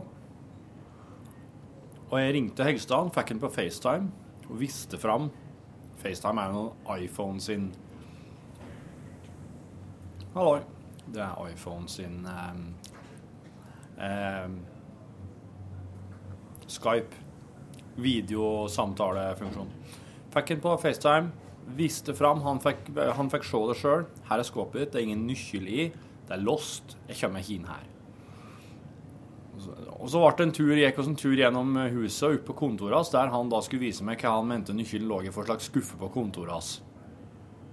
Og 2.07 2.17
jeg 2.19 2.33
ringte 2.35 2.67
Hegstad, 2.67 3.13
fikk 3.15 3.31
han 3.35 3.43
på 3.43 3.51
FaceTime 3.55 4.11
og 4.47 4.59
viste 4.59 4.99
fram 4.99 5.31
FaceTime 6.03 6.43
er 6.43 6.55
noen 6.55 7.03
iPhone 7.03 7.41
sin 7.43 7.71
Halloi. 10.35 10.61
Det 11.07 11.23
er 11.23 11.47
iPhone 11.49 11.89
sin 11.89 12.27
eh, 12.27 12.59
eh, 14.03 14.51
Skype 16.67 17.26
videosamtalefunksjon. 17.97 19.71
Fikk 20.35 20.53
den 20.53 20.63
på 20.65 20.77
FaceTime, 20.81 21.33
viste 21.77 22.15
fram. 22.15 22.43
Han 22.45 22.61
fikk, 22.63 22.91
han 23.17 23.31
fikk 23.33 23.47
se 23.49 23.63
det 23.71 23.77
sjøl. 23.81 24.07
Her 24.29 24.43
er 24.43 24.49
skåpet 24.49 24.81
ditt, 24.81 24.93
det 24.93 25.01
er 25.01 25.09
ingen 25.09 25.27
nøkkel 25.29 25.69
i. 25.69 25.91
Det 26.27 26.35
er 26.37 26.43
lost. 26.43 26.97
Jeg 27.09 27.21
kommer 27.21 27.41
ikke 27.45 27.55
inn 27.61 27.71
her. 27.71 27.85
Og 29.97 30.11
så- 30.11 30.21
ble 30.21 30.37
det 30.37 30.47
en 30.47 30.53
tur, 30.53 30.77
gikk 30.77 30.99
oss 30.99 31.07
en 31.07 31.17
tur 31.17 31.35
gjennom 31.35 31.75
huset 31.91 32.29
og 32.29 32.35
opp 32.35 32.45
på 32.45 32.55
kontoret 32.55 32.95
hans, 32.95 33.11
der 33.11 33.29
han 33.29 33.49
da 33.49 33.61
skulle 33.61 33.81
vise 33.81 34.05
meg 34.05 34.19
hva 34.21 34.37
han 34.37 34.47
mente 34.49 34.73
nøkkelen 34.73 35.09
lå 35.09 35.25
i 35.27 35.31
for 35.31 35.45
slags 35.45 35.71
skuffe 35.71 35.97
på 35.97 36.13
kontoret 36.13 36.51
hans. 36.53 36.83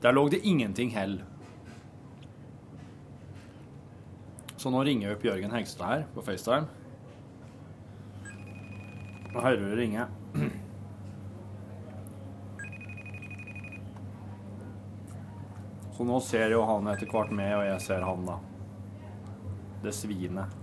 Der 0.02 0.14
lå 0.14 0.30
det 0.30 0.46
ingenting 0.46 0.90
hell. 0.92 1.22
Så 4.58 4.72
nå 4.72 4.84
ringer 4.86 5.10
jeg 5.10 5.18
opp 5.18 5.24
Jørgen 5.24 5.52
Hegstad 5.52 5.86
her 5.88 6.06
på 6.16 6.24
FaceTime. 6.24 6.68
Nå 9.34 9.42
hører 9.42 9.58
du 9.58 9.70
det 9.72 9.78
ringe. 9.80 10.06
Så 15.94 16.06
nå 16.06 16.20
ser 16.26 16.54
jo 16.54 16.64
han 16.66 16.90
etter 16.90 17.10
hvert 17.10 17.34
meg, 17.34 17.54
og 17.58 17.66
jeg 17.66 17.82
ser 17.82 18.06
han, 18.06 18.26
da. 18.26 18.38
Det 19.84 19.94
svinet. 19.94 20.54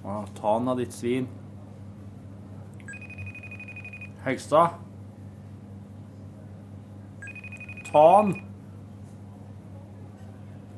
Ja, 0.00 0.20
ta 0.36 0.54
han 0.54 0.68
da, 0.68 0.76
ditt 0.76 0.94
svin. 0.96 1.28
Hegstad. 4.24 4.76
Ta 7.90 8.04
han! 8.16 8.34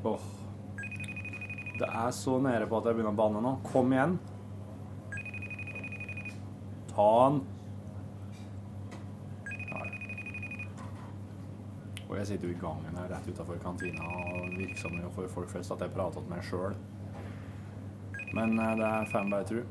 Åh. 0.07 0.29
Det 1.79 1.89
er 1.89 2.11
så 2.15 2.39
nede 2.43 2.67
på 2.71 2.79
at 2.79 2.87
jeg 2.87 2.99
begynner 2.99 3.15
å 3.15 3.19
banne 3.23 3.43
nå. 3.43 3.57
Kom 3.71 3.95
igjen. 3.95 4.19
Ta. 6.93 7.41
Der. 9.73 9.93
Og 12.09 12.17
jeg 12.19 12.27
sitter 12.27 12.49
jo 12.49 12.55
i 12.55 12.61
gangen 12.61 12.97
her 13.01 13.09
rett 13.09 13.29
utafor 13.29 13.61
kantina 13.63 14.05
og 14.05 14.51
virker 14.53 14.77
som 14.77 14.97
det 14.99 15.13
for 15.15 15.31
folk 15.33 15.53
flest 15.53 15.73
at 15.73 15.81
jeg 15.81 15.95
prater 15.95 16.21
til 16.21 16.33
meg 16.33 16.45
sjøl. 16.45 16.75
Men 18.37 18.59
eh, 18.61 18.75
det 18.77 18.89
er 18.89 19.09
fem 19.13 19.33
bare 19.33 19.49
tru. 19.49 19.63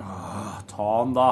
Ah, 0.00 0.62
ta 0.68 0.86
han, 1.00 1.12
da. 1.16 1.28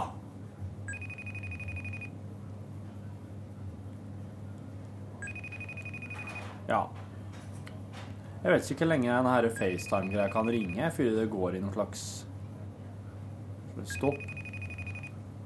Ja. 6.69 6.83
Jeg 8.43 8.53
vet 8.53 8.71
ikke 8.75 8.85
hvor 8.85 8.93
lenge 8.93 9.09
denne 9.09 9.51
FaceTime-greia 9.57 10.29
kan 10.33 10.49
ringe 10.51 10.93
før 10.93 11.11
det 11.17 11.27
går 11.33 11.57
i 11.57 11.65
noen 11.65 11.75
slags 11.75 12.07
stopp. 13.97 14.42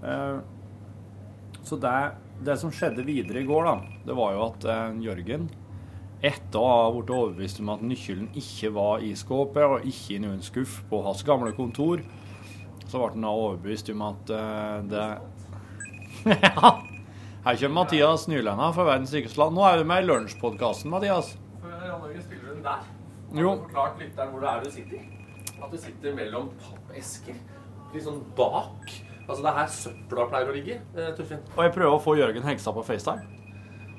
Eh, 0.06 0.38
Så 1.66 1.76
det, 1.82 1.92
det 2.46 2.54
som 2.60 2.70
skjedde 2.70 3.02
videre 3.02 3.40
i 3.42 3.46
går, 3.48 3.64
da, 3.66 4.02
det 4.06 4.14
var 4.14 4.34
jo 4.36 4.42
at 4.44 4.66
eh, 4.70 4.98
Jørgen, 5.02 5.48
etter 6.22 6.60
å 6.62 6.68
ha 6.70 6.90
blitt 6.94 7.10
overbevist 7.10 7.58
om 7.60 7.72
at 7.74 7.82
nøkkelen 7.82 8.28
ikke 8.38 8.70
var 8.76 9.02
i 9.02 9.10
skåpet 9.18 9.66
og 9.66 9.88
ikke 9.88 10.14
i 10.14 10.20
noen 10.22 10.38
skuff 10.46 10.78
på 10.90 11.00
hans 11.04 11.24
gamle 11.26 11.50
kontor, 11.56 12.04
så 12.86 13.00
ble 13.00 13.08
han 13.16 13.26
da 13.26 13.32
overbevist 13.34 13.90
om 13.90 14.04
at 14.06 14.30
uh, 14.30 14.78
det 14.86 15.06
Ja! 16.46 16.70
Her 17.46 17.58
kommer 17.60 17.74
Mathias 17.80 18.28
Nylenda 18.30 18.70
fra 18.74 18.86
Verdens 18.88 19.12
rikeste 19.14 19.38
land. 19.38 19.54
Nå 19.58 19.66
er 19.66 19.82
du 19.82 19.84
med 19.90 20.02
i 20.02 20.06
Lunsjpodkasten, 20.06 20.90
Mathias. 20.90 21.34
Jan 21.62 22.00
Norge, 22.00 22.22
spiller 22.24 22.46
du 22.46 22.54
den 22.54 22.64
der? 22.64 22.86
Jo. 23.36 23.50
Har 23.50 23.58
du 23.58 23.66
forklart 23.66 24.00
lytteren 24.02 24.32
hvor 24.32 24.42
det 24.46 24.50
er 24.54 24.64
du 24.64 24.70
sitter? 24.74 25.04
At 25.60 25.74
du 25.74 25.78
sitter 25.82 26.16
mellom 26.16 26.48
pappesker. 26.62 27.36
Litt 27.92 28.06
sånn 28.06 28.22
bak. 28.38 28.96
Altså, 29.26 29.40
det 29.42 29.50
er 29.50 29.56
her 29.58 29.70
søpla 29.74 30.24
pleier 30.30 30.50
å 30.50 30.52
ligge, 30.54 30.76
Tuffin. 31.18 31.40
Og 31.56 31.64
jeg 31.66 31.72
prøver 31.74 31.94
å 31.96 32.02
få 32.02 32.14
Jørgen 32.18 32.44
Hegstad 32.46 32.74
på 32.76 32.82
FaceTime. 32.86 33.22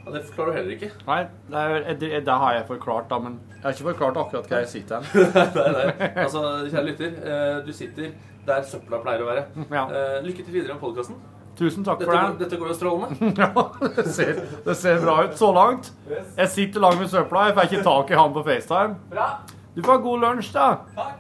Ja, 0.08 0.12
det 0.14 0.22
forklarer 0.30 0.52
du 0.54 0.56
heller 0.56 0.72
ikke. 0.78 0.88
Nei, 1.04 1.18
det, 1.52 1.62
er, 1.62 1.72
det, 2.00 2.10
det 2.26 2.36
har 2.40 2.52
jeg 2.56 2.64
forklart, 2.70 3.10
da, 3.12 3.18
men 3.20 3.34
jeg 3.58 3.64
har 3.66 3.72
ikke 3.76 3.88
forklart 3.90 4.18
akkurat 4.22 4.46
hva 4.48 4.58
jeg 4.62 4.70
sitter 4.72 5.04
hen. 5.04 5.32
nei, 5.58 5.72
nei. 5.76 5.88
Altså, 6.24 6.40
kjære 6.72 6.86
lytter, 6.88 7.12
eh, 7.28 7.58
du 7.66 7.72
sitter 7.76 8.14
der 8.48 8.62
søpla 8.70 8.98
pleier 9.04 9.22
å 9.26 9.28
være. 9.28 9.44
Ja. 9.68 9.84
Eh, 9.84 10.24
lykke 10.24 10.46
til 10.48 10.54
videre 10.56 10.74
med 10.78 10.82
podkasten. 10.86 11.18
Tusen 11.58 11.82
takk 11.84 12.00
for 12.06 12.14
det. 12.14 12.38
dette 12.46 12.56
går 12.62 12.68
jo 12.72 12.76
strålende. 12.78 13.34
Ja, 13.42 13.52
det 13.98 14.06
ser, 14.16 14.34
det 14.64 14.76
ser 14.80 14.96
bra 15.04 15.16
ut 15.26 15.36
så 15.40 15.50
langt. 15.58 15.86
Jeg 16.08 16.48
sitter 16.54 16.80
langt 16.86 17.00
med 17.02 17.10
søpla. 17.12 17.40
Jeg 17.50 17.56
får 17.58 17.64
ikke 17.72 17.88
tak 17.90 18.06
i 18.14 18.16
han 18.22 18.32
på 18.38 18.42
FaceTime. 18.48 18.94
Bra. 19.12 19.28
Du 19.76 19.80
får 19.84 19.92
ha 19.92 20.00
god 20.06 20.20
lunsj, 20.24 20.50
da. 20.56 20.68
Takk. 20.96 21.20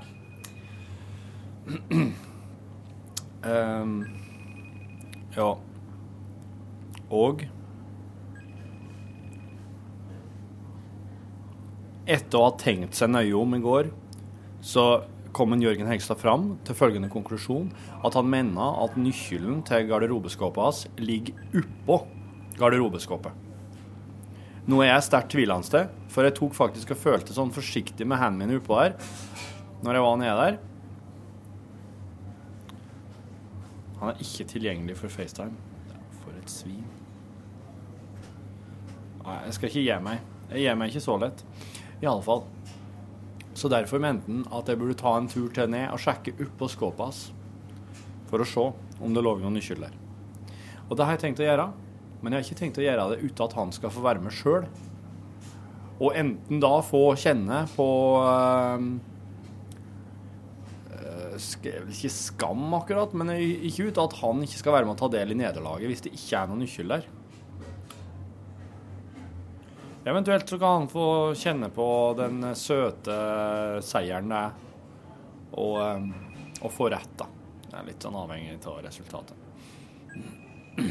Ehm, 3.45 3.99
ja. 5.35 5.51
Og 7.13 7.45
Etter 12.07 12.39
å 12.39 12.45
ha 12.45 12.51
tenkt 12.55 12.95
seg 12.95 13.11
nøye 13.11 13.35
om 13.35 13.51
i 13.57 13.59
går, 13.59 13.89
så 14.63 15.03
kom 15.35 15.51
en 15.51 15.61
Jørgen 15.61 15.89
Hegstad 15.91 16.21
fram 16.21 16.53
til 16.65 16.77
følgende 16.77 17.09
konklusjon 17.11 17.67
at 18.07 18.15
han 18.15 18.29
mener 18.31 18.79
at 18.85 18.95
nøkkelen 18.95 19.59
til 19.67 19.89
garderobeskåpet 19.89 20.63
hans 20.63 20.85
ligger 21.01 21.35
oppå 21.59 21.99
garderobeskåpet. 22.57 23.43
Noe 24.71 24.87
jeg 24.87 24.95
er 24.95 25.03
sterkt 25.03 25.31
tvilende 25.35 25.67
til, 25.71 25.91
for 26.11 26.23
jeg 26.23 26.35
tok 26.39 26.55
faktisk 26.55 26.95
og 26.95 27.01
følte 27.03 27.35
sånn 27.35 27.53
forsiktig 27.55 28.07
med 28.07 28.19
hendene 28.23 28.47
mine 28.47 28.61
oppå 28.63 28.79
der 28.79 28.97
når 29.83 29.99
jeg 29.99 30.05
var 30.07 30.17
nede 30.23 30.39
der. 30.41 30.57
Han 33.99 34.11
er 34.11 34.21
ikke 34.21 34.45
tilgjengelig 34.51 34.97
for 34.99 35.13
FaceTime. 35.13 35.55
For 36.21 36.35
et 36.37 36.51
svin. 36.51 36.83
Nei, 39.23 39.37
jeg 39.47 39.55
skal 39.57 39.71
ikke 39.71 39.85
gi 39.85 39.97
meg. 40.05 40.21
Jeg 40.51 40.63
gir 40.63 40.77
meg 40.79 40.91
ikke 40.91 41.03
så 41.03 41.17
lett. 41.21 41.43
I 42.01 42.07
alle 42.07 42.23
fall. 42.23 42.45
Så 43.57 43.69
derfor 43.73 43.99
mente 43.99 44.29
han 44.29 44.45
at 44.53 44.69
jeg 44.69 44.77
burde 44.79 44.97
ta 44.99 45.15
en 45.17 45.29
tur 45.31 45.49
til 45.53 45.71
ned 45.73 45.89
og 45.89 46.01
sjekke 46.01 46.35
oppå 46.45 46.69
skåpet 46.69 47.03
hans. 47.07 47.23
For 48.29 48.43
å 48.43 48.47
se 48.47 48.67
om 49.01 49.15
det 49.15 49.23
lå 49.25 49.33
noen 49.41 49.57
nøkkel 49.57 49.81
der. 49.87 49.95
Og 50.87 50.95
det 50.95 51.07
har 51.07 51.17
jeg 51.17 51.25
tenkt 51.25 51.41
å 51.41 51.47
gjøre. 51.47 51.67
Men 52.21 52.33
jeg 52.33 52.39
har 52.39 52.47
ikke 52.47 52.59
tenkt 52.61 52.79
å 52.81 52.85
gjøre 52.85 53.09
det 53.11 53.19
uten 53.23 53.43
at 53.45 53.55
han 53.57 53.73
skal 53.75 53.93
få 53.93 54.03
være 54.05 54.23
med 54.23 54.33
sjøl. 54.33 54.67
Og 55.97 56.13
enten 56.17 56.61
da 56.61 56.75
få 56.85 57.01
kjenne 57.17 57.63
på 57.73 57.87
eh, 58.21 58.87
sk- 61.41 61.67
jeg 61.69 61.85
ikke 61.93 62.11
skam 62.13 62.65
akkurat, 62.77 63.13
men 63.17 63.31
ikke 63.37 63.87
ut 63.89 64.01
at 64.03 64.13
han 64.21 64.41
ikke 64.45 64.59
skal 64.61 64.75
være 64.77 64.87
med 64.89 64.95
å 64.97 65.01
ta 65.01 65.09
del 65.13 65.33
i 65.33 65.37
nederlaget 65.39 65.89
hvis 65.91 66.03
det 66.07 66.13
ikke 66.17 66.35
er 66.41 66.45
noen 66.51 66.61
nøkkel 66.65 66.93
der. 66.95 67.07
Eventuelt 70.07 70.47
så 70.49 70.55
kan 70.61 70.73
han 70.81 70.87
få 70.91 71.05
kjenne 71.35 71.67
på 71.75 71.87
den 72.15 72.35
søte 72.55 73.15
seieren 73.83 74.29
det 74.31 74.37
er 74.39 74.51
og, 75.57 75.75
og 76.61 76.71
få 76.71 76.87
rett, 76.93 77.13
da. 77.19 77.25
Det 77.67 77.75
er 77.79 77.87
litt 77.89 78.03
sånn 78.03 78.15
avhengig 78.19 78.55
av 78.67 78.77
resultatet. 78.85 79.35
Det 80.77 80.85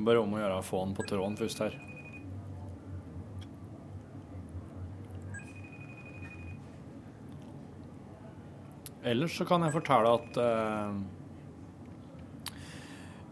er 0.00 0.06
bare 0.08 0.22
om 0.24 0.34
å 0.36 0.40
gjøre 0.40 0.58
å 0.60 0.64
få 0.66 0.80
han 0.84 0.94
på 0.96 1.04
tråden 1.08 1.36
først 1.38 1.58
her. 1.64 1.74
Ellers 9.04 9.36
så 9.36 9.44
kan 9.44 9.60
jeg 9.66 9.74
fortelle 9.74 10.14
at 10.16 10.38
eh, 10.40 10.92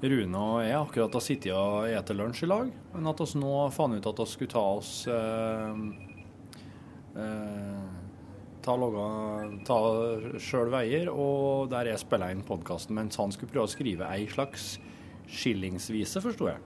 Rune 0.03 0.41
og 0.43 0.57
jeg 0.67 0.77
akkurat 0.77 1.15
har 1.17 1.23
sittet 1.25 1.55
og 1.57 1.87
spist 1.89 2.17
lunsj 2.19 2.43
i 2.45 2.49
lag, 2.51 2.73
men 2.93 3.09
at 3.09 3.23
vi 3.23 3.41
nå 3.41 3.53
fant 3.73 3.97
ut 3.97 4.09
at 4.11 4.21
vi 4.21 4.27
skulle 4.29 4.53
ta 4.53 4.65
oss 4.77 4.91
eh, 5.09 5.79
eh, 7.23 7.87
ta, 8.67 8.75
logga, 8.77 9.07
ta 9.65 9.79
sjøl 10.43 10.73
veier, 10.75 11.09
og 11.09 11.71
der 11.73 11.89
jeg 11.93 12.03
spilla 12.03 12.29
inn 12.35 12.45
podkasten 12.45 12.99
mens 12.99 13.17
han 13.23 13.33
skulle 13.33 13.55
prøve 13.55 13.71
å 13.71 13.73
skrive 13.73 14.11
ei 14.13 14.27
slags 14.29 14.75
skillingsvise, 15.33 16.21
forsto 16.21 16.51
jeg. 16.51 16.61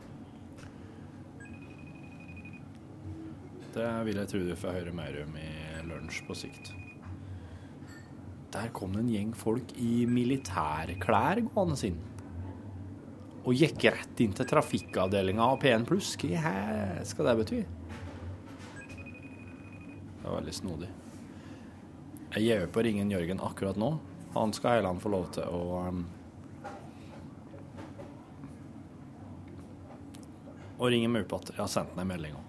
Det 3.76 3.92
vil 4.08 4.18
jeg 4.18 4.32
tro 4.32 4.42
du 4.48 4.56
får 4.58 4.80
høre 4.80 4.96
mer 4.96 5.22
om 5.22 5.38
i 5.38 5.52
lunsj 5.86 6.24
på 6.26 6.40
sikt. 6.42 6.74
Der 8.56 8.70
kom 8.72 8.94
det 8.94 9.02
en 9.02 9.08
gjeng 9.12 9.32
folk 9.36 9.72
i 9.76 10.06
militærklær 10.08 11.42
gående 11.50 11.76
inn. 11.90 11.98
Og 13.46 13.52
gikk 13.54 13.84
rett 13.92 14.22
inn 14.24 14.32
til 14.34 14.48
trafikkavdelinga 14.48 15.44
av 15.44 15.58
P1 15.62 15.84
pluss. 15.86 16.14
Hva 16.22 16.54
skal 17.06 17.28
det 17.28 17.34
bety? 17.42 17.58
Det 20.16 20.24
var 20.24 20.38
veldig 20.38 20.54
snodig. 20.56 20.88
Jeg 22.32 22.46
gir 22.46 22.64
på 22.72 22.82
ringen 22.86 23.12
Jørgen 23.12 23.44
akkurat 23.44 23.76
nå. 23.78 23.90
Han 24.34 24.56
skal 24.56 24.78
heller 24.78 25.04
få 25.04 25.12
lov 25.12 25.28
til 25.36 25.44
å 25.48 25.82
um, 25.88 26.06
Å 30.76 30.88
ringe 30.92 31.08
meg 31.08 31.24
opp 31.24 31.46
igjen. 31.46 31.54
Jeg 31.56 31.62
har 31.62 31.70
sendt 31.72 31.94
ham 31.94 32.02
en 32.02 32.10
melding 32.10 32.34
òg. 32.36 32.44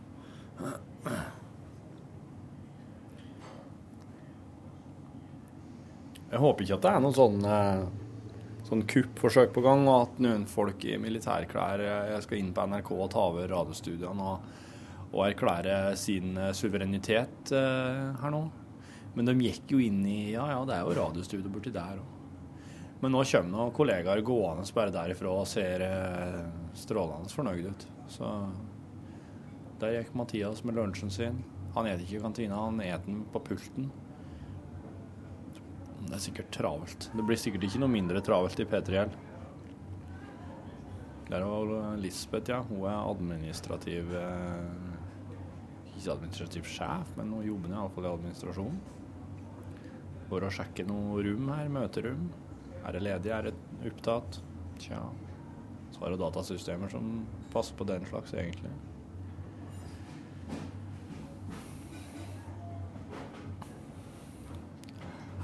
Jeg 6.28 6.43
håper 6.43 6.65
ikke 6.65 6.75
at 6.75 6.84
det 6.84 6.91
er 6.91 7.03
noen 7.03 7.15
sånn, 7.15 7.38
eh, 7.47 8.61
sånn 8.67 8.84
kuppforsøk 8.91 9.53
på 9.55 9.63
gang, 9.63 9.86
og 9.88 10.09
at 10.09 10.17
noen 10.23 10.43
folk 10.49 10.84
i 10.84 10.97
militærklær 10.99 11.84
eh, 11.86 12.15
skal 12.23 12.41
inn 12.41 12.53
på 12.55 12.65
NRK 12.67 12.91
og 12.97 13.09
ta 13.13 13.23
over 13.30 13.47
radiostudioene 13.51 14.32
og, 14.34 14.49
og 15.13 15.21
erklære 15.30 15.95
sin 15.99 16.36
eh, 16.36 16.51
suverenitet 16.57 17.53
eh, 17.55 18.03
her 18.19 18.34
nå. 18.34 18.43
Men 19.17 19.32
de 19.32 19.38
gikk 19.47 19.71
jo 19.73 19.80
inn 19.82 20.03
i 20.05 20.34
Ja, 20.36 20.45
ja, 20.51 20.59
det 20.67 20.75
er 20.75 20.86
jo 20.86 20.97
radiostudio 20.99 21.49
borti 21.49 21.71
der 21.73 21.97
òg. 21.97 22.13
Men 23.01 23.13
nå 23.13 23.21
kommer 23.30 23.53
noen 23.53 23.75
kollegaer 23.78 24.23
gående 24.25 24.65
bare 24.73 24.93
derifra 24.93 25.32
og 25.32 25.47
ser 25.49 25.84
eh, 25.86 26.41
strålende 26.78 27.32
fornøyd 27.32 27.69
ut. 27.71 27.88
Så 28.11 28.32
der 29.80 29.99
gikk 29.99 30.15
Mathias 30.17 30.63
med 30.65 30.75
lunsjen 30.75 31.13
sin. 31.13 31.39
Han 31.75 31.88
et 31.88 32.01
ikke 32.01 32.17
i 32.17 32.23
kantina, 32.23 32.59
han 32.65 32.82
et 32.82 33.05
den 33.05 33.21
på 33.32 33.41
pulten. 33.47 33.91
Det 36.06 36.14
er 36.14 36.22
sikkert 36.22 36.52
travelt. 36.54 37.10
Det 37.14 37.26
blir 37.26 37.39
sikkert 37.39 37.66
ikke 37.68 37.82
noe 37.82 37.91
mindre 37.91 38.22
travelt 38.26 38.60
i 38.62 38.68
P3L. 38.70 39.16
Der 41.28 41.43
var 41.43 41.98
Lisbeth, 42.00 42.52
ja. 42.54 42.62
Hun 42.70 42.86
er 42.88 43.02
administrativ 43.02 44.14
eh, 44.16 45.95
Ikke 45.98 46.14
administrativ 46.14 46.70
sjef, 46.70 47.16
men 47.18 47.34
hun 47.36 47.43
jobber 47.48 47.74
iallfall 47.74 48.08
i 48.08 48.12
administrasjonen. 48.14 48.78
For 50.28 50.43
å 50.43 50.52
sjekke 50.52 50.86
noe 50.88 51.24
rom 51.26 51.50
her, 51.52 51.72
møterom. 51.72 52.30
Er 52.86 52.95
det 52.95 53.04
ledig, 53.04 53.32
er 53.34 53.50
det 53.50 53.56
opptatt? 53.89 54.39
Tja. 54.80 55.02
Så 55.95 56.04
er 56.04 56.14
det 56.14 56.22
datasystemer 56.22 56.91
som 56.91 57.26
passer 57.52 57.76
på 57.80 57.88
den 57.89 58.06
slags, 58.08 58.36
egentlig. 58.38 58.72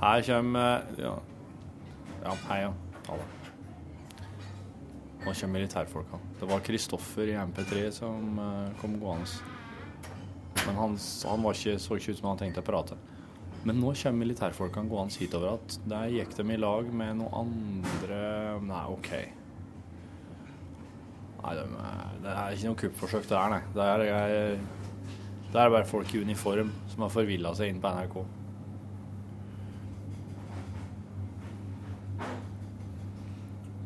Her 0.03 0.21
kommer 0.21 0.83
Ja, 0.99 1.13
ja 2.23 2.31
hei, 2.49 2.57
ja. 2.65 2.73
Hallo. 3.07 3.23
Nå 5.23 5.31
kommer 5.31 5.53
militærfolkene. 5.53 6.33
Det 6.41 6.49
var 6.49 6.59
Kristoffer 6.65 7.31
i 7.31 7.37
MP3 7.39 7.85
som 7.95 8.41
eh, 8.43 8.73
kom 8.81 8.97
gående. 8.99 9.29
Men 10.65 10.75
han, 10.75 10.97
han 11.29 11.47
ikke, 11.53 11.77
så 11.79 11.95
ikke 11.95 12.11
ut 12.11 12.19
som 12.19 12.29
han 12.33 12.41
tenkte 12.41 12.59
å 12.59 12.67
prate. 12.67 12.99
Men 13.63 13.79
nå 13.79 13.93
kommer 14.01 14.25
militærfolkene 14.25 14.91
gående 14.91 15.23
hitover 15.23 15.53
at 15.53 15.79
der 15.87 16.11
gikk 16.17 16.35
de 16.35 16.49
i 16.51 16.59
lag 16.59 16.91
med 16.91 17.21
noen 17.21 17.39
andre 17.45 18.21
Nei, 18.67 18.83
OK. 18.91 19.09
Nei, 21.39 21.57
de, 21.61 21.67
det 22.27 22.35
er 22.35 22.59
ikke 22.59 22.73
noe 22.73 22.83
kuppforsøk 22.83 23.31
det 23.31 23.39
her, 23.39 23.55
nei. 23.55 23.63
Det 23.71 23.89
er, 23.95 23.99
det 25.47 25.63
er 25.63 25.75
bare 25.79 25.87
folk 25.87 26.11
i 26.11 26.27
uniform 26.27 26.75
som 26.91 27.07
har 27.07 27.19
forvilla 27.21 27.55
seg 27.55 27.71
inn 27.71 27.79
på 27.79 27.95
NRK. 28.01 28.23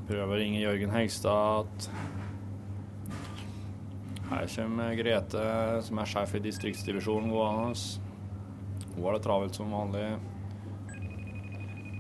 Prøver 0.07 0.29
å 0.31 0.35
ringe 0.39 0.61
Jørgen 0.61 0.93
Hegstad. 0.95 1.87
Her 4.29 4.47
kommer 4.53 4.95
Grete, 4.95 5.43
som 5.83 5.99
er 5.99 6.07
sjef 6.07 6.37
i 6.37 6.43
distriktsdivisjonen 6.45 7.33
gående. 7.33 7.75
Hun 8.93 9.03
har 9.03 9.17
det 9.17 9.25
travelt 9.25 9.59
som 9.59 9.75
vanlig. 9.75 10.05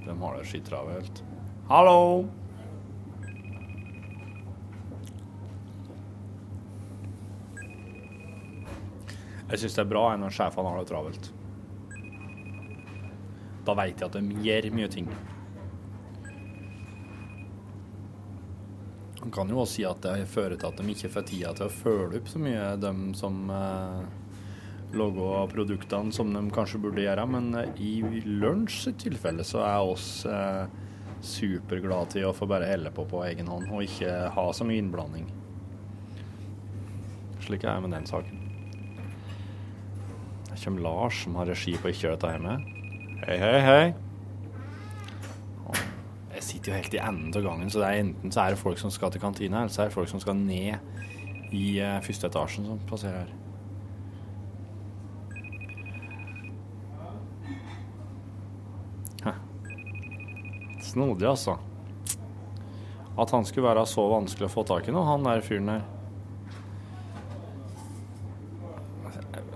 De 0.07 0.15
har 0.23 0.39
det 0.39 0.47
skittravelt. 0.47 1.21
Hallo! 1.67 1.99
Jeg 9.47 9.59
syns 9.65 9.75
det 9.75 9.83
er 9.83 9.91
bra 9.91 10.09
når 10.15 10.39
sjefene 10.39 10.71
har 10.71 10.79
det 10.79 10.91
travelt. 10.95 11.33
Da 13.67 13.75
veit 13.75 13.99
jeg 13.99 14.07
at 14.07 14.15
de 14.15 14.47
gjør 14.47 14.75
mye 14.79 14.95
ting. 14.95 15.11
Man 19.27 19.33
kan 19.35 19.49
jo 19.51 19.57
også 19.59 19.73
si 19.75 19.83
at 19.83 20.05
det 20.05 20.29
fører 20.31 20.55
til 20.55 20.69
at 20.69 20.77
de 20.79 20.93
ikke 20.93 21.09
får 21.11 21.23
tida 21.27 21.49
til 21.57 21.65
å 21.65 21.73
følge 21.81 22.21
opp 22.21 22.29
så 22.31 22.39
mye, 22.39 22.61
de 22.79 22.91
som 23.19 23.49
eh, 23.51 24.05
lager 24.95 25.49
produktene 25.51 26.15
som 26.15 26.31
de 26.31 26.43
kanskje 26.55 26.79
burde 26.79 27.03
gjøre. 27.03 27.25
Men 27.27 27.49
eh, 27.59 27.81
i 27.83 28.21
lunsj 28.23 28.93
tilfelle 29.03 29.43
så 29.43 29.65
er 29.67 29.83
oss 29.83 30.07
eh, 30.31 30.63
superglade 31.19 32.13
til 32.15 32.29
å 32.29 32.31
få 32.39 32.47
bare 32.47 32.71
helle 32.71 32.95
på 32.95 33.03
på 33.11 33.25
egen 33.27 33.51
hånd 33.51 33.67
og 33.67 33.83
ikke 33.83 34.15
ha 34.31 34.47
så 34.55 34.63
mye 34.63 34.79
innblanding. 34.79 35.27
Slik 37.43 37.67
er 37.67 37.75
det 37.75 37.83
med 37.83 37.97
den 37.99 38.07
saken. 38.07 38.43
Her 40.53 40.63
kommer 40.63 40.87
Lars, 40.87 41.23
som 41.27 41.35
har 41.35 41.51
regi 41.51 41.75
på 41.75 41.91
Ikke 41.91 42.07
gjør 42.07 42.15
dette 42.15 42.35
hjemme. 42.37 42.59
Hei, 43.27 43.41
hei, 43.43 43.55
hei. 43.67 44.06
Sitter 46.47 46.71
jo 46.71 46.77
helt 46.77 46.93
i 46.95 47.01
enden 47.03 47.33
av 47.35 47.43
gangen, 47.43 47.71
så 47.71 47.81
det 47.81 47.89
er 47.89 48.05
enten 48.05 48.31
så 48.31 48.45
er 48.45 48.55
det 48.55 48.61
folk 48.61 48.79
som 48.79 48.93
skal 48.93 49.11
til 49.11 49.23
kantina, 49.23 49.65
eller 49.65 49.73
så 49.73 49.83
er 49.83 49.89
det 49.89 49.97
folk 49.97 50.07
som 50.11 50.21
skal 50.23 50.37
ned 50.39 50.79
i 51.51 51.65
uh, 51.83 51.97
første 52.03 52.29
etasjen 52.29 52.67
som 52.67 52.79
passerer 52.87 53.27
her. 53.27 53.35
Snodig, 60.87 61.27
altså. 61.27 61.57
At 63.17 63.31
han 63.31 63.45
skulle 63.45 63.67
være 63.67 63.85
så 63.89 64.07
vanskelig 64.11 64.47
å 64.47 64.53
få 64.53 64.63
tak 64.67 64.87
i 64.87 64.95
nå, 64.95 65.03
han 65.03 65.25
der 65.27 65.43
fyren 65.43 65.71
der. 65.73 65.85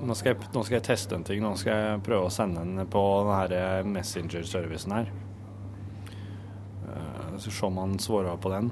Nå 0.02 0.16
skal, 0.18 0.34
jeg, 0.34 0.50
nå 0.52 0.64
skal 0.66 0.80
jeg 0.80 0.88
teste 0.88 1.14
en 1.16 1.24
ting. 1.24 1.44
Nå 1.46 1.54
skal 1.62 1.78
jeg 1.78 2.06
prøve 2.06 2.26
å 2.26 2.34
sende 2.34 2.64
den 2.66 2.90
på 2.90 3.02
den 3.22 3.36
her 3.38 3.86
Messenger-servicen 3.86 4.96
her. 4.98 5.12
Så 7.42 7.52
se 7.52 7.66
om 7.66 7.78
han 7.78 8.00
svarer 8.00 8.38
på 8.38 8.50
den. 8.54 8.68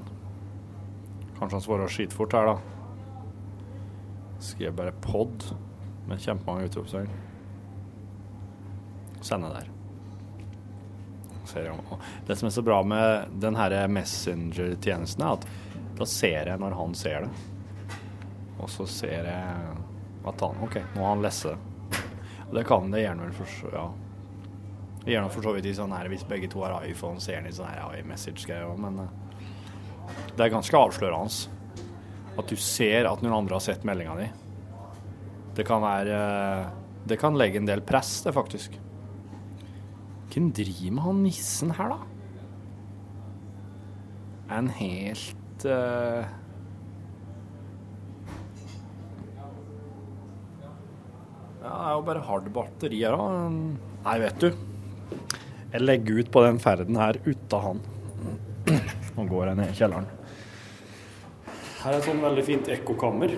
Kanskje 1.38 1.56
han 1.56 1.62
svarer 1.62 1.88
skitfort 1.90 2.32
her, 2.32 2.46
da. 2.46 2.58
Skriver 4.38 4.72
bare 4.72 4.92
'pod' 4.92 5.54
med 6.06 6.20
kjempemange 6.20 6.68
utropstegn. 6.68 7.08
Sende 9.20 9.48
der. 9.48 9.70
Det 12.26 12.36
som 12.36 12.46
er 12.46 12.50
så 12.50 12.62
bra 12.62 12.82
med 12.82 13.26
den 13.40 13.56
her 13.56 13.88
Messenger-tjenesten, 13.88 15.22
er 15.22 15.32
at 15.32 15.46
da 15.98 16.06
ser 16.06 16.46
jeg 16.46 16.58
når 16.58 16.70
han 16.70 16.94
ser 16.94 17.20
det. 17.20 17.30
Og 18.60 18.70
så 18.70 18.86
ser 18.86 19.24
jeg 19.24 19.74
at 20.24 20.40
han 20.40 20.62
OK, 20.62 20.78
nå 20.94 21.02
har 21.02 21.08
han 21.16 21.22
lest 21.22 21.42
det. 21.42 21.56
Og 22.48 22.54
det 22.54 22.66
kan 22.66 22.90
det 22.90 23.02
gjerne 23.02 23.26
vel 23.26 23.32
for 23.32 23.74
Ja. 23.74 23.88
Det 25.00 25.14
gjør 25.14 25.24
nok 25.24 25.32
for 25.32 25.46
så 25.46 25.54
vidt 25.56 25.68
i 25.70 25.76
sånn 25.76 25.94
her 25.96 26.10
hvis 26.12 26.26
begge 26.28 26.50
to 26.52 26.60
har 26.64 26.76
iPhone, 26.84 27.20
ser 27.22 27.40
han 27.40 27.48
i 27.48 27.54
sånn 27.56 27.70
her 27.70 28.02
iMessage-greier 28.02 28.68
òg, 28.68 28.80
men 28.82 29.00
eh, 29.06 29.16
det 30.36 30.44
er 30.44 30.52
ganske 30.52 30.76
avslørende 30.76 31.56
at 32.40 32.50
du 32.50 32.56
ser 32.60 33.08
at 33.08 33.22
noen 33.24 33.40
andre 33.40 33.56
har 33.58 33.64
sett 33.64 33.86
meldinga 33.86 34.16
di, 34.20 34.28
Det 35.56 35.66
kan 35.66 35.82
være 35.82 36.14
eh, 36.16 36.68
Det 37.10 37.18
kan 37.18 37.36
legge 37.36 37.58
en 37.58 37.66
del 37.66 37.80
press, 37.80 38.20
det, 38.22 38.32
faktisk. 38.36 38.76
Hvem 40.30 40.52
driver 40.54 40.92
med 40.94 41.02
han 41.04 41.22
nissen 41.24 41.72
her, 41.74 41.94
da? 41.96 41.98
En 44.58 44.68
helt 44.76 45.64
uh... 45.64 46.28
Ja, 51.60 51.70
det 51.70 51.88
er 51.88 51.94
jo 51.96 52.04
bare 52.06 52.24
hard 52.24 52.52
batteri 52.54 53.02
her, 53.02 53.16
da. 53.16 53.48
Nei, 54.06 54.18
vet 54.22 54.44
du. 54.44 54.69
Jeg 55.70 55.84
legger 55.86 56.18
ut 56.18 56.30
på 56.34 56.40
den 56.42 56.58
ferden 56.58 56.96
her 56.98 57.14
uten 57.22 57.60
han. 57.62 57.80
Nå 59.14 59.24
går 59.30 59.52
jeg 59.52 59.58
ned 59.60 59.68
i 59.70 59.76
kjelleren. 59.78 60.08
Her 61.80 61.92
er 61.94 61.98
et 62.00 62.08
sånn 62.08 62.22
veldig 62.24 62.44
fint 62.44 62.70
ekkokammer. 62.74 63.36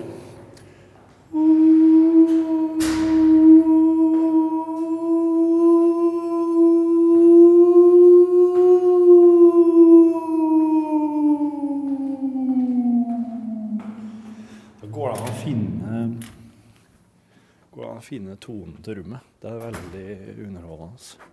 Går 17.73 17.85
det 17.85 17.89
an 17.89 17.97
å 17.97 18.05
finne 18.05 18.35
tonen 18.37 18.81
til 18.85 18.99
rommet. 18.99 19.29
Det 19.41 19.49
er 19.49 19.63
veldig 19.63 20.07
underholdende. 20.47 21.29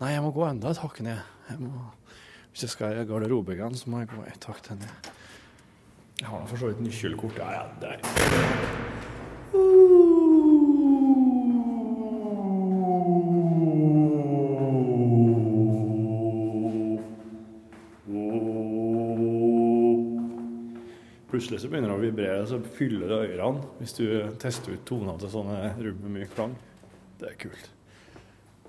Nei, 0.00 0.14
jeg 0.14 0.22
må 0.24 0.30
gå 0.32 0.46
enda 0.48 0.70
et 0.72 0.78
hakk 0.80 1.02
ned. 1.04 1.18
Jeg 1.50 1.60
må, 1.60 1.70
hvis 2.50 2.62
jeg 2.64 2.70
skal 2.72 2.96
i 2.96 3.04
garderobegen, 3.04 3.74
så 3.76 3.90
må 3.92 3.98
jeg 4.00 4.08
gå 4.08 4.22
et 4.30 4.44
hakk 4.48 4.62
til 4.64 4.78
ned. 4.80 5.08
Jeg 6.22 6.28
har 6.28 6.46
for 6.48 6.56
så 6.56 6.70
vidt 6.70 6.80
nøkkelkort. 6.80 7.36
Ja, 7.36 7.50
ja, 7.52 7.64
det 7.82 7.88
er 7.90 8.00
Plutselig 21.30 21.60
så 21.60 21.68
begynner 21.70 21.92
det 21.92 21.98
å 21.98 22.00
vibrere, 22.02 22.46
så 22.48 22.58
fyller 22.78 23.12
det 23.12 23.18
ørene 23.34 23.68
hvis 23.82 23.94
du 24.00 24.06
tester 24.40 24.74
ut 24.74 24.86
tonene 24.88 25.20
til 25.20 25.30
sånne 25.36 25.60
rom 25.76 26.00
med 26.06 26.16
mye 26.16 26.30
klang. 26.32 26.56
Det 27.20 27.28
er 27.34 27.38
kult. 27.44 27.68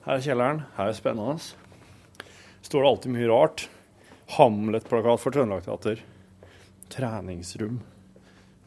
Her 0.02 0.18
er 0.18 0.24
kjelleren. 0.26 0.64
Her 0.78 0.88
er 0.90 0.96
spennende. 0.98 1.36
Står 2.66 2.82
det 2.82 2.90
alltid 2.90 3.12
mye 3.14 3.30
rart. 3.30 3.70
Hamlet-plakat 4.34 5.22
for 5.22 5.30
Trøndelag 5.36 5.62
Teater. 5.68 5.98
Treningsrom. 6.90 7.78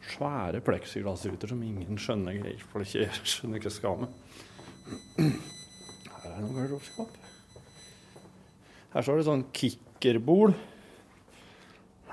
Svære 0.05 0.61
pleksiglassruter 0.63 1.47
som 1.51 1.63
ingen 1.65 1.97
skjønner 1.99 2.33
greier 2.39 2.63
for 2.71 2.79
ikke 2.85 3.09
skjønner 3.27 3.59
hva 3.59 3.71
skal 3.73 3.95
med. 4.05 4.11
Her 5.17 6.23
er 6.23 6.29
det 6.29 6.41
noe 6.45 6.55
garderobeskap. 6.55 7.11
Her 8.95 9.01
står 9.03 9.15
det 9.19 9.27
sånn 9.27 9.49
kikkerbol. 9.59 10.49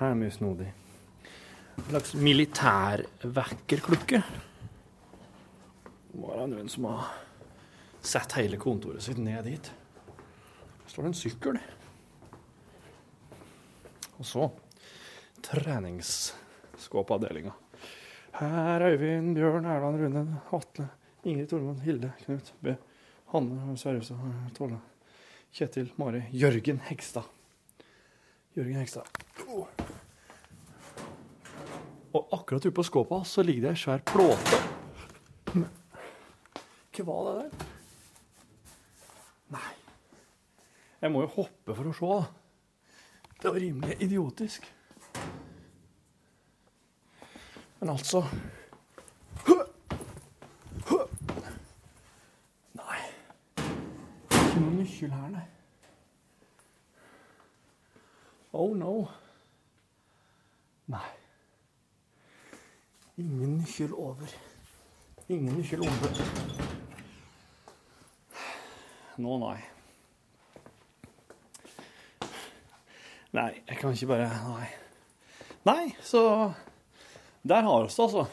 Her 0.01 0.09
er 0.11 0.19
mye 0.19 0.35
snodig. 0.35 0.71
En 1.77 1.85
slags 1.93 2.11
militærvekkerklokke. 2.19 4.19
Må 6.19 6.25
være 6.33 6.51
noen 6.57 6.71
som 6.73 6.83
har 6.91 7.22
satt 8.03 8.33
hele 8.39 8.57
kontoret 8.61 9.03
sitt 9.05 9.19
ned 9.23 9.45
dit? 9.47 9.67
Her 10.83 10.89
står 10.91 11.03
det 11.03 11.09
en 11.13 11.23
sykkel. 11.23 11.57
Og 14.19 14.25
så 14.27 14.43
treningsskåpavdelinga. 15.43 17.53
Her 18.33 18.81
er 18.81 18.83
Øyvind, 18.93 19.35
Bjørn, 19.37 19.67
Erland, 19.69 19.97
Rune, 20.01 20.41
Atle, 20.53 20.87
Ingrid, 21.25 21.49
Tormod, 21.51 21.81
Hilde, 21.85 22.13
Knut, 22.25 22.55
B, 22.61 22.67
Hanne, 23.33 23.77
Sverrestad, 23.77 24.17
Tolle, 24.57 24.79
Kjetil, 25.53 25.93
Mari, 26.01 26.23
Jørgen 26.33 26.81
Hegstad. 26.89 27.27
Jørgen 28.57 28.79
Hegstad. 28.81 29.07
Og 32.13 32.29
akkurat 32.33 32.67
ute 32.67 32.77
på 32.77 32.83
skåpa 32.85 33.25
så 33.25 33.43
ligger 33.45 33.63
det 33.69 33.75
ei 33.75 33.83
svær 33.83 34.01
plåte. 34.07 34.59
Hva 36.93 37.03
var 37.09 37.21
det 37.27 37.35
der? 37.39 37.51
Nei. 39.53 39.73
Jeg 41.03 41.11
må 41.11 41.25
jo 41.25 41.33
hoppe 41.35 41.75
for 41.75 41.89
å 41.91 41.93
se, 41.99 42.07
da. 42.07 42.23
Det 43.43 43.51
var 43.51 43.59
rimelig 43.59 43.97
idiotisk. 44.05 44.69
Men 47.81 47.91
altså 47.91 48.21
Nei. 52.79 53.01
Ikke 54.31 54.61
noen 54.61 54.79
nøkkel 54.79 55.17
her, 55.17 55.27
nei. 55.35 55.43
Oh 58.55 58.71
no. 58.79 58.95
Nei. 60.95 61.11
Ingen 63.19 63.59
nøkkel 63.59 63.99
over. 63.99 64.39
Ingen 65.27 65.59
nøkkel 65.59 65.83
over. 65.91 66.27
Nå, 69.19 69.39
nei. 69.49 69.72
Nei, 73.33 73.51
jeg 73.65 73.79
kan 73.81 73.95
ikke 73.97 74.11
bare 74.11 74.29
Nei. 74.45 74.67
Nei, 75.65 75.95
så 76.05 76.53
Der 77.43 77.63
har 77.65 77.83
vi 77.83 77.89
det, 77.89 78.03
altså. 78.05 78.27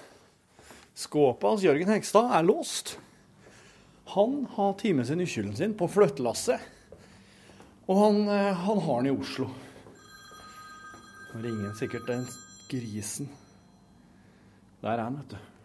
Skåpet 0.99 1.47
hans 1.47 1.63
Jørgen 1.63 1.89
Hegstad 1.89 2.33
er 2.35 2.43
låst. 2.43 2.97
Han 4.13 4.43
har 4.57 4.75
med 4.93 5.07
seg 5.07 5.17
nøkkelen 5.21 5.55
sin 5.55 5.73
på 5.77 5.87
flyttelasset. 5.87 6.59
Og 7.89 7.97
han, 7.97 8.19
eh, 8.27 8.53
han 8.53 8.81
har 8.85 9.01
den 9.01 9.13
i 9.13 9.15
Oslo. 9.17 9.47
Nå 11.33 11.41
ringer 11.41 11.69
han 11.69 11.77
sikkert 11.79 12.07
den 12.09 12.27
grisen. 12.69 13.29
Der 14.81 14.97
er 14.97 15.03
han, 15.03 15.17
vet 15.21 15.33
du. 15.33 15.58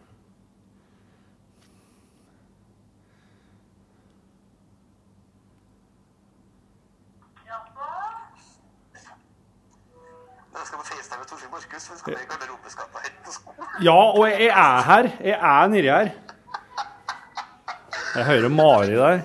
Ja, 13.83 13.95
og 14.17 14.29
jeg 14.29 14.45
er 14.45 14.81
her. 14.89 15.09
Jeg 15.19 15.39
er 15.39 15.67
nedi 15.67 15.89
her. 15.89 16.09
Jeg 18.15 18.25
hører 18.25 18.49
Mari 18.49 18.95
der. 18.95 19.21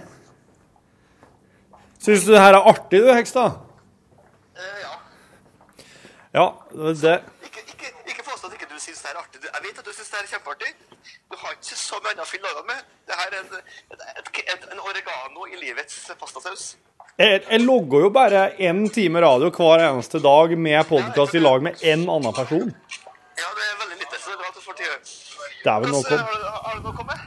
Syns 2.00 2.24
du 2.24 2.32
det 2.32 2.40
her 2.40 2.54
er 2.58 2.68
artig, 2.68 3.00
du, 3.02 3.12
Hekstad? 3.14 3.50
ja. 4.84 4.94
Ja, 6.34 6.46
det 6.72 7.22
Ikke, 7.42 7.61
ikke, 7.66 7.92
ikke 8.06 8.24
påstå 8.30 8.46
at 8.46 8.52
ikke 8.52 8.66
du 8.74 8.78
syns 8.80 9.02
det 9.02 9.11
er 9.11 9.18
artig. 9.18 9.40
Jeg 9.44 9.62
vet 9.66 9.78
at 9.78 9.86
du 9.86 9.92
syns 9.92 10.11
det 10.11 10.18
er 10.22 10.26
kjempeartig. 10.32 10.72
Du 11.30 11.36
har 11.42 11.50
ikke 11.52 11.76
så 11.76 12.00
mye 12.02 12.11
annet 12.11 12.24
å 12.24 12.30
fylle 12.32 12.48
dagene 12.48 12.66
med. 12.72 12.80
Det 13.06 13.14
her 13.20 13.28
er 13.36 13.40
en, 13.44 13.52
et, 13.92 14.00
et, 14.20 14.30
et, 14.54 14.68
en 14.72 14.80
oregano 14.80 15.46
i 15.46 15.61
livets 15.64 16.11
pastasaus. 16.20 16.64
Jeg, 17.20 17.42
jeg 17.50 17.60
logger 17.66 18.06
jo 18.06 18.10
bare 18.14 18.42
én 18.64 18.78
time 18.94 19.20
radio 19.20 19.50
hver 19.52 19.82
eneste 19.90 20.20
dag 20.24 20.54
med 20.56 20.86
podkast 20.88 21.34
i 21.36 21.42
lag 21.42 21.60
med 21.62 21.82
én 21.84 22.06
annen 22.08 22.32
person. 22.36 22.70
Ja, 23.40 23.48
det 23.56 23.66
er 23.66 23.74
veldig 23.82 23.98
lite, 24.00 24.16
så 24.22 24.30
det 24.30 24.36
er 24.36 24.40
bra 24.40 24.48
at 24.48 24.56
du 24.56 24.62
får 24.64 24.78
tid. 24.78 25.10
Dæven, 25.66 25.92
nå 25.92 26.00
kom 26.06 26.16
Har, 26.16 26.24
du- 26.78 26.80
noe 26.80 26.92
å 26.92 26.96
komme 26.96 27.12
med? 27.12 27.20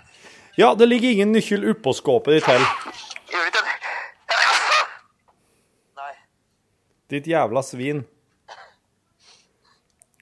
Ja, 0.57 0.71
det 0.77 0.87
ligger 0.89 1.09
ingen 1.13 1.31
nøkkel 1.33 1.67
oppå 1.73 1.93
skåpet 1.97 2.39
ditt 2.39 2.47
heller. 2.49 2.69
Gjør 3.33 3.47
ikke 3.51 3.63
det? 3.67 3.75
Nei. 6.01 6.11
Ditt 7.13 7.29
jævla 7.29 7.61
svin. 7.65 8.03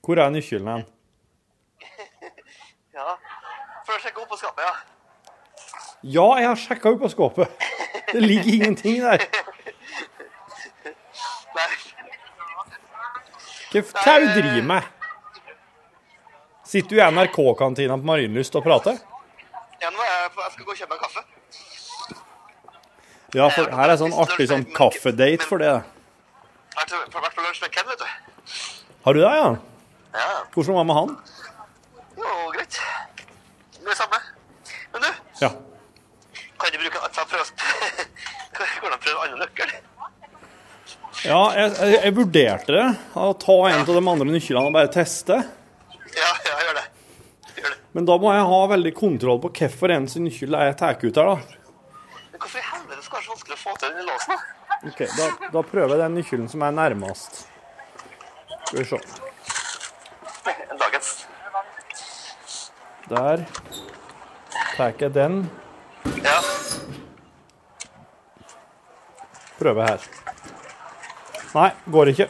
Hvor 0.03 0.19
er 0.19 0.33
nøkkelen 0.35 0.67
hen? 0.75 0.85
Ja. 3.01 3.15
Får 3.87 4.03
sjekke 4.03 4.19
opp 4.25 4.29
på 4.35 4.37
skapet, 4.37 4.67
ja. 4.67 4.73
Ja, 6.11 6.25
jeg 6.41 6.47
har 6.49 6.57
sjekka 6.59 6.91
oppå 6.95 7.07
skåpet. 7.13 7.47
Det 8.11 8.19
ligger 8.21 8.51
ingenting 8.57 8.97
der. 9.03 9.21
Nei. 11.55 11.67
Hva 13.71 14.15
det 14.19 14.33
du 14.35 14.41
driver 14.41 14.65
med? 14.67 14.83
Sitter 16.67 16.89
du 16.95 16.99
i 17.01 17.05
NRK-kantina 17.11 17.95
på 17.99 18.07
Marienlyst 18.07 18.55
og 18.59 18.63
prater? 18.65 18.97
Ja, 19.81 19.89
nå 19.89 20.01
er 20.03 20.09
jeg, 20.11 20.31
på, 20.35 20.43
jeg 20.45 20.51
skal 20.55 20.65
gå 20.67 20.71
og 20.73 20.77
kjøpe 20.81 20.93
meg 20.95 21.01
kaffe. 21.05 21.23
Ja, 23.31 23.47
for 23.55 23.71
her 23.79 23.93
er 23.93 23.99
sånn 23.99 24.15
artig 24.19 24.47
sånn 24.51 24.65
kaffedate 24.75 25.47
for 25.47 25.57
det. 25.63 25.71
Jeg 25.71 26.89
har 26.91 27.21
vært- 27.23 27.35
på 27.35 27.41
lunsj 27.45 27.61
med 27.63 27.71
Ken, 27.71 27.87
vet 27.87 27.99
du. 27.99 28.05
Har 29.05 29.13
du 29.13 29.19
det, 29.21 29.31
ja? 29.31 29.55
Ja. 30.13 30.43
Hvordan 30.53 30.73
var 30.75 30.83
det 30.83 30.87
med 30.91 30.95
han? 30.95 31.17
Jo, 32.17 32.51
greit. 32.51 32.79
Det 33.79 33.87
er 33.91 33.95
samme. 33.95 34.19
Men 34.93 35.01
du, 35.01 35.07
Ja. 35.41 35.49
kan 36.59 36.71
du 36.71 36.77
bruke 36.77 36.99
en 37.05 37.11
ta 37.11 37.23
prøve, 37.23 37.45
Går 38.51 38.59
det 38.59 38.83
an 38.83 38.93
å 38.93 39.01
prøve 39.05 39.15
en 39.15 39.31
annen 39.31 39.39
nøkkel? 39.39 39.71
Ja, 41.21 41.41
jeg, 41.53 41.73
jeg, 41.77 41.97
jeg 42.01 42.13
vurderte 42.17 42.73
det. 42.73 42.85
Å 43.13 43.33
ta 43.37 43.57
en 43.69 43.83
av 43.83 43.89
de 43.89 44.01
andre 44.01 44.25
nøklene 44.27 44.69
og 44.71 44.73
bare 44.73 44.89
teste. 44.93 45.37
Ja, 46.15 46.31
ja, 46.47 46.55
gjør 46.65 46.79
det. 46.79 46.85
Gjør 47.59 47.67
det. 47.67 47.77
Men 47.97 48.07
da 48.09 48.15
må 48.21 48.31
jeg 48.33 48.47
ha 48.49 48.61
veldig 48.71 48.93
kontroll 48.97 49.41
på 49.43 49.51
hvilken 49.53 49.93
en 49.97 50.07
sin 50.09 50.25
nøkkel 50.25 50.57
jeg 50.57 50.77
tar 50.79 50.97
ut 50.97 51.21
her, 51.21 51.29
da. 51.29 51.59
Men 52.31 52.41
hvorfor 52.41 52.57
i 52.57 52.65
helvete 52.71 53.05
skal 53.05 53.21
det 53.21 53.21
være 53.21 53.27
så 53.27 53.35
vanskelig 53.35 53.57
å 53.57 53.61
få 53.61 53.75
til 53.77 53.93
den 53.99 54.09
låsen, 54.09 54.33
da? 54.33 54.57
Ok, 54.81 55.01
da, 55.13 55.27
da 55.53 55.61
prøver 55.69 55.93
jeg 55.93 56.01
den 56.01 56.17
nøkkelen 56.17 56.49
som 56.49 56.65
er 56.65 56.73
nærmest. 56.73 57.43
Skal 58.65 58.79
vi 58.79 58.87
se. 58.89 59.01
Dagens. 60.81 61.13
Der 63.11 63.45
tar 64.73 64.95
jeg 64.97 65.13
den. 65.13 65.43
Ja. 66.25 66.39
Prøver 69.61 69.91
her. 69.91 70.09
Nei, 71.51 71.69
går 71.91 72.13
ikke. 72.13 72.27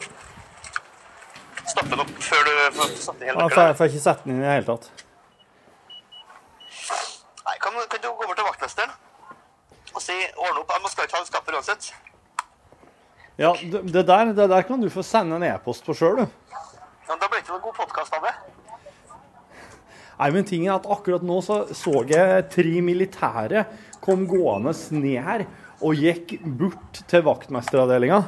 Stapp 1.70 1.88
den 1.88 2.02
opp 2.02 2.10
før 2.26 2.42
du 2.48 2.52
får 2.76 2.94
satt 2.98 3.22
i 3.22 3.28
hele 3.28 3.38
nøkkelen. 3.38 3.68
jeg 3.70 3.78
får 3.78 3.90
ikke 3.92 4.02
sette 4.02 4.26
den 4.26 4.34
inn 4.34 4.42
i 4.42 4.46
det 4.46 4.54
hele 4.56 4.66
tatt. 4.66 4.88
Nei, 7.46 7.54
kan, 7.62 7.78
kan 7.92 8.02
du 8.02 8.08
gå 8.08 8.26
over 8.26 8.38
til 8.38 8.48
vaktmesteren 8.48 8.96
og 9.92 10.02
si 10.02 10.16
ordne 10.34 10.64
opp? 10.64 10.74
Må 10.82 10.90
skal 10.90 11.06
ikke 11.06 11.20
ha 11.20 11.28
skapet 11.28 11.54
uansett. 11.54 11.92
Ja, 13.40 13.54
det, 13.62 13.84
det, 13.92 14.02
der, 14.10 14.34
det 14.36 14.48
der 14.50 14.66
kan 14.66 14.82
du 14.82 14.90
få 14.92 15.04
sende 15.06 15.38
en 15.38 15.46
e-post 15.46 15.86
på 15.86 15.94
sjøl, 15.96 16.24
du. 16.24 16.26
Ja, 17.06 17.14
da 17.14 17.28
blir 17.28 17.38
det 17.38 17.44
ikke 17.44 17.54
noen 17.54 17.64
god 17.68 17.78
podkast 17.78 18.18
av 18.18 18.26
det. 18.26 18.34
Nei, 20.18 20.28
men 20.34 20.46
tingen 20.46 20.70
er 20.70 20.76
at 20.80 20.90
akkurat 20.90 21.24
nå 21.26 21.38
så, 21.42 21.62
så 21.74 22.02
jeg 22.10 22.46
tre 22.52 22.82
militære 22.84 23.64
kom 24.02 24.26
gående 24.30 24.74
ned 24.98 25.18
her 25.24 25.46
og 25.82 25.98
gikk 25.98 26.36
bort 26.58 27.00
til 27.10 27.24
vaktmesteravdelinga. 27.26 28.20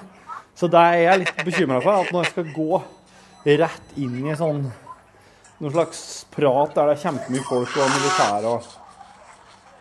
Så 0.54 0.68
det 0.70 0.80
er 0.80 1.00
jeg 1.02 1.22
litt 1.24 1.44
bekymra 1.46 1.80
for, 1.82 2.04
at 2.04 2.12
når 2.14 2.24
jeg 2.24 2.32
skal 2.32 2.52
gå 2.54 2.82
rett 3.64 3.96
inn 4.00 4.20
i 4.22 4.36
sånn 4.38 4.62
noen 5.58 5.72
slags 5.74 6.00
prat 6.34 6.74
der 6.76 6.88
det 6.90 6.94
er 6.96 7.02
kjempemye 7.02 7.42
folk 7.46 7.76
og 7.78 7.90
militære 7.94 8.52
og 8.52 8.70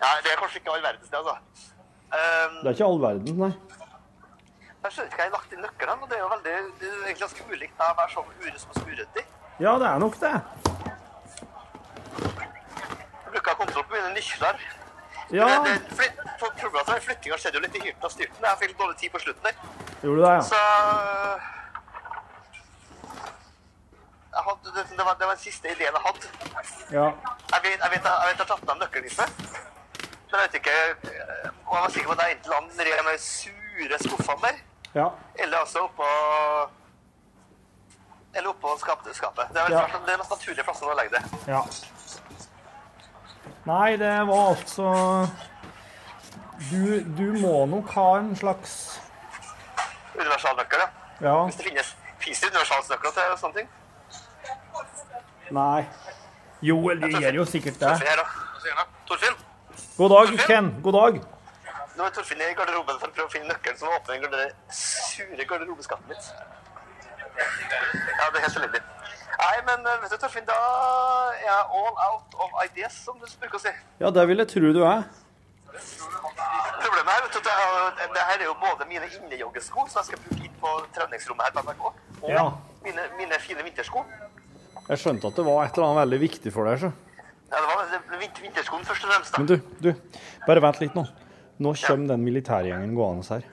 Ja, 0.03 0.09
det 0.23 0.33
er 0.33 0.39
kanskje 0.41 0.59
ikke 0.59 0.73
all 0.73 0.83
verdens 0.83 1.09
det, 1.09 1.17
altså. 1.21 1.35
Um, 2.13 2.57
Det 2.59 2.67
er 2.67 2.75
ikke 2.75 2.89
all 2.89 3.01
verden, 3.01 3.37
nei. 3.39 3.53
jeg 4.83 4.91
skjønner 4.91 5.09
ikke 5.09 5.17
hva 5.17 5.23
jeg 5.23 5.31
har 5.31 5.37
lagt 5.37 5.53
inn 5.55 5.63
nøklene, 5.63 5.95
og 6.01 6.09
det 6.09 6.17
er 6.17 6.21
jo 6.23 6.29
veldig, 6.33 6.55
det 6.81 6.89
er 6.89 6.97
egentlig 6.97 7.23
ganske 7.23 7.47
ulikt 7.53 7.79
å 7.79 7.89
være 8.01 8.13
sånn 8.13 8.31
ure 8.43 8.59
som 8.63 8.77
skurete. 8.81 9.25
Ja, 9.63 9.77
det 9.79 9.87
er 9.87 9.99
nok 10.03 10.19
det. 10.19 10.33
Jeg 13.23 13.31
bruker 13.31 13.59
kontroll 13.61 13.85
på 13.87 13.95
mine 13.95 14.11
nøkler. 14.17 14.67
Ja. 15.33 15.47
Problemet 16.37 16.89
at 16.93 17.05
flyttinga 17.07 17.39
skjedde 17.39 17.57
jo 17.57 17.63
litt 17.63 17.79
i 17.79 17.85
hyrten 17.87 18.05
og 18.05 18.13
styrten. 18.13 18.45
Jeg 18.45 18.61
fikk 18.61 18.77
dårlig 18.81 18.97
tid 18.99 19.13
på 19.13 19.23
slutten 19.23 19.47
der. 19.47 19.82
Gjorde 20.03 20.17
du 20.17 20.23
det, 20.25 20.33
ja? 20.33 20.41
Så 20.41 20.55
jeg 24.33 24.41
hadde, 24.47 24.71
det, 24.75 24.83
det, 24.97 25.05
var, 25.05 25.13
det 25.19 25.25
var 25.27 25.35
den 25.35 25.43
siste 25.43 25.67
ideen 25.71 25.93
jeg 25.97 26.03
hadde. 26.07 26.27
Ja. 26.91 27.05
Jeg 27.53 27.59
vet 27.63 27.79
jeg, 27.83 27.89
vet, 27.93 28.05
jeg, 28.05 28.27
vet 28.27 28.39
jeg 28.39 28.45
har 28.45 28.49
tatt 28.49 28.69
av 28.73 28.79
nøkkelknippet. 28.81 29.43
Men 30.31 30.39
jeg 30.39 30.47
vet 30.47 30.55
ikke 30.59 30.73
eh, 30.73 31.49
Og 31.67 31.73
jeg 31.75 31.81
var 31.83 31.91
sikker 31.93 32.07
på 32.09 32.15
at 32.15 32.23
jeg 32.25 32.35
enten 32.37 32.51
la 32.53 32.61
den 32.63 32.79
ned 32.79 33.03
med 33.07 33.19
sure 33.21 33.99
skuffene 34.01 34.41
der, 34.47 34.61
Ja. 34.95 35.07
eller 35.43 35.57
altså 35.57 35.83
oppå 35.87 36.07
Eller 38.35 38.49
oppå 38.49 38.73
skap, 38.81 39.05
skapet. 39.13 39.45
Det 39.53 39.61
er 39.61 39.63
vel 39.69 39.73
Ja. 39.77 39.85
den 39.93 40.17
mest 40.19 40.33
naturlige 40.33 40.63
plassen 40.65 40.87
å 40.89 40.97
legge 40.97 41.19
det. 41.19 41.23
ja. 41.47 41.61
Nei, 43.65 43.95
det 43.97 44.27
var 44.27 44.49
altså 44.55 44.89
du, 46.71 46.99
du 47.17 47.27
må 47.39 47.65
nok 47.65 47.89
ha 47.95 48.07
en 48.19 48.35
slags 48.35 48.73
Universalnøkkel, 50.15 50.79
ja. 50.79 50.89
Ja. 51.27 51.35
Hvis 51.47 51.55
det 51.59 51.65
finnes 51.69 51.95
finnes 52.23 52.39
det 52.43 52.49
universalnøkler 52.53 53.11
til 53.17 53.37
sånne 53.41 53.55
ting? 53.61 53.69
Nei. 55.53 55.85
Jo, 56.63 56.77
det 57.01 57.11
gjør 57.19 57.37
jo 57.41 57.45
sikkert 57.45 57.79
det. 57.81 57.89
Torfinn 57.89 58.07
her, 58.07 58.21
da. 58.77 58.85
Torfinn? 59.09 59.35
God 59.97 60.09
dag, 60.15 60.37
Ken. 60.47 60.69
God 60.83 60.93
dag. 60.97 61.19
Nå 61.97 62.05
er 62.07 62.13
Torfinn 62.15 62.41
i 62.41 62.53
garderoben 62.57 62.97
for 63.01 63.11
å 63.11 63.13
prøve 63.13 63.27
å 63.27 63.33
finne 63.33 63.51
nøkkelen 63.51 63.77
som 63.77 63.91
åpner 63.93 64.15
den 64.15 64.23
garder- 64.23 64.53
sure 64.73 65.45
garderobeskapet 65.51 66.07
mitt. 66.09 66.31
Ja, 67.37 68.29
det 68.31 68.39
er 68.39 68.45
helt 68.47 68.57
elendig. 68.61 68.81
Nei, 69.43 69.55
men 69.67 69.85
eh, 69.89 69.99
vet 70.03 70.11
du, 70.13 70.17
Torfinn, 70.23 70.45
da 70.47 70.55
er 71.33 71.43
jeg 71.43 71.59
all 71.81 71.99
out 72.07 72.37
of 72.45 72.55
ideas, 72.63 72.95
som 73.05 73.19
du 73.19 73.25
bruker 73.41 73.59
å 73.59 73.61
si. 73.65 73.73
Ja, 73.99 74.09
det 74.15 74.25
vil 74.29 74.41
jeg 74.43 74.49
tro 74.53 74.73
du 74.73 74.81
er. 74.87 75.03
Problemet 75.73 77.13
er 77.13 77.23
vet 77.25 77.33
du, 77.33 77.39
det, 77.45 77.53
er, 77.53 78.11
det 78.13 78.25
her 78.29 78.41
er 78.41 78.45
jo 78.45 78.53
både 78.61 78.85
mine 78.89 79.07
innejoggesko, 79.09 79.85
som 79.89 80.01
jeg 80.01 80.11
skal 80.11 80.21
bruke 80.25 80.45
inn 80.45 80.59
på 80.61 80.73
treningsrommet 80.97 81.47
her 81.47 81.55
på 81.55 81.63
NRK, 81.65 81.87
og 82.21 82.29
Ja. 82.29 82.43
mine, 82.83 83.07
mine 83.17 83.39
fine 83.41 83.65
vintersko. 83.65 84.03
Jeg 84.89 84.99
skjønte 85.01 85.27
at 85.31 85.35
det 85.39 85.45
var 85.47 85.65
et 85.65 85.77
eller 85.77 85.87
annet 85.89 86.01
veldig 86.03 86.19
viktig 86.21 86.53
for 86.53 86.69
deg. 86.69 86.79
Så. 86.83 86.91
Ja, 87.49 87.57
det 87.57 87.67
var 87.69 87.85
det- 88.19 88.41
vinterskoen 88.43 88.85
først 88.85 89.03
og 89.05 89.11
fremst. 89.11 89.31
da. 89.33 89.37
Men 89.37 89.47
du, 89.47 89.57
du, 89.79 89.93
bare 90.47 90.61
vent 90.61 90.81
litt 90.81 90.95
nå. 90.95 91.05
Nå 91.59 91.73
kommer 91.87 92.07
den 92.07 92.23
militærgjengen 92.25 92.95
gående 92.95 93.23
her. 93.29 93.43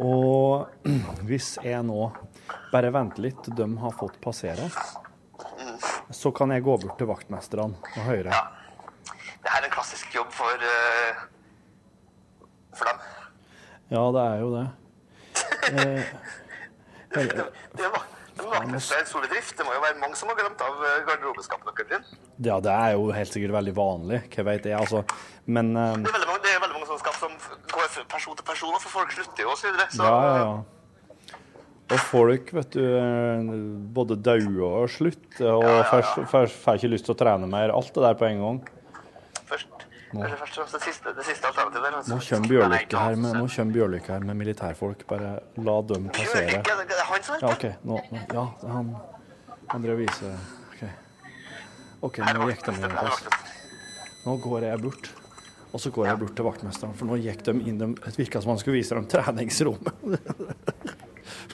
Og 0.00 0.68
hvis 1.28 1.58
jeg 1.64 1.82
nå 1.84 2.12
bare 2.72 2.92
venter 2.92 3.22
litt 3.22 3.42
til 3.44 3.54
de 3.54 3.68
har 3.78 3.90
fått 3.92 4.20
passere, 4.20 4.70
så 6.10 6.32
kan 6.32 6.50
jeg 6.50 6.62
gå 6.64 6.76
bort 6.80 6.98
til 6.98 7.06
vaktmesterne 7.10 7.74
og 7.96 8.02
høre. 8.08 8.32
Det 9.44 9.54
er 9.54 9.64
en 9.64 9.74
klassisk 9.74 10.14
jobb 10.14 10.30
for, 10.34 10.66
uh, 10.74 11.24
for 12.76 12.90
dem. 12.90 13.00
Ja, 13.94 14.04
det 14.16 14.26
er 14.26 14.44
jo 14.44 14.52
det. 14.58 14.68
Eh, 15.68 16.04
Det, 17.08 17.44
det 17.76 17.88
var 17.88 18.02
det 18.38 18.44
var 18.44 18.64
Det 19.58 19.64
må 19.66 19.72
jo 19.74 19.80
være 19.82 19.98
mange 20.00 20.16
som 20.16 20.30
har 20.30 20.36
glemt 20.38 20.60
av 20.62 20.82
eh, 20.86 21.88
deres? 21.88 22.10
ja, 22.38 22.58
det 22.60 22.72
er 22.72 22.92
jo 22.94 23.10
helt 23.10 23.32
sikkert 23.32 23.54
veldig 23.56 23.74
vanlig, 23.74 24.20
hva 24.34 24.44
vet 24.46 24.68
jeg, 24.68 24.78
altså. 24.78 25.02
Men 25.46 25.72
uh, 25.74 25.96
Det 25.96 26.10
er 26.10 26.16
veldig 26.18 26.28
mange, 26.30 26.42
det 26.44 26.52
er 26.52 26.62
veldig 26.62 26.76
mange 26.76 26.88
sånne 26.90 27.02
skap 27.02 27.18
som 27.18 27.34
går 27.72 27.88
fra 27.94 28.04
person 28.14 28.38
til 28.38 28.46
person, 28.46 28.76
for 28.84 28.94
folk 29.00 29.14
slutter 29.16 29.46
jo 29.46 29.54
osv. 29.56 29.80
Ja, 29.98 30.12
ja, 30.12 30.36
ja. 30.44 31.38
Og 31.88 32.00
folk, 32.04 32.52
vet 32.52 32.74
du, 32.76 32.84
både 33.96 34.18
dauer 34.20 34.82
og 34.84 34.90
slutter, 34.92 35.48
og 35.54 35.64
ja, 35.64 35.78
ja, 35.80 36.02
ja. 36.04 36.26
får 36.52 36.76
ikke 36.76 36.92
lyst 36.92 37.08
til 37.08 37.16
å 37.16 37.18
trene 37.18 37.48
mer. 37.50 37.72
Alt 37.74 37.94
det 37.96 38.04
der 38.04 38.18
på 38.20 38.28
en 38.28 38.44
gang. 38.44 38.58
Kanskje 40.12 40.38
først 40.40 40.58
og 40.58 40.62
fremst 40.62 40.74
det 40.74 40.82
siste, 40.86 41.12
det 41.16 41.24
siste 41.26 41.50
alternativet. 41.50 42.08
Nå 42.08 42.18
kommer 42.28 42.48
Bjørlykke 42.48 44.12
her 44.12 44.14
her 44.14 44.26
med 44.30 44.34
militærfolk. 44.40 45.04
Bare 45.08 45.34
la 45.56 45.76
dem 45.92 46.08
passere. 46.08 46.62
Bjørlykke, 46.64 46.88
det 46.88 46.98
er 46.98 47.08
han 47.10 47.26
som 47.26 47.36
er 47.36 47.44
Ja, 47.44 47.52
OK. 47.52 47.66
Nå, 47.84 48.00
ja, 48.32 48.46
han 48.74 48.96
Han 49.68 49.82
drev 49.84 49.98
og 49.98 50.00
viser 50.00 50.36
OK. 50.72 50.82
OK, 52.08 52.18
nå 52.18 52.50
gikk 52.50 52.64
de 52.66 52.76
inn. 52.78 52.98
Nå 54.24 54.36
går 54.44 54.68
jeg 54.70 54.82
bort. 54.82 55.10
Og 55.72 55.80
så 55.80 55.90
går 55.92 56.06
jeg 56.06 56.18
bort 56.22 56.36
til 56.36 56.46
vaktmesteren, 56.46 56.94
for 56.96 57.10
nå 57.10 57.18
gikk 57.20 57.42
de 57.44 57.52
inn 57.68 57.80
de, 57.80 57.90
Det 58.04 58.16
virka 58.16 58.40
som 58.40 58.54
han 58.54 58.60
skulle 58.62 58.78
vise 58.80 58.96
dem 58.96 59.04
treningsrommet. 59.04 59.92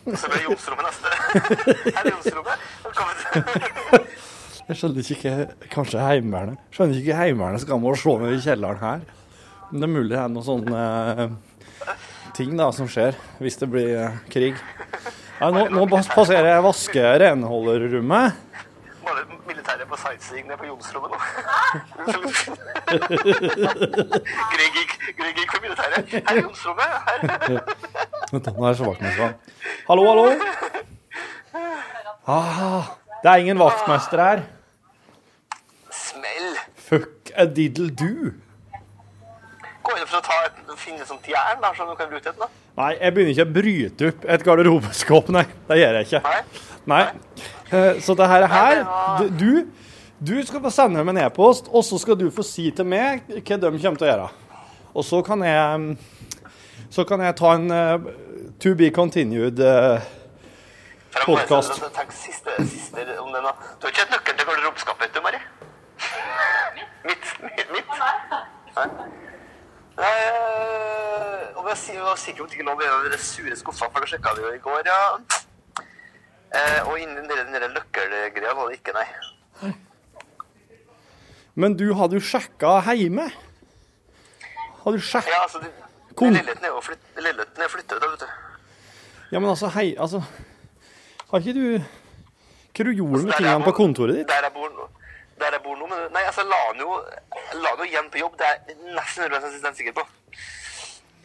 Så 0.05 0.29
ble 0.31 0.39
det 0.39 0.45
Jonsrommet 0.45 0.87
neste. 0.87 1.09
Her 1.97 2.05
er 2.05 2.13
Jonsrommet. 2.13 2.71
Velkommen. 2.87 4.15
Jeg 4.65 4.79
skjønner 4.81 5.11
ikke 5.13 5.33
Kanskje 5.73 6.01
Heimevernet 6.01 6.61
Skjønner 6.73 6.97
ikke 7.01 7.19
Heimevernet 7.19 7.61
skal 7.65 7.81
må 7.83 7.93
slå 8.01 8.17
se 8.17 8.25
ned 8.25 8.37
i 8.39 8.45
kjelleren 8.45 8.81
her. 8.81 9.03
Men 9.69 9.83
det 9.83 9.89
er 9.89 9.93
mulig 9.93 10.13
det 10.15 10.21
er 10.23 10.33
noen 10.33 10.47
sånne 10.47 10.81
eh, 11.25 11.31
ting 12.37 12.57
da 12.59 12.71
som 12.73 12.89
skjer 12.91 13.17
hvis 13.43 13.59
det 13.61 13.69
blir 13.73 13.91
eh, 13.99 14.17
krig. 14.33 14.57
Nei, 15.41 15.51
nå, 15.53 15.67
nå 15.75 15.85
passerer 15.91 16.49
jeg 16.49 16.65
vaske 16.65 17.03
renholderrommet. 17.25 18.41
Var 19.05 19.19
det 19.19 19.25
militæret 19.51 19.89
på 19.91 19.97
sightseeing 20.01 20.47
nede 20.49 20.59
på 20.63 20.67
Jonsrommet 20.71 21.11
nå? 21.13 21.19
Greg 24.55 24.71
gikk 24.79 24.93
Greg 25.19 25.35
gikk 25.43 25.51
for 25.53 25.61
militæret. 25.67 26.13
Her 26.15 26.33
er 26.33 26.41
Jonsrommet. 26.41 26.89
Her. 27.05 27.61
Vent, 28.33 28.45
da, 28.47 28.51
nå 28.57 28.65
er 28.65 28.71
det 28.71 28.79
så 28.81 28.89
vaktmesteren. 28.89 29.35
Hallo, 29.91 30.03
hallo? 30.09 30.27
Ah, 32.25 32.95
det 33.25 33.31
er 33.33 33.41
ingen 33.41 33.57
vaktmester 33.57 34.21
her. 34.21 34.43
Smell. 35.89 36.59
Fuck 36.77 37.31
a 37.35 37.47
diddle 37.49 37.89
do. 37.89 38.35
Gå 39.85 39.95
inn 39.97 40.05
for 40.09 40.19
å 40.19 40.25
ta 40.25 40.37
et, 40.45 40.59
finne 40.77 41.07
sånt 41.09 41.25
jern 41.29 41.63
der, 41.63 41.73
som 41.77 41.89
du 41.89 41.97
kan 41.97 42.11
bruke 42.11 42.29
et? 42.29 42.37
da. 42.37 42.51
Nei, 42.77 42.91
jeg 42.99 43.15
begynner 43.17 43.33
ikke 43.33 43.47
å 43.47 43.55
bryte 43.55 44.11
opp 44.11 44.27
et 44.35 44.45
garderobeskap, 44.45 45.31
nei. 45.33 45.45
Det 45.71 45.79
gjør 45.81 45.99
jeg 45.99 46.09
ikke. 46.11 46.21
Nei. 46.29 46.93
nei. 46.93 47.97
Så 48.05 48.17
det 48.19 48.29
her, 48.29 48.45
her 48.53 48.83
du, 49.41 49.65
du 50.21 50.35
skal 50.45 50.61
få 50.67 50.73
sende 50.75 51.01
dem 51.01 51.13
en 51.15 51.21
e-post, 51.25 51.73
og 51.73 51.85
så 51.89 52.01
skal 52.03 52.19
du 52.21 52.27
få 52.35 52.45
si 52.45 52.67
til 52.77 52.89
meg 52.89 53.25
hva 53.31 53.41
de 53.41 53.71
kommer 53.73 54.01
til 54.01 54.09
å 54.09 54.11
gjøre. 54.11 54.29
Og 54.95 55.09
så 55.09 55.23
kan 55.27 55.43
jeg 55.43 55.97
Så 56.95 57.03
kan 57.09 57.19
jeg 57.25 57.35
ta 57.35 57.55
en 57.57 57.71
uh, 57.75 58.05
to 58.63 58.75
be 58.79 58.91
continued 58.95 59.59
uh, 59.59 59.99
podkast. 61.25 61.83
Siste, 62.11 62.51
siste 62.69 63.21
om 63.21 63.33
den 63.33 63.45
da. 63.45 63.53
Du 63.79 63.87
har 63.87 63.93
ikke 63.93 64.05
hatt 64.05 64.15
nøkkelen 64.15 64.39
til 64.39 64.49
garderobeskapet, 64.49 65.15
du, 65.15 65.21
Mari? 65.25 65.41
Mitt? 67.09 67.27
Mitt? 67.45 67.73
mitt? 67.73 67.95
Nei. 68.77 68.87
Nei, 69.95 70.13
øh, 70.27 71.57
og 71.57 71.67
vi 71.69 71.99
var 72.01 72.17
sikker 72.19 72.43
på 72.43 72.45
at 72.45 72.51
det 72.51 72.59
ikke 72.59 72.69
lov 72.69 72.83
i 72.83 72.89
en 72.91 73.13
de 73.13 73.19
sure 73.23 73.57
skuffene, 73.57 73.91
for 73.93 74.05
det 74.05 74.11
sjekka 74.11 74.35
vi 74.37 74.47
jo 74.47 74.53
i 74.57 74.63
går, 74.65 74.81
ja. 74.91 75.01
Eh, 76.55 76.89
og 76.89 76.99
innen 77.01 77.29
den 77.31 77.55
den 77.55 77.77
nøkkelgreia 77.77 78.55
var 78.59 78.69
det 78.69 78.81
ikke, 78.81 78.97
nei. 78.99 79.73
Men 81.55 81.77
du, 81.79 81.93
har 81.95 82.09
du 82.11 82.19
sjekka 82.21 82.81
hjemme? 82.99 83.29
Har 84.83 84.93
du 84.93 84.99
sjekka 84.99 85.31
Ja, 85.31 85.43
altså, 85.43 85.63
leiligheten 86.21 86.65
er 86.65 86.75
jo 86.75 86.81
flytt, 86.83 87.07
leiligheten 87.17 87.63
er 87.63 87.71
vet 88.11 88.21
du. 88.21 88.27
Ja, 89.31 89.39
men 89.39 89.49
altså, 89.51 89.71
hei, 89.75 89.95
altså 89.99 90.23
Har 91.35 91.43
ikke 91.43 91.53
du 91.59 91.83
Hva 92.75 92.85
du 92.87 92.93
gjorde 92.95 93.25
med 93.27 93.33
tingene 93.35 93.67
på 93.67 93.73
kontoret 93.75 94.21
ditt? 94.21 94.29
Der 94.31 94.45
jeg 94.47 94.55
bor 94.55 94.69
nå. 94.71 94.85
Der 95.43 95.57
jeg 95.57 95.63
bor 95.65 95.79
nå, 95.81 95.87
men 95.91 96.05
Nei, 96.15 96.21
altså, 96.29 96.45
la 96.47 96.59
den 96.71 96.83
jo, 96.85 96.99
la 97.59 97.73
jo 97.75 97.87
igjen 97.89 98.11
på 98.13 98.21
jobb. 98.21 98.37
Det 98.39 98.47
er 98.47 98.61
jeg 98.71 98.77
nesten 98.95 99.25
100 99.27 99.73
sikker 99.81 99.97
på. 99.97 100.05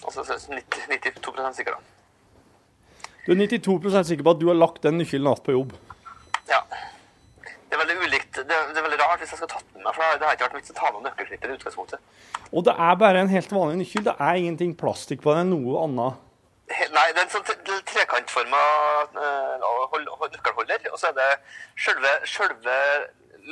Altså 0.09 0.23
90, 0.25 0.87
92% 0.89 1.59
sikker, 1.59 1.77
da. 1.77 3.05
Du 3.27 3.35
er 3.35 3.41
92% 3.43 4.09
sikker 4.09 4.25
på 4.25 4.33
at 4.33 4.41
du 4.41 4.47
har 4.49 4.57
lagt 4.57 4.81
den 4.87 4.97
nøkkelen 4.97 5.29
igjen 5.29 5.43
på 5.45 5.53
jobb? 5.53 5.75
Ja. 6.49 6.63
Det 7.43 7.77
er 7.77 7.83
veldig 7.83 7.97
ulikt. 8.01 8.31
Det 8.39 8.49
er, 8.49 8.65
det 8.73 8.81
er 8.81 8.87
veldig 8.87 9.01
rart 9.03 9.21
hvis 9.21 9.35
jeg 9.35 9.43
skal 9.43 9.51
tatt 9.51 9.67
den 9.75 9.85
med, 9.85 9.93
for 9.93 10.17
det 10.17 10.25
har 10.25 10.39
ikke 10.39 10.47
vært 10.47 10.57
vits 10.57 10.73
å 10.73 10.79
ta 10.79 10.89
med 10.95 11.05
nøkkelsnittet 11.05 11.53
i 11.53 11.59
utgangspunktet. 11.59 12.17
Og 12.49 12.65
det 12.65 12.73
er 12.73 12.97
bare 13.05 13.21
en 13.21 13.29
helt 13.29 13.53
vanlig 13.53 13.83
nøkkel. 13.83 14.09
Det 14.09 14.17
er 14.17 14.41
ingenting 14.41 14.73
plastikk 14.73 15.21
på 15.21 15.37
den, 15.37 15.53
noe 15.53 15.85
annet. 15.85 16.25
Nei, 16.69 17.05
det 17.15 17.17
er 17.17 17.25
en 17.25 17.31
sånn 17.33 17.45
tre- 17.47 17.79
trekantforma 17.89 18.59
hold, 19.89 20.09
nøkkelholder, 20.35 20.83
og 20.93 20.99
så 21.01 21.09
er 21.09 21.15
det 21.17 21.29
sjølve, 21.81 22.11
sjølve 22.29 22.75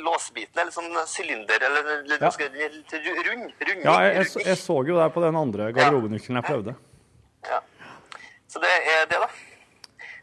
låsbiten, 0.06 0.60
eller 0.62 0.70
sånn 0.74 0.94
sylinder, 1.10 1.64
eller 1.66 1.88
litt 2.06 2.20
Ja. 2.20 2.28
ganske 2.28 2.46
rund. 2.46 3.52
rund 3.66 3.84
Ja, 3.84 3.96
jeg, 4.06 4.14
jeg, 4.22 4.46
jeg 4.46 4.56
så 4.60 4.76
jo 4.86 4.98
det 5.00 5.08
på 5.14 5.24
den 5.24 5.36
andre 5.36 5.72
garderobenøkkelen 5.74 6.38
jeg 6.38 6.46
prøvde. 6.46 6.76
Ja. 7.48 7.60
Så 8.48 8.62
det 8.62 8.70
er 8.70 9.06
det, 9.10 9.18
da. 9.18 9.28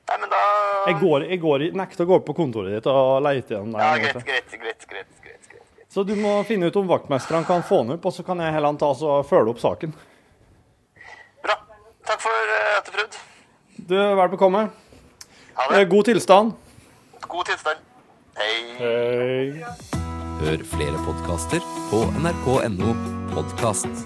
Nei, 0.07 0.17
men 0.21 0.29
da 0.29 0.39
Jeg, 0.87 0.99
går, 1.01 1.27
jeg 1.29 1.39
går, 1.41 1.59
nekter 1.75 2.05
å 2.05 2.07
gå 2.07 2.15
opp 2.21 2.25
på 2.29 2.35
kontoret 2.37 2.77
ditt 2.77 2.87
og 2.87 3.21
leite 3.25 3.55
igjen 3.57 3.71
der. 3.73 3.79
Ja, 3.81 3.93
der. 3.97 4.21
greit, 4.21 4.25
greit, 4.25 4.59
greit, 4.61 4.87
greit, 4.87 5.21
greit, 5.23 5.47
greit. 5.51 5.87
Så 5.89 6.05
du 6.05 6.15
må 6.15 6.37
finne 6.45 6.67
ut 6.69 6.75
om 6.79 6.87
vaktmesteren 6.87 7.43
kan 7.47 7.63
få 7.65 7.83
den 7.83 7.97
opp, 7.97 8.05
og 8.05 8.13
så 8.13 8.23
kan 8.25 8.39
jeg 8.39 8.53
heller 8.53 8.77
ta 8.79 8.91
og 8.93 9.25
følge 9.27 9.49
opp 9.55 9.59
saken. 9.63 9.93
Takk 12.05 12.21
for 12.21 12.53
eh, 12.55 12.77
at 12.77 12.85
du 12.87 12.91
prøvde. 12.91 13.23
Du 13.89 13.95
er 13.97 14.15
vel 14.19 14.29
bekomme. 14.29 14.67
Ha 15.57 15.69
det. 15.69 15.81
Eh, 15.81 15.89
God 15.89 16.03
tilstand. 16.03 16.53
God 17.21 17.45
tilstand. 17.49 17.79
Hei. 18.37 18.55
Hei. 18.79 19.65
Hør 20.41 20.67
flere 20.75 21.01
podkaster 21.07 21.63
på 21.89 22.03
nrk.no 22.21 22.93
podkast. 23.33 24.05